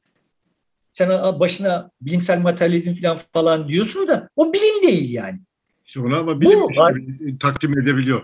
Sen 0.92 1.40
başına 1.40 1.90
bilimsel 2.00 2.40
materyalizm 2.40 2.94
falan 2.94 3.18
falan 3.32 3.68
diyorsun 3.68 4.08
da 4.08 4.28
o 4.36 4.52
bilim 4.52 4.82
değil 4.82 5.14
yani. 5.14 5.40
İşte 5.86 6.00
onu 6.00 6.16
ama 6.16 6.40
bilim 6.40 6.60
bu, 6.60 7.38
takdim 7.38 7.78
edebiliyor. 7.78 8.22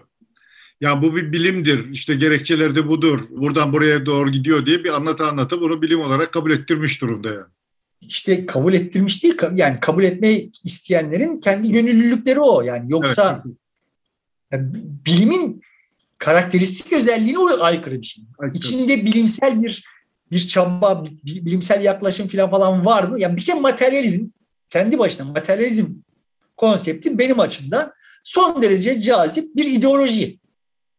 Ya 0.81 1.03
bu 1.03 1.17
bir 1.17 1.33
bilimdir, 1.33 1.91
işte 1.91 2.15
gerekçeleri 2.15 2.75
de 2.75 2.89
budur, 2.89 3.21
buradan 3.31 3.73
buraya 3.73 4.07
doğru 4.07 4.31
gidiyor 4.31 4.67
diye 4.67 4.85
bir 4.85 4.97
anlatı 4.97 5.27
anlatıp 5.27 5.61
bunu 5.61 5.83
bilim 5.83 6.01
olarak 6.01 6.33
kabul 6.33 6.51
ettirmiş 6.51 7.03
durumda 7.03 7.29
yani. 7.29 7.45
İşte 8.01 8.47
kabul 8.47 8.75
ettirmiş 8.75 9.23
değil, 9.23 9.37
yani 9.55 9.81
kabul 9.81 10.05
etmeyi 10.05 10.51
isteyenlerin 10.65 11.41
kendi 11.41 11.71
gönüllülükleri 11.71 12.41
o. 12.41 12.63
Yani 12.63 12.93
yoksa 12.93 13.43
evet. 13.45 13.57
yani 14.53 14.73
bilimin 15.07 15.63
karakteristik 16.19 16.93
özelliğine 16.93 17.39
o 17.39 17.61
aykırı 17.61 18.01
bir 18.01 18.07
şey. 18.07 18.25
Aykırı. 18.39 18.59
İçinde 18.59 19.05
bilimsel 19.07 19.63
bir 19.63 19.85
bir 20.33 20.47
çaba, 20.47 21.05
bir, 21.25 21.45
bilimsel 21.45 21.85
yaklaşım 21.85 22.29
falan 22.29 22.51
falan 22.51 22.87
var 22.87 23.05
mı? 23.05 23.21
Yani 23.21 23.37
bir 23.37 23.45
kere 23.45 23.61
materyalizm 23.61 24.29
kendi 24.71 24.99
başına 24.99 25.27
materyalizm 25.27 25.87
konsepti 26.57 27.19
benim 27.19 27.41
açımdan 27.41 27.93
son 28.25 28.63
derece 28.63 29.01
cazip 29.01 29.57
bir 29.57 29.67
ideoloji. 29.67 30.39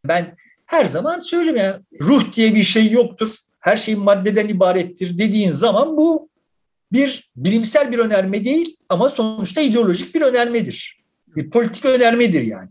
Ben 0.07 0.37
her 0.65 0.85
zaman 0.85 1.19
söylüyorum 1.19 1.59
ya 1.59 1.81
ruh 2.01 2.33
diye 2.33 2.55
bir 2.55 2.63
şey 2.63 2.91
yoktur. 2.91 3.35
Her 3.59 3.77
şey 3.77 3.95
maddeden 3.95 4.47
ibarettir 4.47 5.17
dediğin 5.17 5.51
zaman 5.51 5.97
bu 5.97 6.29
bir 6.91 7.31
bilimsel 7.35 7.91
bir 7.91 7.99
önerme 7.99 8.45
değil 8.45 8.75
ama 8.89 9.09
sonuçta 9.09 9.61
ideolojik 9.61 10.15
bir 10.15 10.21
önermedir. 10.21 10.97
Bir 11.35 11.49
politik 11.49 11.85
önermedir 11.85 12.41
yani. 12.41 12.69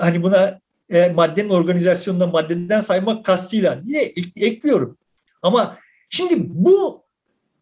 Hani 0.00 0.22
buna 0.22 0.60
e, 0.90 1.08
maddenin 1.08 1.48
organizasyonunda 1.48 2.26
maddeden 2.26 2.80
saymak 2.80 3.24
kastıyla 3.24 3.86
diye 3.86 4.12
ekliyorum. 4.36 4.98
Ama 5.42 5.78
şimdi 6.10 6.34
bu 6.38 7.02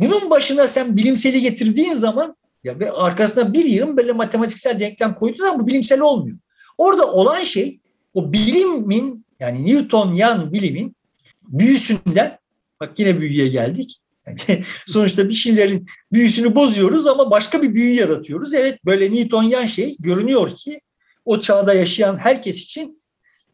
bunun 0.01 0.31
başına 0.31 0.67
sen 0.67 0.97
bilimseli 0.97 1.41
getirdiğin 1.41 1.95
zaman 1.95 2.37
ya 2.65 2.75
arkasına 2.95 3.53
bir 3.53 3.65
yığın 3.65 3.97
böyle 3.97 4.13
matematiksel 4.13 4.81
denklem 4.81 5.15
koyduğun 5.15 5.45
zaman 5.45 5.61
bu 5.61 5.67
bilimsel 5.67 6.01
olmuyor. 6.01 6.39
Orada 6.79 7.13
olan 7.13 7.45
şey 7.45 7.81
o 8.15 8.33
bilimin 8.33 9.25
yani 9.41 9.67
Newtonian 9.67 10.53
bilimin 10.53 10.97
büyüsünden 11.43 12.39
bak 12.81 12.99
yine 12.99 13.21
büyüye 13.21 13.49
geldik. 13.49 14.01
Sonuçta 14.87 15.29
bir 15.29 15.35
şeylerin 15.35 15.87
büyüsünü 16.13 16.55
bozuyoruz 16.55 17.07
ama 17.07 17.31
başka 17.31 17.63
bir 17.63 17.75
büyü 17.75 17.95
yaratıyoruz. 17.95 18.55
Evet 18.55 18.85
böyle 18.85 19.13
Newtonian 19.13 19.67
şey 19.67 19.97
görünüyor 19.99 20.57
ki 20.57 20.81
o 21.25 21.41
çağda 21.41 21.75
yaşayan 21.75 22.17
herkes 22.17 22.59
için 22.59 23.03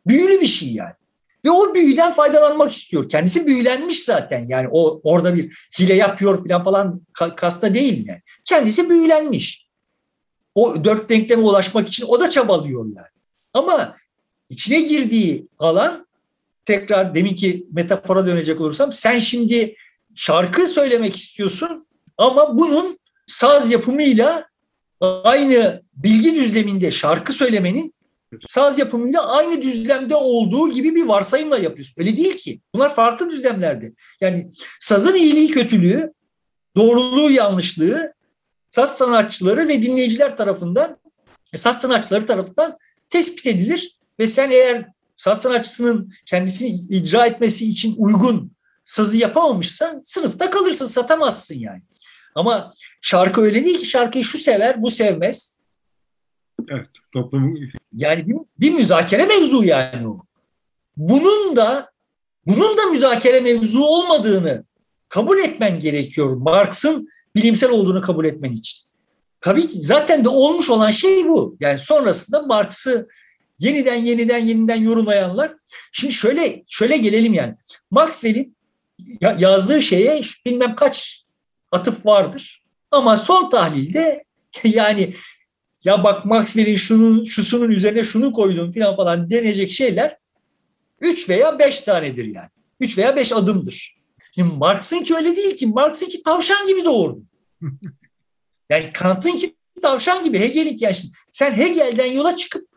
büyülü 0.06 0.40
bir 0.40 0.46
şey 0.46 0.72
yani. 0.72 0.94
Ve 1.44 1.50
o 1.50 1.74
büyüden 1.74 2.12
faydalanmak 2.12 2.72
istiyor. 2.72 3.08
Kendisi 3.08 3.46
büyülenmiş 3.46 4.04
zaten. 4.04 4.46
Yani 4.48 4.68
o 4.70 5.00
orada 5.04 5.34
bir 5.34 5.68
hile 5.78 5.94
yapıyor 5.94 6.48
falan 6.48 6.64
falan 6.64 7.00
kasta 7.36 7.74
değil 7.74 8.06
yani. 8.08 8.20
Kendisi 8.44 8.90
büyülenmiş. 8.90 9.66
O 10.54 10.84
dört 10.84 11.10
denkleme 11.10 11.42
ulaşmak 11.42 11.88
için 11.88 12.06
o 12.08 12.20
da 12.20 12.30
çabalıyor 12.30 12.84
yani. 12.84 13.06
Ama 13.54 13.96
içine 14.54 14.80
girdiği 14.80 15.48
alan 15.58 16.06
tekrar 16.64 17.14
deminki 17.14 17.66
metafora 17.72 18.26
dönecek 18.26 18.60
olursam 18.60 18.92
sen 18.92 19.18
şimdi 19.18 19.74
şarkı 20.14 20.68
söylemek 20.68 21.16
istiyorsun 21.16 21.86
ama 22.18 22.58
bunun 22.58 22.98
saz 23.26 23.70
yapımıyla 23.70 24.44
aynı 25.00 25.82
bilgi 25.96 26.34
düzleminde 26.34 26.90
şarkı 26.90 27.32
söylemenin 27.32 27.94
saz 28.46 28.78
yapımıyla 28.78 29.26
aynı 29.26 29.62
düzlemde 29.62 30.14
olduğu 30.14 30.70
gibi 30.70 30.94
bir 30.94 31.04
varsayımla 31.04 31.58
yapıyorsun. 31.58 31.94
Öyle 31.98 32.16
değil 32.16 32.36
ki. 32.36 32.60
Bunlar 32.74 32.94
farklı 32.94 33.30
düzlemlerde. 33.30 33.92
Yani 34.20 34.50
sazın 34.80 35.14
iyiliği 35.14 35.50
kötülüğü, 35.50 36.12
doğruluğu 36.76 37.30
yanlışlığı 37.30 38.12
saz 38.70 38.98
sanatçıları 38.98 39.68
ve 39.68 39.82
dinleyiciler 39.82 40.36
tarafından 40.36 40.98
saz 41.54 41.80
sanatçıları 41.80 42.26
tarafından 42.26 42.78
tespit 43.08 43.46
edilir 43.46 43.98
ve 44.18 44.26
sen 44.26 44.50
eğer 44.50 44.88
saz 45.16 45.42
sanatçısının 45.42 46.12
kendisini 46.26 46.68
icra 46.68 47.26
etmesi 47.26 47.70
için 47.70 47.94
uygun 47.98 48.52
sazı 48.84 49.16
yapamamışsan 49.16 50.00
sınıfta 50.04 50.50
kalırsın, 50.50 50.86
satamazsın 50.86 51.58
yani. 51.58 51.82
Ama 52.34 52.74
şarkı 53.02 53.40
öyle 53.40 53.64
değil 53.64 53.78
ki 53.78 53.86
şarkıyı 53.86 54.24
şu 54.24 54.38
sever, 54.38 54.82
bu 54.82 54.90
sevmez. 54.90 55.58
Evet, 56.68 56.86
toplum 57.12 57.58
yani 57.92 58.28
bir, 58.28 58.36
bir 58.60 58.72
müzakere 58.72 59.26
mevzu 59.26 59.64
yani 59.64 60.08
o. 60.08 60.20
Bunun 60.96 61.56
da 61.56 61.90
bunun 62.46 62.76
da 62.76 62.86
müzakere 62.86 63.40
mevzu 63.40 63.84
olmadığını 63.84 64.64
kabul 65.08 65.38
etmen 65.38 65.80
gerekiyor. 65.80 66.36
Marx'ın 66.36 67.08
bilimsel 67.34 67.70
olduğunu 67.70 68.02
kabul 68.02 68.24
etmen 68.24 68.52
için. 68.52 68.84
Tabii 69.40 69.66
ki 69.66 69.78
zaten 69.82 70.24
de 70.24 70.28
olmuş 70.28 70.70
olan 70.70 70.90
şey 70.90 71.28
bu. 71.28 71.56
Yani 71.60 71.78
sonrasında 71.78 72.42
Marx'ı 72.42 73.08
yeniden 73.58 73.94
yeniden 73.94 74.38
yeniden 74.38 74.76
yorumlayanlar. 74.76 75.54
Şimdi 75.92 76.12
şöyle 76.12 76.64
şöyle 76.68 76.96
gelelim 76.96 77.32
yani. 77.34 77.54
Maxwell'in 77.90 78.56
yazdığı 79.38 79.82
şeye 79.82 80.22
bilmem 80.46 80.76
kaç 80.76 81.24
atıf 81.72 82.06
vardır. 82.06 82.62
Ama 82.90 83.16
son 83.16 83.50
tahlilde 83.50 84.24
yani 84.64 85.14
ya 85.84 86.04
bak 86.04 86.24
Maxwell'in 86.24 86.76
şunun 86.76 87.24
şusunun 87.24 87.70
üzerine 87.70 88.04
şunu 88.04 88.32
koydum 88.32 88.72
falan 88.72 88.96
falan 88.96 89.30
denecek 89.30 89.72
şeyler 89.72 90.18
üç 91.00 91.28
veya 91.28 91.58
beş 91.58 91.80
tanedir 91.80 92.24
yani. 92.24 92.48
Üç 92.80 92.98
veya 92.98 93.16
beş 93.16 93.32
adımdır. 93.32 93.96
Şimdi 94.34 94.54
Marx'ın 94.54 95.02
ki 95.02 95.14
öyle 95.14 95.36
değil 95.36 95.56
ki. 95.56 95.66
Marx'ın 95.66 96.06
ki 96.08 96.22
tavşan 96.22 96.66
gibi 96.66 96.84
doğurdu. 96.84 97.22
Yani 98.70 98.92
Kant'ın 98.92 99.36
ki 99.36 99.54
tavşan 99.82 100.24
gibi 100.24 100.38
Hegel'in 100.38 100.76
yani 100.80 100.94
şimdi 100.94 101.14
sen 101.32 101.52
Hegel'den 101.52 102.12
yola 102.12 102.36
çıkıp 102.36 102.68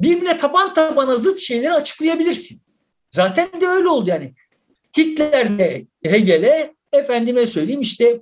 birbirine 0.00 0.38
taban 0.38 0.74
tabana 0.74 1.16
zıt 1.16 1.38
şeyleri 1.38 1.72
açıklayabilirsin. 1.72 2.60
Zaten 3.10 3.48
de 3.60 3.66
öyle 3.66 3.88
oldu 3.88 4.10
yani. 4.10 4.34
Hitler 4.98 5.58
de 5.58 5.86
Hegel'e 6.04 6.74
efendime 6.92 7.46
söyleyeyim 7.46 7.80
işte 7.80 8.20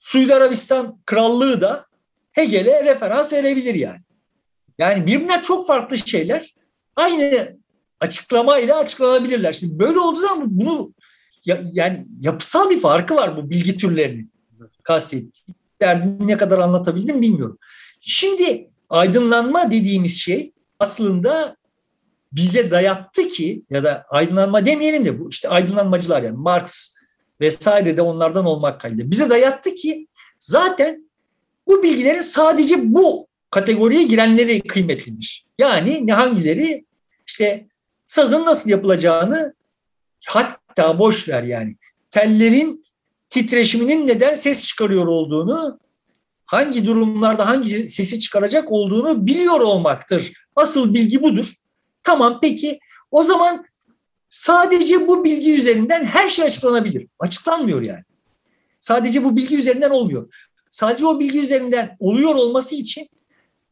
Suudi 0.00 0.34
Arabistan 0.34 1.00
Krallığı 1.06 1.60
da 1.60 1.86
Hegel'e 2.32 2.84
referans 2.84 3.32
verebilir 3.32 3.74
yani. 3.74 4.00
Yani 4.78 5.06
birbirinden 5.06 5.40
çok 5.42 5.66
farklı 5.66 5.98
şeyler 5.98 6.54
aynı 6.96 7.58
açıklamayla 8.00 8.78
açıklanabilirler. 8.78 9.52
Şimdi 9.52 9.78
böyle 9.78 9.98
olduğu 9.98 10.20
zaman 10.20 10.46
bunu 10.50 10.94
ya, 11.44 11.60
yani 11.72 12.06
yapısal 12.20 12.70
bir 12.70 12.80
farkı 12.80 13.14
var 13.14 13.36
bu 13.36 13.50
bilgi 13.50 13.76
türlerinin 13.76 14.32
kastettiği. 14.82 15.56
Derdimi 15.82 16.28
ne 16.28 16.36
kadar 16.36 16.58
anlatabildim 16.58 17.22
bilmiyorum. 17.22 17.58
Şimdi 18.00 18.70
aydınlanma 18.90 19.70
dediğimiz 19.70 20.20
şey 20.20 20.53
aslında 20.84 21.56
bize 22.32 22.70
dayattı 22.70 23.28
ki 23.28 23.62
ya 23.70 23.84
da 23.84 24.04
aydınlanma 24.10 24.66
demeyelim 24.66 25.04
de 25.04 25.20
bu 25.20 25.30
işte 25.30 25.48
aydınlanmacılar 25.48 26.22
yani 26.22 26.36
Marx 26.36 26.94
vesaire 27.40 27.96
de 27.96 28.02
onlardan 28.02 28.44
olmak 28.44 28.80
kaydıyla 28.80 29.10
bize 29.10 29.30
dayattı 29.30 29.74
ki 29.74 30.06
zaten 30.38 31.10
bu 31.66 31.82
bilgilerin 31.82 32.20
sadece 32.20 32.94
bu 32.94 33.26
kategoriye 33.50 34.02
girenleri 34.02 34.60
kıymetlidir. 34.60 35.46
Yani 35.58 36.06
ne 36.06 36.12
hangileri 36.12 36.84
işte 37.26 37.68
sazın 38.06 38.46
nasıl 38.46 38.70
yapılacağını 38.70 39.54
hatta 40.26 40.98
boş 40.98 41.28
ver 41.28 41.42
yani 41.42 41.76
tellerin 42.10 42.84
titreşiminin 43.30 44.06
neden 44.06 44.34
ses 44.34 44.66
çıkarıyor 44.66 45.06
olduğunu 45.06 45.78
hangi 46.46 46.86
durumlarda 46.86 47.48
hangi 47.48 47.88
sesi 47.88 48.20
çıkaracak 48.20 48.72
olduğunu 48.72 49.26
biliyor 49.26 49.60
olmaktır. 49.60 50.32
Asıl 50.56 50.94
bilgi 50.94 51.22
budur. 51.22 51.52
Tamam 52.02 52.38
peki 52.42 52.78
o 53.10 53.22
zaman 53.22 53.64
sadece 54.28 55.08
bu 55.08 55.24
bilgi 55.24 55.56
üzerinden 55.56 56.04
her 56.04 56.28
şey 56.28 56.44
açıklanabilir. 56.44 57.06
Açıklanmıyor 57.18 57.82
yani. 57.82 58.04
Sadece 58.80 59.24
bu 59.24 59.36
bilgi 59.36 59.56
üzerinden 59.56 59.90
olmuyor. 59.90 60.34
sadece 60.70 61.06
o 61.06 61.20
bilgi 61.20 61.40
üzerinden 61.40 61.96
oluyor 62.00 62.34
olması 62.34 62.74
için 62.74 63.08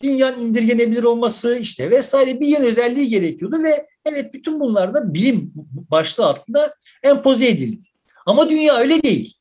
dünyanın 0.03 0.39
indirgenebilir 0.39 1.03
olması 1.03 1.59
işte 1.59 1.91
vesaire 1.91 2.41
bir 2.41 2.49
yan 2.49 2.62
özelliği 2.62 3.09
gerekiyordu 3.09 3.62
ve 3.62 3.87
evet 4.05 4.35
bütün 4.35 4.61
bunlar 4.61 4.95
da 4.95 5.14
bilim 5.14 5.53
başlığı 5.91 6.26
altında 6.26 6.74
empoze 7.03 7.49
edildi. 7.49 7.85
Ama 8.26 8.51
dünya 8.51 8.74
öyle 8.74 9.03
değil. 9.03 9.35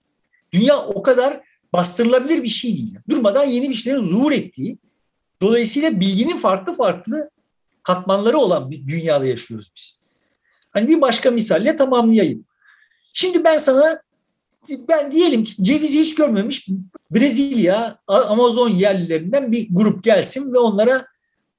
Dünya 0.53 0.77
o 0.77 1.01
kadar 1.01 1.41
bastırılabilir 1.73 2.43
bir 2.43 2.47
şey 2.47 2.71
değil. 2.71 2.95
Durmadan 3.09 3.45
yeni 3.45 3.69
bir 3.69 3.75
şeylerin 3.75 4.01
zuhur 4.01 4.31
ettiği, 4.31 4.77
dolayısıyla 5.41 5.99
bilginin 5.99 6.37
farklı 6.37 6.75
farklı 6.75 7.29
katmanları 7.83 8.37
olan 8.37 8.71
bir 8.71 8.87
dünyada 8.87 9.25
yaşıyoruz 9.25 9.71
biz. 9.75 10.01
Hani 10.71 10.87
bir 10.87 11.01
başka 11.01 11.31
misalle 11.31 11.75
tamamlayayım. 11.75 12.45
Şimdi 13.13 13.43
ben 13.43 13.57
sana 13.57 14.01
ben 14.69 15.11
diyelim 15.11 15.43
ki 15.43 15.63
cevizi 15.63 15.99
hiç 15.99 16.15
görmemiş 16.15 16.67
Brezilya, 17.11 17.99
Amazon 18.07 18.69
yerlilerinden 18.69 19.51
bir 19.51 19.67
grup 19.71 20.03
gelsin 20.03 20.53
ve 20.53 20.59
onlara 20.59 21.05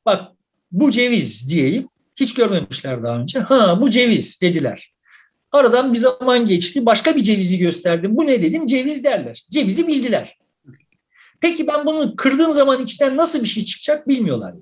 bak 0.06 0.32
bu 0.72 0.90
ceviz 0.90 1.50
diyeyim. 1.50 1.88
Hiç 2.16 2.34
görmemişler 2.34 3.02
daha 3.02 3.18
önce. 3.18 3.38
Ha 3.38 3.80
bu 3.80 3.90
ceviz 3.90 4.40
dediler. 4.40 4.92
Aradan 5.52 5.92
bir 5.92 5.98
zaman 5.98 6.46
geçti. 6.46 6.86
Başka 6.86 7.16
bir 7.16 7.22
cevizi 7.22 7.58
gösterdim. 7.58 8.16
Bu 8.16 8.26
ne 8.26 8.42
dedim? 8.42 8.66
Ceviz 8.66 9.04
derler. 9.04 9.46
Cevizi 9.50 9.88
bildiler. 9.88 10.36
Peki 11.42 11.66
ben 11.66 11.86
bunu 11.86 12.16
kırdığım 12.16 12.52
zaman 12.52 12.82
içten 12.82 13.16
nasıl 13.16 13.42
bir 13.42 13.48
şey 13.48 13.64
çıkacak 13.64 14.08
bilmiyorlar. 14.08 14.54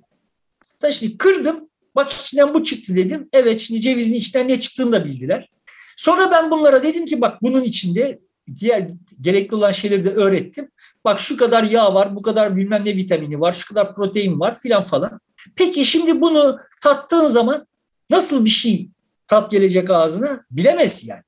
Da 0.83 0.93
şimdi 0.93 1.19
kırdım. 1.19 1.69
Bak 1.95 2.13
içinden 2.13 2.55
bu 2.55 2.65
çıktı 2.65 2.97
dedim. 2.97 3.29
Evet 3.33 3.61
şimdi 3.61 3.81
cevizin 3.81 4.15
içinden 4.15 4.49
ne 4.49 4.61
çıktığını 4.61 4.93
da 4.93 5.05
bildiler. 5.05 5.49
Sonra 5.97 6.31
ben 6.31 6.51
bunlara 6.51 6.83
dedim 6.83 7.05
ki 7.05 7.21
bak 7.21 7.43
bunun 7.43 7.63
içinde 7.63 8.21
diğer 8.59 8.91
gerekli 9.21 9.55
olan 9.55 9.71
şeyleri 9.71 10.05
de 10.05 10.11
öğrettim. 10.11 10.71
Bak 11.05 11.21
şu 11.21 11.37
kadar 11.37 11.65
yağ 11.65 11.95
var, 11.95 12.17
bu 12.17 12.23
kadar 12.23 12.57
bilmem 12.57 12.85
ne 12.85 12.97
vitamini 12.97 13.41
var, 13.41 13.53
şu 13.53 13.75
kadar 13.75 13.95
protein 13.95 14.41
var 14.41 14.59
filan 14.59 14.83
falan. 14.83 15.21
Peki 15.57 15.85
şimdi 15.85 16.21
bunu 16.21 16.59
tattığın 16.83 17.27
zaman 17.27 17.67
nasıl 18.11 18.45
bir 18.45 18.51
şey 18.51 18.89
tat 19.27 19.51
gelecek 19.51 19.91
ağzına 19.91 20.45
bilemez 20.51 21.09
yani. 21.09 21.23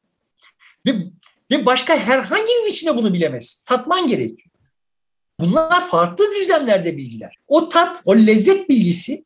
Ve, 0.86 0.92
ve 1.50 1.66
başka 1.66 1.96
herhangi 1.96 2.52
bir 2.62 2.68
biçimde 2.68 2.96
bunu 2.96 3.14
bilemez. 3.14 3.64
Tatman 3.66 4.06
gerekiyor. 4.06 4.51
Bunlar 5.42 5.88
farklı 5.88 6.24
düzlemlerde 6.34 6.96
bilgiler. 6.96 7.36
O 7.48 7.68
tat, 7.68 8.02
o 8.04 8.16
lezzet 8.16 8.68
bilgisi 8.68 9.24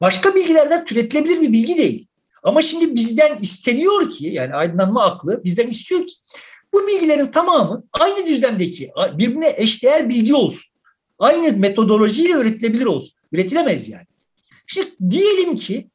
başka 0.00 0.34
bilgilerden 0.34 0.84
türetilebilir 0.84 1.40
bir 1.40 1.52
bilgi 1.52 1.78
değil. 1.78 2.06
Ama 2.42 2.62
şimdi 2.62 2.94
bizden 2.94 3.36
isteniyor 3.36 4.10
ki 4.10 4.26
yani 4.26 4.54
aydınlanma 4.54 5.04
aklı 5.04 5.44
bizden 5.44 5.66
istiyor 5.66 6.06
ki 6.06 6.14
bu 6.72 6.86
bilgilerin 6.86 7.26
tamamı 7.26 7.84
aynı 7.92 8.26
düzlemdeki 8.26 8.90
birbirine 9.12 9.54
eşdeğer 9.56 10.08
bilgi 10.08 10.34
olsun. 10.34 10.72
Aynı 11.18 11.56
metodolojiyle 11.56 12.32
üretilebilir 12.32 12.86
olsun. 12.86 13.14
Üretilemez 13.32 13.88
yani. 13.88 14.06
Şimdi 14.66 14.90
diyelim 15.10 15.56
ki 15.56 15.88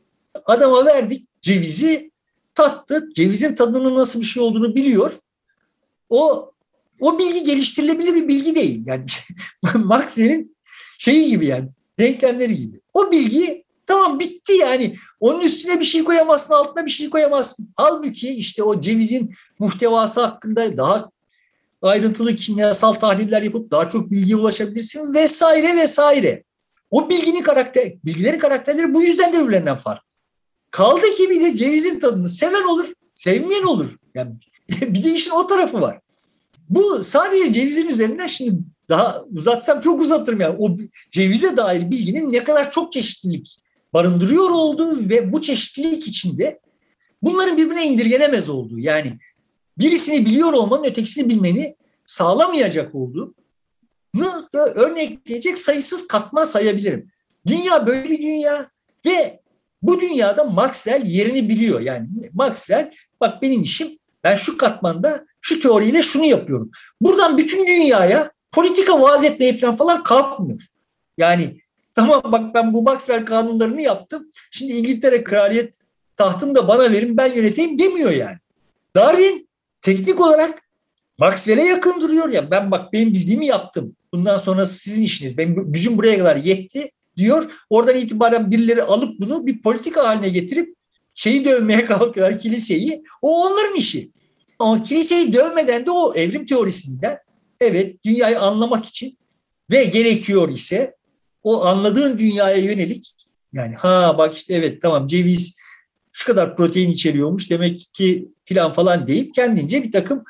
adama 0.45 0.85
verdik 0.85 1.27
cevizi 1.41 2.11
tattı. 2.55 3.09
Cevizin 3.15 3.55
tadının 3.55 3.95
nasıl 3.95 4.19
bir 4.19 4.25
şey 4.25 4.43
olduğunu 4.43 4.75
biliyor. 4.75 5.11
O 6.09 6.51
o 7.01 7.19
bilgi 7.19 7.43
geliştirilebilir 7.43 8.15
bir 8.15 8.27
bilgi 8.27 8.55
değil. 8.55 8.83
Yani 8.85 9.05
Maxwell'in 9.75 10.57
şeyi 10.97 11.27
gibi 11.27 11.45
yani 11.45 11.69
denklemleri 11.99 12.55
gibi. 12.55 12.79
O 12.93 13.11
bilgi 13.11 13.63
tamam 13.87 14.19
bitti 14.19 14.53
yani. 14.53 14.95
Onun 15.19 15.41
üstüne 15.41 15.79
bir 15.79 15.85
şey 15.85 16.03
koyamazsın, 16.03 16.53
altına 16.53 16.85
bir 16.85 16.91
şey 16.91 17.09
koyamazsın. 17.09 17.69
Halbuki 17.75 18.29
işte 18.29 18.63
o 18.63 18.81
cevizin 18.81 19.35
muhtevası 19.59 20.21
hakkında 20.21 20.77
daha 20.77 21.11
ayrıntılı 21.81 22.35
kimyasal 22.35 22.93
tahliller 22.93 23.41
yapıp 23.41 23.71
daha 23.71 23.89
çok 23.89 24.11
bilgiye 24.11 24.35
ulaşabilirsin 24.35 25.13
vesaire 25.13 25.75
vesaire. 25.75 26.43
O 26.91 27.09
bilginin 27.09 27.41
karakter, 27.41 27.93
bilgilerin 28.05 28.39
karakterleri 28.39 28.93
bu 28.93 29.03
yüzden 29.03 29.33
de 29.33 29.39
birbirlerinden 29.39 29.75
farklı. 29.75 30.07
Kaldı 30.71 31.13
ki 31.17 31.29
bir 31.29 31.43
de 31.43 31.55
cevizin 31.55 31.99
tadını 31.99 32.29
seven 32.29 32.63
olur, 32.63 32.93
sevmeyen 33.13 33.63
olur. 33.63 33.95
Yani 34.15 34.31
bir 34.69 35.03
de 35.03 35.09
işin 35.09 35.31
o 35.31 35.47
tarafı 35.47 35.81
var. 35.81 35.99
Bu 36.69 37.03
sadece 37.03 37.51
cevizin 37.51 37.89
üzerinden 37.89 38.27
şimdi 38.27 38.63
daha 38.89 39.23
uzatsam 39.35 39.81
çok 39.81 40.01
uzatırım 40.01 40.41
yani. 40.41 40.55
O 40.59 40.77
cevize 41.11 41.57
dair 41.57 41.91
bilginin 41.91 42.33
ne 42.33 42.43
kadar 42.43 42.71
çok 42.71 42.93
çeşitlilik 42.93 43.59
barındırıyor 43.93 44.49
olduğu 44.49 45.09
ve 45.09 45.33
bu 45.33 45.41
çeşitlilik 45.41 46.07
içinde 46.07 46.59
bunların 47.21 47.57
birbirine 47.57 47.85
indirgenemez 47.85 48.49
olduğu. 48.49 48.79
Yani 48.79 49.19
birisini 49.77 50.25
biliyor 50.25 50.53
olmanın 50.53 50.83
ötekisini 50.83 51.29
bilmeni 51.29 51.75
sağlamayacak 52.05 52.95
olduğu 52.95 53.33
örnekleyecek 54.53 55.57
sayısız 55.57 56.07
katma 56.07 56.45
sayabilirim. 56.45 57.11
Dünya 57.47 57.87
böyle 57.87 58.09
bir 58.09 58.17
dünya 58.17 58.67
ve 59.05 59.39
bu 59.81 60.01
dünyada 60.01 60.43
Maxwell 60.43 61.05
yerini 61.05 61.49
biliyor. 61.49 61.81
Yani 61.81 62.07
Maxwell 62.33 62.93
bak 63.21 63.41
benim 63.41 63.61
işim 63.61 63.97
ben 64.27 64.35
şu 64.35 64.57
katmanda 64.57 65.25
şu 65.41 65.59
teoriyle 65.59 66.01
şunu 66.01 66.25
yapıyorum. 66.25 66.71
Buradan 67.01 67.37
bütün 67.37 67.67
dünyaya 67.67 68.31
politika 68.51 69.01
vaaz 69.01 69.23
etmeye 69.23 69.57
falan, 69.57 69.75
falan 69.75 70.03
kalkmıyor. 70.03 70.61
Yani 71.17 71.61
tamam 71.95 72.21
bak 72.25 72.55
ben 72.55 72.73
bu 72.73 72.81
Maxwell 72.81 73.25
kanunlarını 73.25 73.81
yaptım. 73.81 74.31
Şimdi 74.51 74.73
İngiltere 74.73 75.23
kraliyet 75.23 75.79
tahtını 76.15 76.55
da 76.55 76.67
bana 76.67 76.91
verin 76.91 77.17
ben 77.17 77.33
yöneteyim 77.33 77.79
demiyor 77.79 78.11
yani. 78.11 78.37
Darwin 78.95 79.49
teknik 79.81 80.21
olarak 80.21 80.61
Maxwell'e 81.17 81.63
yakın 81.63 82.01
duruyor 82.01 82.29
ya. 82.29 82.51
Ben 82.51 82.71
bak 82.71 82.93
benim 82.93 83.13
bildiğimi 83.13 83.47
yaptım. 83.47 83.95
Bundan 84.13 84.37
sonra 84.37 84.65
sizin 84.65 85.03
işiniz. 85.03 85.37
Benim 85.37 85.71
gücüm 85.71 85.97
buraya 85.97 86.17
kadar 86.17 86.35
yetti 86.35 86.91
diyor. 87.17 87.51
Oradan 87.69 87.95
itibaren 87.95 88.51
birileri 88.51 88.83
alıp 88.83 89.19
bunu 89.19 89.47
bir 89.47 89.61
politika 89.61 90.07
haline 90.07 90.29
getirip 90.29 90.75
şeyi 91.15 91.45
dövmeye 91.45 91.85
kalkıyorlar 91.85 92.39
kiliseyi. 92.39 93.03
O 93.21 93.47
onların 93.47 93.75
işi. 93.75 94.16
Ama 94.59 94.83
kiliseyi 94.83 95.33
dövmeden 95.33 95.85
de 95.85 95.91
o 95.91 96.13
evrim 96.15 96.47
teorisinden 96.47 97.17
evet 97.59 98.03
dünyayı 98.05 98.39
anlamak 98.39 98.85
için 98.85 99.17
ve 99.71 99.83
gerekiyor 99.83 100.49
ise 100.49 100.95
o 101.43 101.65
anladığın 101.65 102.17
dünyaya 102.19 102.57
yönelik 102.57 103.15
yani 103.53 103.75
ha 103.75 104.15
bak 104.17 104.37
işte 104.37 104.53
evet 104.53 104.81
tamam 104.81 105.07
ceviz 105.07 105.57
şu 106.11 106.27
kadar 106.27 106.57
protein 106.57 106.91
içeriyormuş 106.91 107.49
demek 107.49 107.79
ki 107.93 108.31
filan 108.45 108.73
falan 108.73 109.07
deyip 109.07 109.33
kendince 109.33 109.83
bir 109.83 109.91
takım 109.91 110.23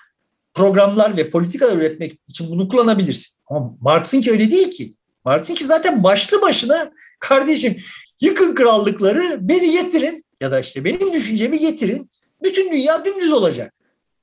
programlar 0.53 1.17
ve 1.17 1.29
politikalar 1.29 1.77
üretmek 1.77 2.19
için 2.29 2.49
bunu 2.49 2.67
kullanabilirsin. 2.67 3.37
Ama 3.47 3.77
Marx'ın 3.81 4.21
ki 4.21 4.31
öyle 4.31 4.51
değil 4.51 4.71
ki. 4.71 4.93
Marx'ın 5.25 5.55
ki 5.55 5.63
zaten 5.63 6.03
başlı 6.03 6.41
başına 6.41 6.91
kardeşim 7.19 7.77
yıkın 8.21 8.55
krallıkları 8.55 9.37
beni 9.41 9.71
getirin 9.71 10.25
ya 10.41 10.51
da 10.51 10.59
işte 10.59 10.85
benim 10.85 11.13
düşüncemi 11.13 11.59
getirin. 11.59 12.11
Bütün 12.43 12.71
dünya 12.71 13.05
dümdüz 13.05 13.31
olacak. 13.31 13.73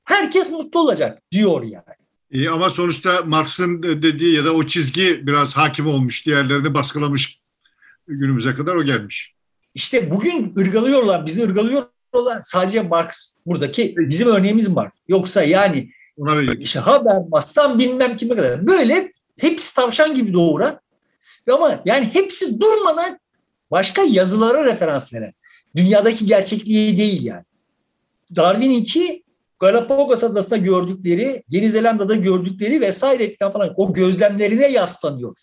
Herkes 0.05 0.51
mutlu 0.51 0.79
olacak 0.79 1.21
diyor 1.31 1.63
yani. 1.63 1.95
İyi 2.31 2.49
ama 2.49 2.69
sonuçta 2.69 3.21
Marx'ın 3.25 3.83
dediği 3.83 4.35
ya 4.35 4.45
da 4.45 4.53
o 4.53 4.63
çizgi 4.63 5.27
biraz 5.27 5.53
hakim 5.53 5.87
olmuş, 5.87 6.25
diğerlerini 6.25 6.73
baskılamış 6.73 7.39
günümüze 8.07 8.55
kadar 8.55 8.75
o 8.75 8.83
gelmiş. 8.83 9.33
İşte 9.73 10.11
bugün 10.11 10.53
ırgalıyorlar, 10.57 11.25
bizi 11.25 11.43
ırgalıyorlar. 11.43 12.41
Sadece 12.43 12.81
Marx 12.81 13.35
buradaki 13.45 13.95
bizim 13.97 14.27
örneğimiz 14.27 14.75
var. 14.75 14.91
Yoksa 15.07 15.43
yani 15.43 15.91
işte 16.59 16.79
Habermas'tan 16.79 17.79
bilmem 17.79 18.17
kime 18.17 18.35
kadar. 18.35 18.67
Böyle 18.67 19.11
hepsi 19.39 19.75
tavşan 19.75 20.15
gibi 20.15 20.33
doğuran 20.33 20.79
ama 21.53 21.81
yani 21.85 22.09
hepsi 22.13 22.59
durmadan 22.59 23.19
başka 23.71 24.01
yazılara 24.01 24.65
referans 24.65 25.13
veren. 25.13 25.33
Dünyadaki 25.75 26.25
gerçekliği 26.25 26.97
değil 26.97 27.23
yani. 27.23 27.43
Darwin'inki 28.35 29.24
Galapagos 29.65 30.23
Adası'nda 30.23 30.57
gördükleri, 30.57 31.43
Yeni 31.49 31.69
Zelanda'da 31.69 32.15
gördükleri 32.15 32.81
vesaire 32.81 33.35
falan 33.53 33.73
o 33.75 33.93
gözlemlerine 33.93 34.71
yaslanıyor. 34.71 35.35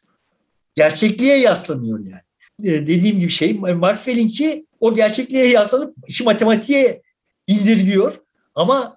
Gerçekliğe 0.75 1.39
yaslanıyor 1.39 1.99
yani. 1.99 2.23
Ee, 2.65 2.87
dediğim 2.87 3.19
gibi 3.19 3.31
şey 3.31 3.59
Maxwell'inki 3.59 4.67
o 4.81 4.95
gerçekliğe 4.95 5.47
yaslanıp 5.47 5.95
işi 6.07 6.25
matematiğe 6.25 7.03
indirgiyor. 7.47 8.15
Ama 8.55 8.97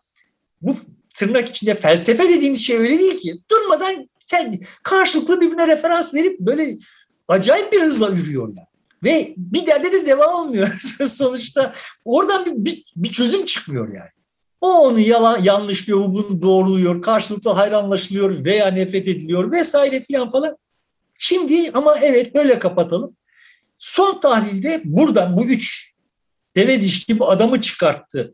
bu 0.62 0.76
tırnak 1.16 1.50
içinde 1.50 1.76
felsefe 1.76 2.30
dediğimiz 2.30 2.66
şey 2.66 2.78
öyle 2.78 3.00
değil 3.00 3.18
ki. 3.18 3.34
Durmadan 3.52 4.10
kendi 4.28 4.68
karşılıklı 4.84 5.42
birbirine 5.42 5.68
referans 5.68 6.14
verip 6.14 6.40
böyle 6.40 6.78
acayip 7.28 7.72
bir 7.72 7.82
hızla 7.82 8.10
yürüyor 8.10 8.48
yani. 8.48 8.68
Ve 9.04 9.34
bir 9.38 9.66
derde 9.66 9.92
de 9.92 10.06
deva 10.06 10.42
olmuyor 10.42 10.68
sonuçta. 11.08 11.74
Oradan 12.06 12.46
bir, 12.46 12.54
bir, 12.56 12.86
bir 12.96 13.12
çözüm 13.12 13.46
çıkmıyor 13.46 13.94
yani. 13.94 14.15
O 14.66 14.88
onu 14.88 15.00
yalan, 15.00 15.44
yanlışlıyor, 15.44 16.00
bu 16.00 16.14
bunu 16.14 16.42
doğruluyor, 16.42 17.02
karşılıklı 17.02 17.52
hayranlaşılıyor 17.52 18.46
veya 18.46 18.68
nefret 18.68 19.08
ediliyor 19.08 19.52
vesaire 19.52 20.04
filan 20.04 20.32
falan. 20.32 20.58
Şimdi 21.16 21.72
ama 21.74 21.96
evet 22.02 22.36
böyle 22.36 22.60
kapatalım. 22.60 23.18
Son 23.80 24.20
tahlilde 24.20 24.82
buradan 24.86 25.38
bu 25.38 25.46
üç 25.46 25.94
deve 26.56 26.82
diş 26.82 27.06
gibi 27.06 27.26
adamı 27.26 27.62
çıkarttı 27.62 28.34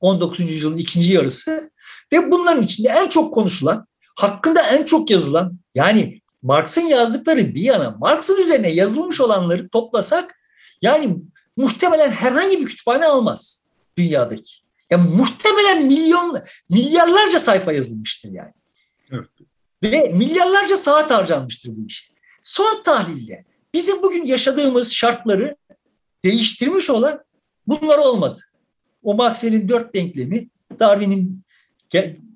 19. 0.00 0.50
yüzyılın 0.50 0.78
ikinci 0.78 1.12
yarısı 1.12 1.70
ve 2.12 2.32
bunların 2.32 2.62
içinde 2.62 2.88
en 2.88 3.08
çok 3.08 3.34
konuşulan, 3.34 3.86
hakkında 4.16 4.62
en 4.62 4.84
çok 4.84 5.10
yazılan, 5.10 5.58
Yani 5.74 6.20
Marx'ın 6.42 6.82
yazdıkları 6.82 7.54
bir 7.54 7.62
yana 7.62 7.96
Marx'ın 8.00 8.42
üzerine 8.42 8.72
yazılmış 8.72 9.20
olanları 9.20 9.68
toplasak 9.68 10.34
yani 10.82 11.16
muhtemelen 11.56 12.10
herhangi 12.10 12.60
bir 12.60 12.66
kütüphane 12.66 13.06
almaz 13.06 13.64
dünyadaki. 13.98 14.69
Ya 14.90 14.98
muhtemelen 14.98 15.86
milyon 15.86 16.38
milyarlarca 16.70 17.38
sayfa 17.38 17.72
yazılmıştır 17.72 18.30
yani. 18.32 18.52
Evet. 19.10 19.28
Ve 19.82 20.12
milyarlarca 20.16 20.76
saat 20.76 21.10
harcanmıştır 21.10 21.76
bu 21.76 21.86
işe. 21.86 22.04
Son 22.42 22.82
tahlilde 22.82 23.44
bizim 23.74 24.02
bugün 24.02 24.24
yaşadığımız 24.24 24.92
şartları 24.92 25.56
değiştirmiş 26.24 26.90
olan 26.90 27.24
bunlar 27.66 27.98
olmadı. 27.98 28.40
O 29.02 29.14
Maxwell'in 29.14 29.68
dört 29.68 29.94
denklemi, 29.94 30.48
Darwin'in 30.80 31.44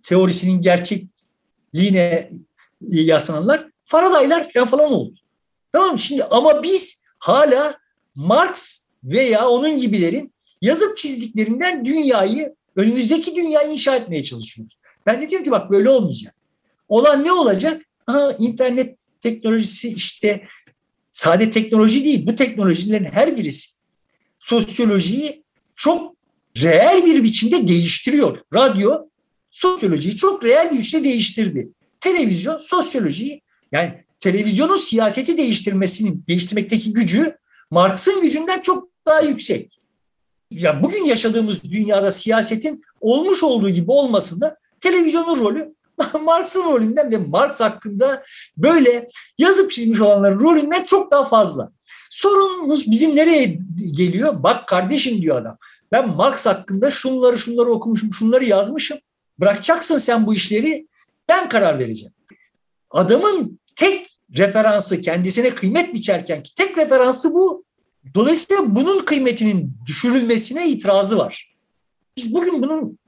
teorisinin 0.02 0.60
gerçekliğine 0.60 2.30
yaslananlar 2.80 3.68
Faraday'lar 3.82 4.50
falan 4.52 4.68
falan 4.68 4.92
oldu. 4.92 5.14
Tamam 5.72 5.98
Şimdi 5.98 6.24
ama 6.24 6.62
biz 6.62 7.04
hala 7.18 7.78
Marx 8.14 8.86
veya 9.04 9.48
onun 9.48 9.78
gibilerin 9.78 10.33
yazıp 10.64 10.98
çizdiklerinden 10.98 11.84
dünyayı, 11.84 12.54
önümüzdeki 12.76 13.36
dünyayı 13.36 13.72
inşa 13.72 13.96
etmeye 13.96 14.22
çalışıyoruz. 14.22 14.78
Ben 15.06 15.20
de 15.20 15.30
diyorum 15.30 15.44
ki 15.44 15.50
bak 15.50 15.70
böyle 15.70 15.90
olmayacak. 15.90 16.34
Olan 16.88 17.24
ne 17.24 17.32
olacak? 17.32 17.82
Aha, 18.06 18.36
internet 18.38 18.96
teknolojisi 19.20 19.88
işte 19.88 20.44
sade 21.12 21.50
teknoloji 21.50 22.04
değil. 22.04 22.26
Bu 22.26 22.36
teknolojilerin 22.36 23.04
her 23.04 23.36
birisi 23.36 23.70
sosyolojiyi 24.38 25.42
çok 25.76 26.16
reel 26.62 27.06
bir 27.06 27.24
biçimde 27.24 27.68
değiştiriyor. 27.68 28.40
Radyo 28.54 29.08
sosyolojiyi 29.50 30.16
çok 30.16 30.44
reel 30.44 30.72
bir 30.72 30.78
biçimde 30.78 31.04
değiştirdi. 31.04 31.68
Televizyon 32.00 32.58
sosyolojiyi 32.58 33.40
yani 33.72 34.04
televizyonun 34.20 34.76
siyaseti 34.76 35.38
değiştirmesinin 35.38 36.24
değiştirmekteki 36.28 36.92
gücü 36.92 37.36
Marx'ın 37.70 38.22
gücünden 38.22 38.60
çok 38.60 38.88
daha 39.06 39.20
yüksek. 39.20 39.80
Ya 40.50 40.82
bugün 40.82 41.04
yaşadığımız 41.04 41.64
dünyada 41.64 42.10
siyasetin 42.10 42.82
olmuş 43.00 43.42
olduğu 43.42 43.70
gibi 43.70 43.90
olmasında 43.90 44.56
televizyonun 44.80 45.40
rolü 45.40 45.74
Marx'ın 46.24 46.64
rolünden 46.64 47.12
ve 47.12 47.16
Marx 47.16 47.60
hakkında 47.60 48.22
böyle 48.56 49.08
yazıp 49.38 49.70
çizmiş 49.70 50.00
olanların 50.00 50.40
rolünden 50.40 50.84
çok 50.84 51.10
daha 51.10 51.24
fazla. 51.24 51.72
Sorunumuz 52.10 52.90
bizim 52.90 53.16
nereye 53.16 53.58
geliyor? 53.96 54.42
Bak 54.42 54.68
kardeşim 54.68 55.22
diyor 55.22 55.36
adam. 55.36 55.58
Ben 55.92 56.08
Marx 56.08 56.46
hakkında 56.46 56.90
şunları 56.90 57.38
şunları 57.38 57.70
okumuşum, 57.70 58.12
şunları 58.12 58.44
yazmışım. 58.44 58.98
Bırakacaksın 59.38 59.96
sen 59.96 60.26
bu 60.26 60.34
işleri. 60.34 60.88
Ben 61.28 61.48
karar 61.48 61.78
vereceğim. 61.78 62.12
Adamın 62.90 63.60
tek 63.76 64.06
referansı 64.38 65.00
kendisine 65.00 65.54
kıymet 65.54 65.94
biçerken 65.94 66.42
ki 66.42 66.54
tek 66.54 66.78
referansı 66.78 67.34
bu. 67.34 67.63
Dolayısıyla 68.14 68.76
bunun 68.76 69.04
kıymetinin 69.04 69.72
düşürülmesine 69.86 70.68
itirazı 70.68 71.18
var. 71.18 71.54
Biz 72.16 72.34
bugün 72.34 72.62
bunun 72.62 72.98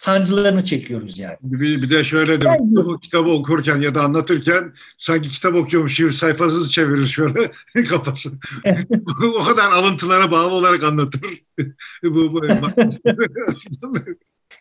sancılarını 0.00 0.64
çekiyoruz 0.64 1.18
yani. 1.18 1.36
Bir, 1.42 1.82
bir 1.82 1.90
de 1.90 2.04
şöyle 2.04 2.40
de 2.40 2.46
bu 2.60 3.00
kitabı 3.00 3.30
okurken 3.30 3.80
ya 3.80 3.94
da 3.94 4.02
anlatırken 4.02 4.74
sanki 4.98 5.28
kitap 5.28 5.54
okuyormuş 5.54 5.96
gibi 5.96 6.14
sayfasız 6.14 6.72
çevirir 6.72 7.06
şöyle 7.06 7.52
kafası. 7.88 8.30
o 9.40 9.44
kadar 9.44 9.72
alıntılara 9.72 10.30
bağlı 10.30 10.54
olarak 10.54 10.84
anlatır. 10.84 11.20
bu, 12.04 12.32
bu 12.32 12.40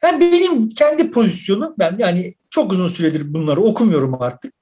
yani 0.03 0.21
benim 0.21 0.69
kendi 0.69 1.11
pozisyonum 1.11 1.73
ben 1.79 1.95
yani 1.99 2.33
çok 2.49 2.71
uzun 2.71 2.87
süredir 2.87 3.33
bunları 3.33 3.61
okumuyorum 3.61 4.21
artık. 4.21 4.53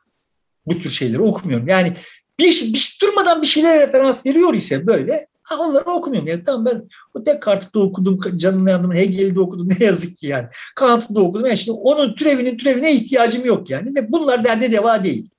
Bu 0.65 0.79
tür 0.79 0.89
şeyleri 0.89 1.21
okumuyorum. 1.21 1.67
Yani 1.67 1.93
bir, 2.39 2.73
bir 2.73 2.97
durmadan 3.01 3.41
bir 3.41 3.47
şeylere 3.47 3.79
referans 3.79 4.25
veriyor 4.25 4.53
ise 4.53 4.87
böyle 4.87 5.27
Ha, 5.47 5.55
onları 5.59 5.85
okumuyorum. 5.85 6.27
Yani 6.27 6.43
tamam 6.43 6.65
ben 6.65 6.89
o 7.13 7.25
Descartes'i 7.25 7.73
de 7.73 7.79
okudum, 7.79 8.19
canını 8.37 8.69
yandım, 8.69 8.93
Hegel'i 8.93 9.35
de 9.35 9.39
okudum 9.39 9.69
ne 9.79 9.85
yazık 9.85 10.17
ki 10.17 10.27
yani. 10.27 10.47
Kant'ı 10.75 11.15
da 11.15 11.21
okudum. 11.21 11.45
Yani 11.45 11.57
şimdi 11.57 11.77
onun 11.81 12.15
türevinin 12.15 12.57
türevine 12.57 12.93
ihtiyacım 12.93 13.45
yok 13.45 13.69
yani. 13.69 13.95
Ve 13.95 14.11
bunlar 14.11 14.43
derde 14.43 14.71
deva 14.71 15.03
değil. 15.03 15.29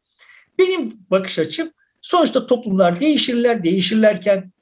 Benim 0.58 0.92
bakış 1.10 1.38
açım 1.38 1.70
sonuçta 2.00 2.46
toplumlar 2.46 3.00
değişirler. 3.00 3.64
Değişirlerken 3.64 4.52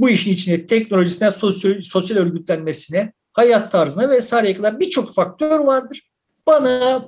bu 0.00 0.10
işin 0.10 0.32
içine 0.32 0.66
teknolojisine, 0.66 1.30
sosyal, 1.30 1.82
sosyal 1.82 2.16
örgütlenmesine, 2.16 3.12
hayat 3.32 3.72
tarzına 3.72 4.10
vesaireye 4.10 4.54
kadar 4.54 4.80
birçok 4.80 5.14
faktör 5.14 5.60
vardır. 5.60 6.10
Bana 6.46 7.04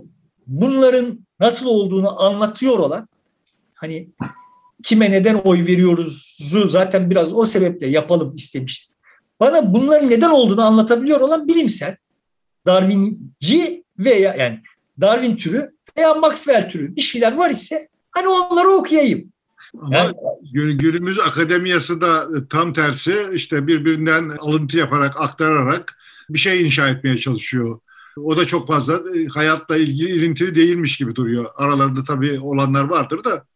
bunların 0.47 1.27
nasıl 1.41 1.66
olduğunu 1.66 2.22
anlatıyor 2.22 2.79
olan 2.79 3.09
hani 3.74 4.11
kime 4.87 5.11
neden 5.11 5.34
oy 5.34 5.66
veriyoruzu 5.66 6.68
zaten 6.68 7.11
biraz 7.11 7.32
o 7.32 7.47
sebeple 7.47 7.87
yapalım 7.87 8.34
istemiş. 8.34 8.89
Bana 9.41 9.74
bunların 9.74 10.11
neden 10.11 10.30
olduğunu 10.30 10.62
anlatabiliyor 10.62 11.20
olan 11.20 11.49
bilimsel, 11.49 11.97
Darwinci 12.66 13.84
veya 13.99 14.34
yani 14.34 14.61
Darwin 15.01 15.37
türü 15.37 15.70
veya 15.99 16.14
Maxwell 16.14 16.70
türü 16.70 16.97
bir 16.97 17.01
şeyler 17.01 17.37
var 17.37 17.51
ise 17.51 17.89
hani 18.11 18.28
onları 18.28 18.68
okuyayım. 18.68 19.32
Ama 19.80 19.97
yani, 19.97 20.76
günümüz 20.76 21.18
akademiyası 21.18 22.01
da 22.01 22.26
tam 22.49 22.72
tersi 22.72 23.28
işte 23.32 23.66
birbirinden 23.66 24.30
alıntı 24.39 24.78
yaparak 24.78 25.20
aktararak 25.20 25.99
bir 26.30 26.39
şey 26.39 26.66
inşa 26.66 26.89
etmeye 26.89 27.18
çalışıyor. 27.18 27.80
O 28.16 28.37
da 28.37 28.47
çok 28.47 28.68
fazla 28.68 28.95
e, 28.95 29.26
hayatla 29.26 29.76
ilgili 29.76 30.11
ilintili 30.11 30.55
değilmiş 30.55 30.97
gibi 30.97 31.14
duruyor. 31.14 31.45
Aralarında 31.57 32.05
tabii 32.05 32.41
olanlar 32.41 32.84
vardır 32.84 33.24
da. 33.24 33.47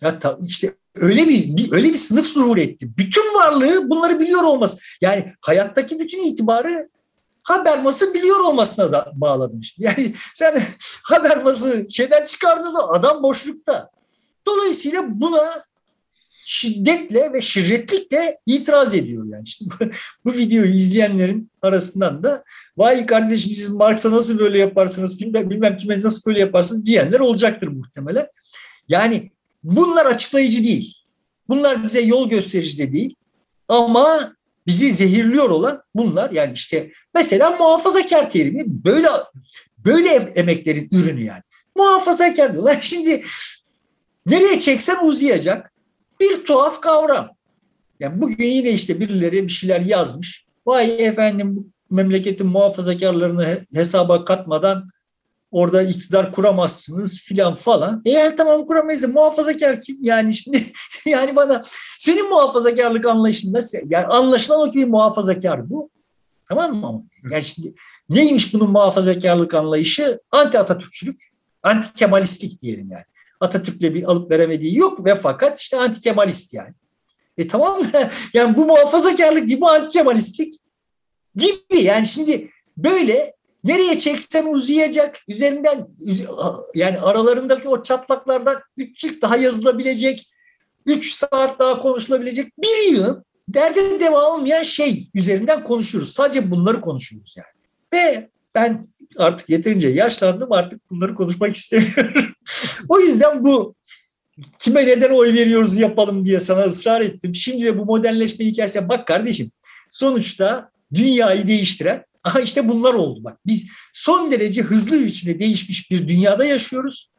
Ya 0.00 0.18
ta, 0.18 0.38
işte 0.46 0.74
öyle 0.94 1.28
bir, 1.28 1.56
bir 1.56 1.72
öyle 1.72 1.88
bir 1.88 1.96
sınıf 1.96 2.26
zuhur 2.26 2.58
etti. 2.58 2.88
Bütün 2.96 3.34
varlığı 3.34 3.90
bunları 3.90 4.20
biliyor 4.20 4.42
olması. 4.42 4.76
Yani 5.00 5.32
hayattaki 5.40 5.98
bütün 5.98 6.32
itibarı 6.32 6.88
Habermas'ı 7.42 8.14
biliyor 8.14 8.40
olmasına 8.40 8.92
da 8.92 9.12
bağlamış. 9.14 9.76
Yani 9.78 10.14
sen 10.34 10.62
Habermas'ı 11.02 11.86
şeyden 11.90 12.24
çıkardığınızda 12.24 12.88
adam 12.88 13.22
boşlukta. 13.22 13.90
Dolayısıyla 14.46 15.02
buna 15.06 15.64
şiddetle 16.44 17.32
ve 17.32 17.42
şirretlikle 17.42 18.36
itiraz 18.46 18.94
ediyor 18.94 19.24
yani. 19.26 19.46
Şimdi 19.46 19.74
bu, 19.80 19.84
bu 20.24 20.36
videoyu 20.36 20.70
izleyenlerin 20.70 21.50
arasından 21.62 22.22
da 22.22 22.44
vay 22.76 23.06
kardeşim 23.06 23.52
siz 23.52 23.70
Marx'a 23.70 24.10
nasıl 24.10 24.38
böyle 24.38 24.58
yaparsınız 24.58 25.20
bilmem, 25.20 25.50
bilmem 25.50 25.76
kime 25.76 26.02
nasıl 26.02 26.22
böyle 26.26 26.40
yaparsınız 26.40 26.86
diyenler 26.86 27.20
olacaktır 27.20 27.68
muhtemelen. 27.68 28.26
Yani 28.88 29.30
Bunlar 29.64 30.06
açıklayıcı 30.06 30.64
değil. 30.64 30.94
Bunlar 31.48 31.84
bize 31.84 32.00
yol 32.00 32.30
gösterici 32.30 32.78
de 32.78 32.92
değil. 32.92 33.14
Ama 33.68 34.32
bizi 34.66 34.92
zehirliyor 34.92 35.50
olan 35.50 35.82
bunlar 35.94 36.30
yani 36.30 36.52
işte 36.52 36.92
mesela 37.14 37.50
muhafazakar 37.50 38.30
terimi 38.30 38.64
böyle 38.66 39.08
böyle 39.78 40.10
emeklerin 40.10 40.88
ürünü 40.92 41.24
yani. 41.24 41.42
Muhafazakar 41.76 42.52
diyorlar. 42.52 42.78
Şimdi 42.82 43.22
nereye 44.26 44.60
çeksen 44.60 45.06
uzayacak 45.06 45.72
bir 46.20 46.44
tuhaf 46.44 46.80
kavram. 46.80 47.30
Yani 48.00 48.20
bugün 48.20 48.46
yine 48.46 48.70
işte 48.70 49.00
birileri 49.00 49.46
bir 49.46 49.52
şeyler 49.52 49.80
yazmış. 49.80 50.44
Vay 50.66 51.06
efendim 51.06 51.72
memleketin 51.90 52.46
muhafazakarlarını 52.46 53.60
hesaba 53.74 54.24
katmadan 54.24 54.88
orada 55.54 55.82
iktidar 55.82 56.32
kuramazsınız 56.32 57.22
filan 57.22 57.54
falan. 57.54 58.02
Eğer 58.04 58.36
tamam 58.36 58.66
kuramayız 58.66 59.04
muhafazakar 59.04 59.82
kim? 59.82 59.98
Yani 60.02 60.34
şimdi 60.34 60.64
yani 61.06 61.36
bana 61.36 61.64
senin 61.98 62.28
muhafazakarlık 62.28 63.06
anlayışın 63.06 63.52
nasıl? 63.52 63.78
Yani 63.84 64.06
anlaşılan 64.06 64.60
o 64.60 64.70
ki 64.70 64.78
bir 64.78 64.88
muhafazakar 64.88 65.70
bu. 65.70 65.90
Tamam 66.48 66.76
mı? 66.76 67.02
Yani 67.30 67.44
şimdi 67.44 67.74
neymiş 68.08 68.54
bunun 68.54 68.70
muhafazakarlık 68.70 69.54
anlayışı? 69.54 70.20
Anti 70.30 70.58
Atatürkçülük, 70.58 71.32
anti 71.62 71.92
Kemalistlik 71.92 72.62
diyelim 72.62 72.90
yani. 72.90 73.04
Atatürk'le 73.40 73.94
bir 73.94 74.04
alıp 74.04 74.30
veremediği 74.30 74.76
yok 74.76 75.04
ve 75.04 75.14
fakat 75.14 75.60
işte 75.60 75.76
anti 75.76 76.00
Kemalist 76.00 76.54
yani. 76.54 76.74
E 77.38 77.48
tamam 77.48 77.92
da 77.92 78.10
yani 78.34 78.56
bu 78.56 78.66
muhafazakarlık 78.66 79.48
gibi 79.48 79.66
anti 79.66 79.88
Kemalistlik 79.88 80.60
gibi 81.36 81.82
yani 81.82 82.06
şimdi 82.06 82.50
böyle 82.76 83.34
Nereye 83.64 83.98
çeksen 83.98 84.46
uzayacak. 84.46 85.18
Üzerinden 85.28 85.86
yani 86.74 87.00
aralarındaki 87.00 87.68
o 87.68 87.82
çatlaklardan 87.82 88.56
3 88.76 88.98
cilt 88.98 89.22
daha 89.22 89.36
yazılabilecek. 89.36 90.30
3 90.86 91.12
saat 91.12 91.58
daha 91.58 91.80
konuşulabilecek. 91.80 92.52
Bir 92.58 92.92
yıl 92.92 93.22
derde 93.48 94.00
deva 94.00 94.34
olmayan 94.34 94.62
şey 94.62 95.08
üzerinden 95.14 95.64
konuşuyoruz. 95.64 96.12
Sadece 96.12 96.50
bunları 96.50 96.80
konuşuyoruz 96.80 97.34
yani. 97.36 97.64
Ve 97.94 98.28
ben 98.54 98.84
artık 99.18 99.50
yeterince 99.50 99.88
yaşlandım 99.88 100.52
artık 100.52 100.90
bunları 100.90 101.14
konuşmak 101.14 101.56
istemiyorum. 101.56 102.24
o 102.88 103.00
yüzden 103.00 103.44
bu 103.44 103.74
kime 104.58 104.86
neden 104.86 105.10
oy 105.10 105.34
veriyoruz 105.34 105.78
yapalım 105.78 106.26
diye 106.26 106.38
sana 106.38 106.60
ısrar 106.60 107.00
ettim. 107.00 107.34
Şimdi 107.34 107.64
de 107.64 107.78
bu 107.78 107.84
modernleşme 107.84 108.46
hikayesine 108.46 108.88
bak 108.88 109.06
kardeşim. 109.06 109.50
Sonuçta 109.90 110.70
dünyayı 110.94 111.48
değiştiren 111.48 112.04
Aha 112.24 112.40
işte 112.40 112.68
bunlar 112.68 112.94
oldu 112.94 113.24
bak. 113.24 113.38
Biz 113.46 113.68
son 113.92 114.30
derece 114.30 114.62
hızlı 114.62 115.00
bir 115.00 115.06
biçimde 115.06 115.40
değişmiş 115.40 115.90
bir 115.90 116.08
dünyada 116.08 116.44
yaşıyoruz. 116.44 117.10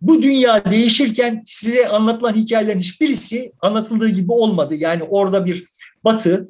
bu 0.00 0.22
dünya 0.22 0.64
değişirken 0.70 1.42
size 1.46 1.88
anlatılan 1.88 2.34
hikayelerin 2.34 2.80
hiçbirisi 2.80 3.52
anlatıldığı 3.60 4.08
gibi 4.08 4.32
olmadı. 4.32 4.74
Yani 4.74 5.02
orada 5.02 5.46
bir 5.46 5.66
batı, 6.04 6.48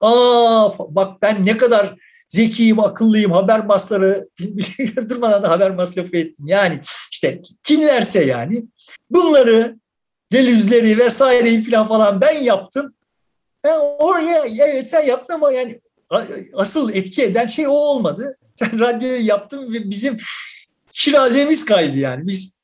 aa 0.00 0.70
bak 0.78 1.22
ben 1.22 1.46
ne 1.46 1.56
kadar 1.56 1.94
zekiyim, 2.28 2.80
akıllıyım, 2.80 3.32
haber 3.32 3.66
masları 3.66 4.28
durmadan 5.08 5.42
da 5.42 5.50
haber 5.50 5.70
masrafı 5.70 6.16
ettim. 6.16 6.46
Yani 6.46 6.80
işte 7.10 7.42
kimlerse 7.62 8.24
yani 8.24 8.64
bunları 9.10 9.78
delüzleri 10.32 10.98
vesaireyi 10.98 11.64
falan 11.64 11.86
falan 11.86 12.20
ben 12.20 12.42
yaptım. 12.42 12.94
Yani 13.66 13.78
oraya 13.78 14.44
evet 14.58 14.90
sen 14.90 15.02
yaptın 15.02 15.34
ama 15.34 15.52
yani 15.52 15.78
asıl 16.54 16.94
etki 16.94 17.22
eden 17.22 17.46
şey 17.46 17.66
o 17.66 17.70
olmadı. 17.70 18.38
Sen 18.56 18.80
radyoyu 18.80 19.26
yaptın 19.26 19.72
ve 19.72 19.90
bizim 19.90 20.18
şirazemiz 20.92 21.64
kaydı 21.64 21.98
yani. 21.98 22.26
Biz 22.26 22.56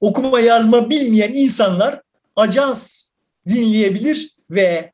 okuma 0.00 0.40
yazma 0.40 0.90
bilmeyen 0.90 1.32
insanlar 1.32 2.02
ajans 2.36 3.12
dinleyebilir 3.48 4.34
ve 4.50 4.92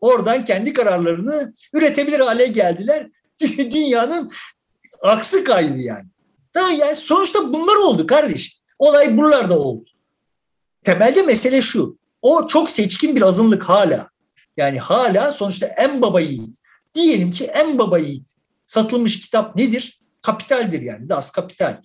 oradan 0.00 0.44
kendi 0.44 0.72
kararlarını 0.72 1.54
üretebilir 1.74 2.20
hale 2.20 2.46
geldiler. 2.46 3.08
Dünyanın 3.58 4.30
aksı 5.02 5.44
kaydı 5.44 5.78
yani. 5.78 6.06
Tamam 6.52 6.72
yani 6.78 6.96
sonuçta 6.96 7.52
bunlar 7.52 7.76
oldu 7.76 8.06
kardeş. 8.06 8.60
Olay 8.78 9.16
buralarda 9.16 9.58
oldu. 9.58 9.84
Temelde 10.84 11.22
mesele 11.22 11.62
şu. 11.62 11.98
O 12.22 12.46
çok 12.46 12.70
seçkin 12.70 13.16
bir 13.16 13.22
azınlık 13.22 13.64
hala. 13.64 14.08
Yani 14.56 14.78
hala 14.78 15.32
sonuçta 15.32 15.66
en 15.66 16.02
baba 16.02 16.20
yiğit. 16.20 16.58
Diyelim 16.94 17.30
ki 17.30 17.44
en 17.44 17.78
baba 17.78 17.98
yiğit. 17.98 18.32
Satılmış 18.66 19.20
kitap 19.20 19.56
nedir? 19.56 20.00
Kapitaldir 20.22 20.80
yani. 20.80 21.08
Das 21.08 21.30
Kapital. 21.30 21.82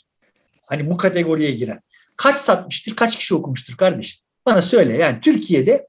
Hani 0.65 0.89
bu 0.89 0.97
kategoriye 0.97 1.51
giren. 1.51 1.81
Kaç 2.17 2.37
satmıştır, 2.37 2.95
kaç 2.95 3.17
kişi 3.17 3.35
okumuştur 3.35 3.77
kardeş? 3.77 4.21
Bana 4.45 4.61
söyle 4.61 4.93
yani 4.93 5.21
Türkiye'de 5.21 5.87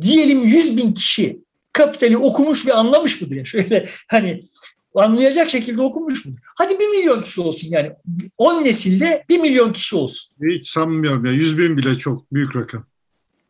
diyelim 0.00 0.42
100 0.42 0.76
bin 0.76 0.92
kişi 0.92 1.38
Kapital'i 1.72 2.16
okumuş 2.16 2.66
ve 2.66 2.72
anlamış 2.72 3.20
mıdır? 3.20 3.36
Yani 3.36 3.46
şöyle 3.46 3.88
hani 4.08 4.48
anlayacak 4.94 5.50
şekilde 5.50 5.82
okumuş 5.82 6.26
mudur? 6.26 6.38
Hadi 6.58 6.78
bir 6.78 6.88
milyon 6.88 7.22
kişi 7.22 7.40
olsun 7.40 7.68
yani. 7.70 7.92
10 8.38 8.64
nesilde 8.64 9.24
bir 9.28 9.38
milyon 9.38 9.72
kişi 9.72 9.96
olsun. 9.96 10.32
Hiç 10.50 10.70
sanmıyorum 10.70 11.24
ya. 11.24 11.32
100 11.32 11.58
bin 11.58 11.76
bile 11.76 11.96
çok 11.96 12.32
büyük 12.32 12.56
rakam. 12.56 12.86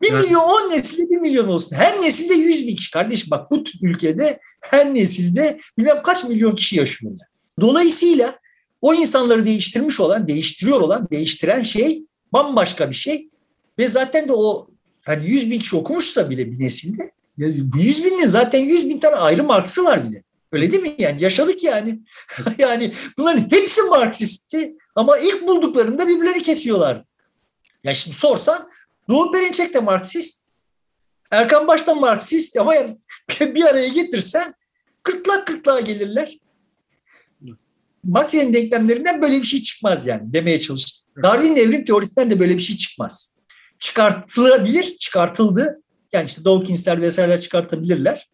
Bir 0.03 0.11
yani... 0.11 0.25
milyon, 0.25 0.41
10 0.41 0.69
nesilde 0.69 1.09
bir 1.09 1.17
milyon 1.17 1.47
olsun. 1.47 1.75
Her 1.75 2.01
nesilde 2.01 2.33
100 2.33 2.67
bin 2.67 2.75
kişi. 2.75 2.91
Kardeşim 2.91 3.31
bak 3.31 3.51
bu 3.51 3.63
ülkede 3.81 4.39
her 4.61 4.95
nesilde 4.95 5.59
bilmem 5.77 6.03
kaç 6.03 6.23
milyon 6.23 6.55
kişi 6.55 6.77
yaşıyorlar. 6.77 7.27
Dolayısıyla 7.61 8.35
o 8.81 8.93
insanları 8.93 9.45
değiştirmiş 9.45 9.99
olan, 9.99 10.27
değiştiriyor 10.27 10.81
olan, 10.81 11.07
değiştiren 11.11 11.63
şey 11.63 12.05
bambaşka 12.33 12.89
bir 12.89 12.95
şey. 12.95 13.29
Ve 13.79 13.87
zaten 13.87 14.27
de 14.27 14.33
o 14.33 14.67
hani 15.05 15.29
100 15.29 15.51
bin 15.51 15.59
kişi 15.59 15.75
okumuşsa 15.75 16.29
bile 16.29 16.51
bir 16.51 16.59
nesilde 16.59 17.11
bu 17.37 17.77
100 17.77 18.05
binin 18.05 18.25
zaten 18.25 18.59
100 18.59 18.89
bin 18.89 18.99
tane 18.99 19.15
ayrı 19.15 19.43
Marks'ı 19.43 19.83
var 19.83 20.09
bile. 20.09 20.23
Öyle 20.51 20.71
değil 20.71 20.83
mi? 20.83 20.95
Yani 20.97 21.23
yaşadık 21.23 21.63
yani. 21.63 21.99
yani 22.57 22.91
bunların 23.17 23.41
hepsi 23.51 23.81
Marksistti 23.81 24.75
ama 24.95 25.17
ilk 25.17 25.47
bulduklarında 25.47 26.07
birbirlerini 26.07 26.41
kesiyorlar. 26.41 27.03
Ya 27.83 27.93
şimdi 27.93 28.17
sorsan 28.17 28.69
Doğu 29.09 29.31
Perinçek 29.31 29.73
de 29.73 29.79
Marksist, 29.79 30.43
Erkan 31.31 31.67
Baş 31.67 31.87
da 31.87 31.95
Marksist 31.95 32.57
ama 32.57 32.75
yani 32.75 32.97
bir 33.55 33.63
araya 33.63 33.87
getirsen 33.87 34.53
kırtlak 35.03 35.47
kırtlağa 35.47 35.79
gelirler. 35.79 36.37
Maxwell'in 38.03 38.53
denklemlerinden 38.53 39.21
böyle 39.21 39.41
bir 39.41 39.45
şey 39.45 39.61
çıkmaz 39.61 40.07
yani 40.07 40.33
demeye 40.33 40.59
çalıştım. 40.59 41.13
Darwin'in 41.23 41.55
evrim 41.55 41.85
teorisinden 41.85 42.31
de 42.31 42.39
böyle 42.39 42.57
bir 42.57 42.61
şey 42.61 42.77
çıkmaz. 42.77 43.33
Çıkartılabilir, 43.79 44.97
çıkartıldı. 44.97 45.81
Yani 46.13 46.25
işte 46.25 46.45
Dawkins'ler 46.45 47.01
vesaireler 47.01 47.41
çıkartabilirler. 47.41 48.29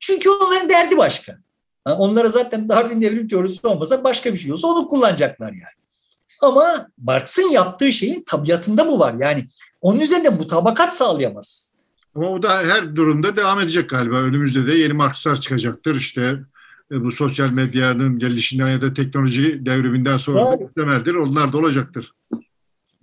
Çünkü 0.00 0.30
onların 0.30 0.68
derdi 0.68 0.96
başka. 0.96 1.36
onlara 1.84 2.28
zaten 2.28 2.68
Darwin'in 2.68 3.02
evrim 3.02 3.28
teorisi 3.28 3.66
olmasa 3.66 4.04
başka 4.04 4.32
bir 4.32 4.38
şey 4.38 4.52
olsa 4.52 4.68
onu 4.68 4.88
kullanacaklar 4.88 5.52
yani. 5.52 5.81
Ama 6.42 6.88
Marx'ın 6.98 7.50
yaptığı 7.50 7.92
şeyin 7.92 8.22
tabiatında 8.26 8.86
bu 8.86 8.98
var. 8.98 9.14
Yani 9.18 9.46
onun 9.80 10.00
üzerinde 10.00 10.28
mutabakat 10.28 10.96
sağlayamaz. 10.96 11.72
Ama 12.14 12.30
o 12.30 12.42
da 12.42 12.58
her 12.58 12.96
durumda 12.96 13.36
devam 13.36 13.60
edecek 13.60 13.90
galiba. 13.90 14.16
Önümüzde 14.16 14.66
de 14.66 14.74
yeni 14.74 14.92
Markslar 14.92 15.40
çıkacaktır. 15.40 15.96
İşte 15.96 16.38
e, 16.92 17.04
bu 17.04 17.12
sosyal 17.12 17.50
medyanın 17.50 18.18
gelişinden 18.18 18.68
ya 18.68 18.82
da 18.82 18.94
teknoloji 18.94 19.66
devriminden 19.66 20.18
sonra 20.18 20.52
da 20.52 20.56
muhtemeldir. 20.56 21.14
Onlar 21.14 21.52
da 21.52 21.58
olacaktır. 21.58 22.12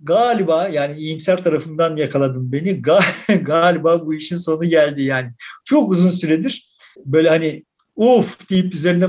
Galiba 0.02 0.68
yani 0.68 0.96
iyimser 0.96 1.44
tarafından 1.44 1.96
yakaladım 1.96 2.52
beni. 2.52 2.82
Galiba 3.42 4.06
bu 4.06 4.14
işin 4.14 4.36
sonu 4.36 4.64
geldi 4.64 5.02
yani. 5.02 5.32
Çok 5.64 5.90
uzun 5.90 6.10
süredir 6.10 6.70
böyle 7.06 7.28
hani 7.28 7.64
uf 7.96 8.50
deyip 8.50 8.74
üzerine 8.74 9.08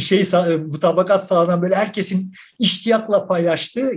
şey 0.00 0.24
mutabakat 0.66 1.26
sağlanan 1.26 1.62
böyle 1.62 1.74
herkesin 1.74 2.34
iştiyakla 2.58 3.26
paylaştığı 3.26 3.92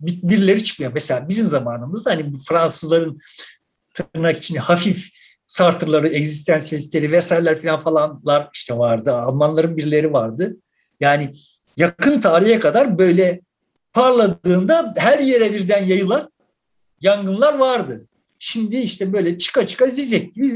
birileri 0.00 0.64
çıkmıyor. 0.64 0.92
Mesela 0.94 1.28
bizim 1.28 1.46
zamanımızda 1.46 2.10
hani 2.10 2.32
Fransızların 2.48 3.20
tırnak 3.94 4.38
içinde 4.38 4.58
hafif 4.58 5.08
Sartre'ları, 5.46 6.08
egzistansiyelistleri 6.08 7.12
vesaireler 7.12 7.62
falan 7.62 7.84
falanlar 7.84 8.48
işte 8.54 8.78
vardı. 8.78 9.12
Almanların 9.12 9.76
birileri 9.76 10.12
vardı. 10.12 10.56
Yani 11.00 11.34
yakın 11.76 12.20
tarihe 12.20 12.60
kadar 12.60 12.98
böyle 12.98 13.40
parladığında 13.92 14.94
her 14.96 15.18
yere 15.18 15.54
birden 15.54 15.84
yayılan 15.84 16.32
yangınlar 17.00 17.58
vardı. 17.58 18.06
Şimdi 18.38 18.76
işte 18.76 19.12
böyle 19.12 19.38
çıka 19.38 19.66
çıka 19.66 19.86
zizek 19.86 20.34
gibi 20.34 20.50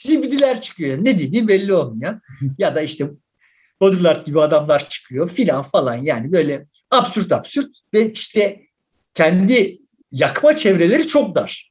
zibidiler 0.00 0.60
çıkıyor. 0.60 0.98
Ne 0.98 1.18
dediği 1.18 1.48
belli 1.48 1.74
olmuyor. 1.74 2.20
ya 2.58 2.74
da 2.74 2.80
işte 2.80 3.10
Baudrillard 3.84 4.26
gibi 4.26 4.40
adamlar 4.40 4.88
çıkıyor 4.88 5.30
filan 5.30 5.62
falan 5.62 5.94
yani 5.94 6.32
böyle 6.32 6.66
absürt 6.90 7.32
absürt 7.32 7.70
ve 7.94 8.12
işte 8.12 8.60
kendi 9.14 9.76
yakma 10.12 10.56
çevreleri 10.56 11.06
çok 11.06 11.34
dar. 11.34 11.70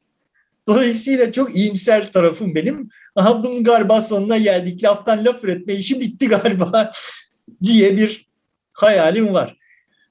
Dolayısıyla 0.67 1.31
çok 1.31 1.55
iyimser 1.55 2.13
tarafım 2.13 2.55
benim. 2.55 2.89
Aha 3.15 3.43
bunun 3.43 3.63
galiba 3.63 4.01
sonuna 4.01 4.37
geldik. 4.37 4.83
Laftan 4.83 5.25
laf 5.25 5.43
üretme 5.43 5.73
işi 5.73 5.99
bitti 5.99 6.27
galiba 6.27 6.91
diye 7.63 7.97
bir 7.97 8.27
hayalim 8.73 9.33
var. 9.33 9.57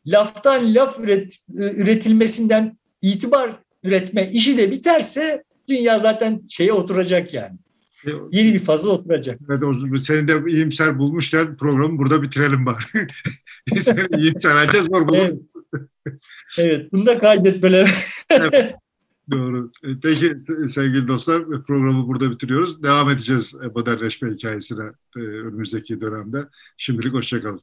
Laftan 0.07 0.74
laf 0.74 0.98
üret, 1.00 1.38
üretilmesinden 1.48 2.78
itibar 3.03 3.50
üretme 3.82 4.30
işi 4.32 4.59
de 4.59 4.70
biterse 4.70 5.44
dünya 5.68 5.98
zaten 5.98 6.42
şeye 6.48 6.72
oturacak 6.72 7.34
yani. 7.34 7.59
E, 8.07 8.11
Yeni 8.32 8.55
bir 8.55 8.59
fazla 8.59 8.90
oturacak. 8.90 9.40
Evet, 9.50 9.62
o, 9.62 9.96
seni 9.96 10.28
de 10.28 10.42
iyimser 10.46 10.98
bulmuşken 10.98 11.57
programı 11.57 11.98
burada 11.98 12.22
bitirelim 12.22 12.66
bari. 12.66 13.07
iyimser 14.18 14.57
herkes 14.57 14.90
bulur. 14.90 15.16
Evet. 15.16 15.38
evet, 16.59 16.92
bunu 16.92 17.07
da 17.07 17.18
kaydet 17.18 17.62
böyle. 17.62 17.86
evet. 18.30 18.74
Doğru. 19.30 19.72
E, 19.84 19.88
peki 20.03 20.36
sevgili 20.66 21.09
dostlar 21.09 21.64
programı 21.66 22.09
burada 22.09 22.30
bitiriyoruz. 22.30 22.82
Devam 22.82 23.11
edeceğiz 23.11 23.55
modernleşme 23.74 24.30
hikayesine 24.30 24.90
e, 25.16 25.20
önümüzdeki 25.20 26.00
dönemde. 26.00 26.48
Şimdilik 26.76 27.14
hoşçakalın. 27.14 27.61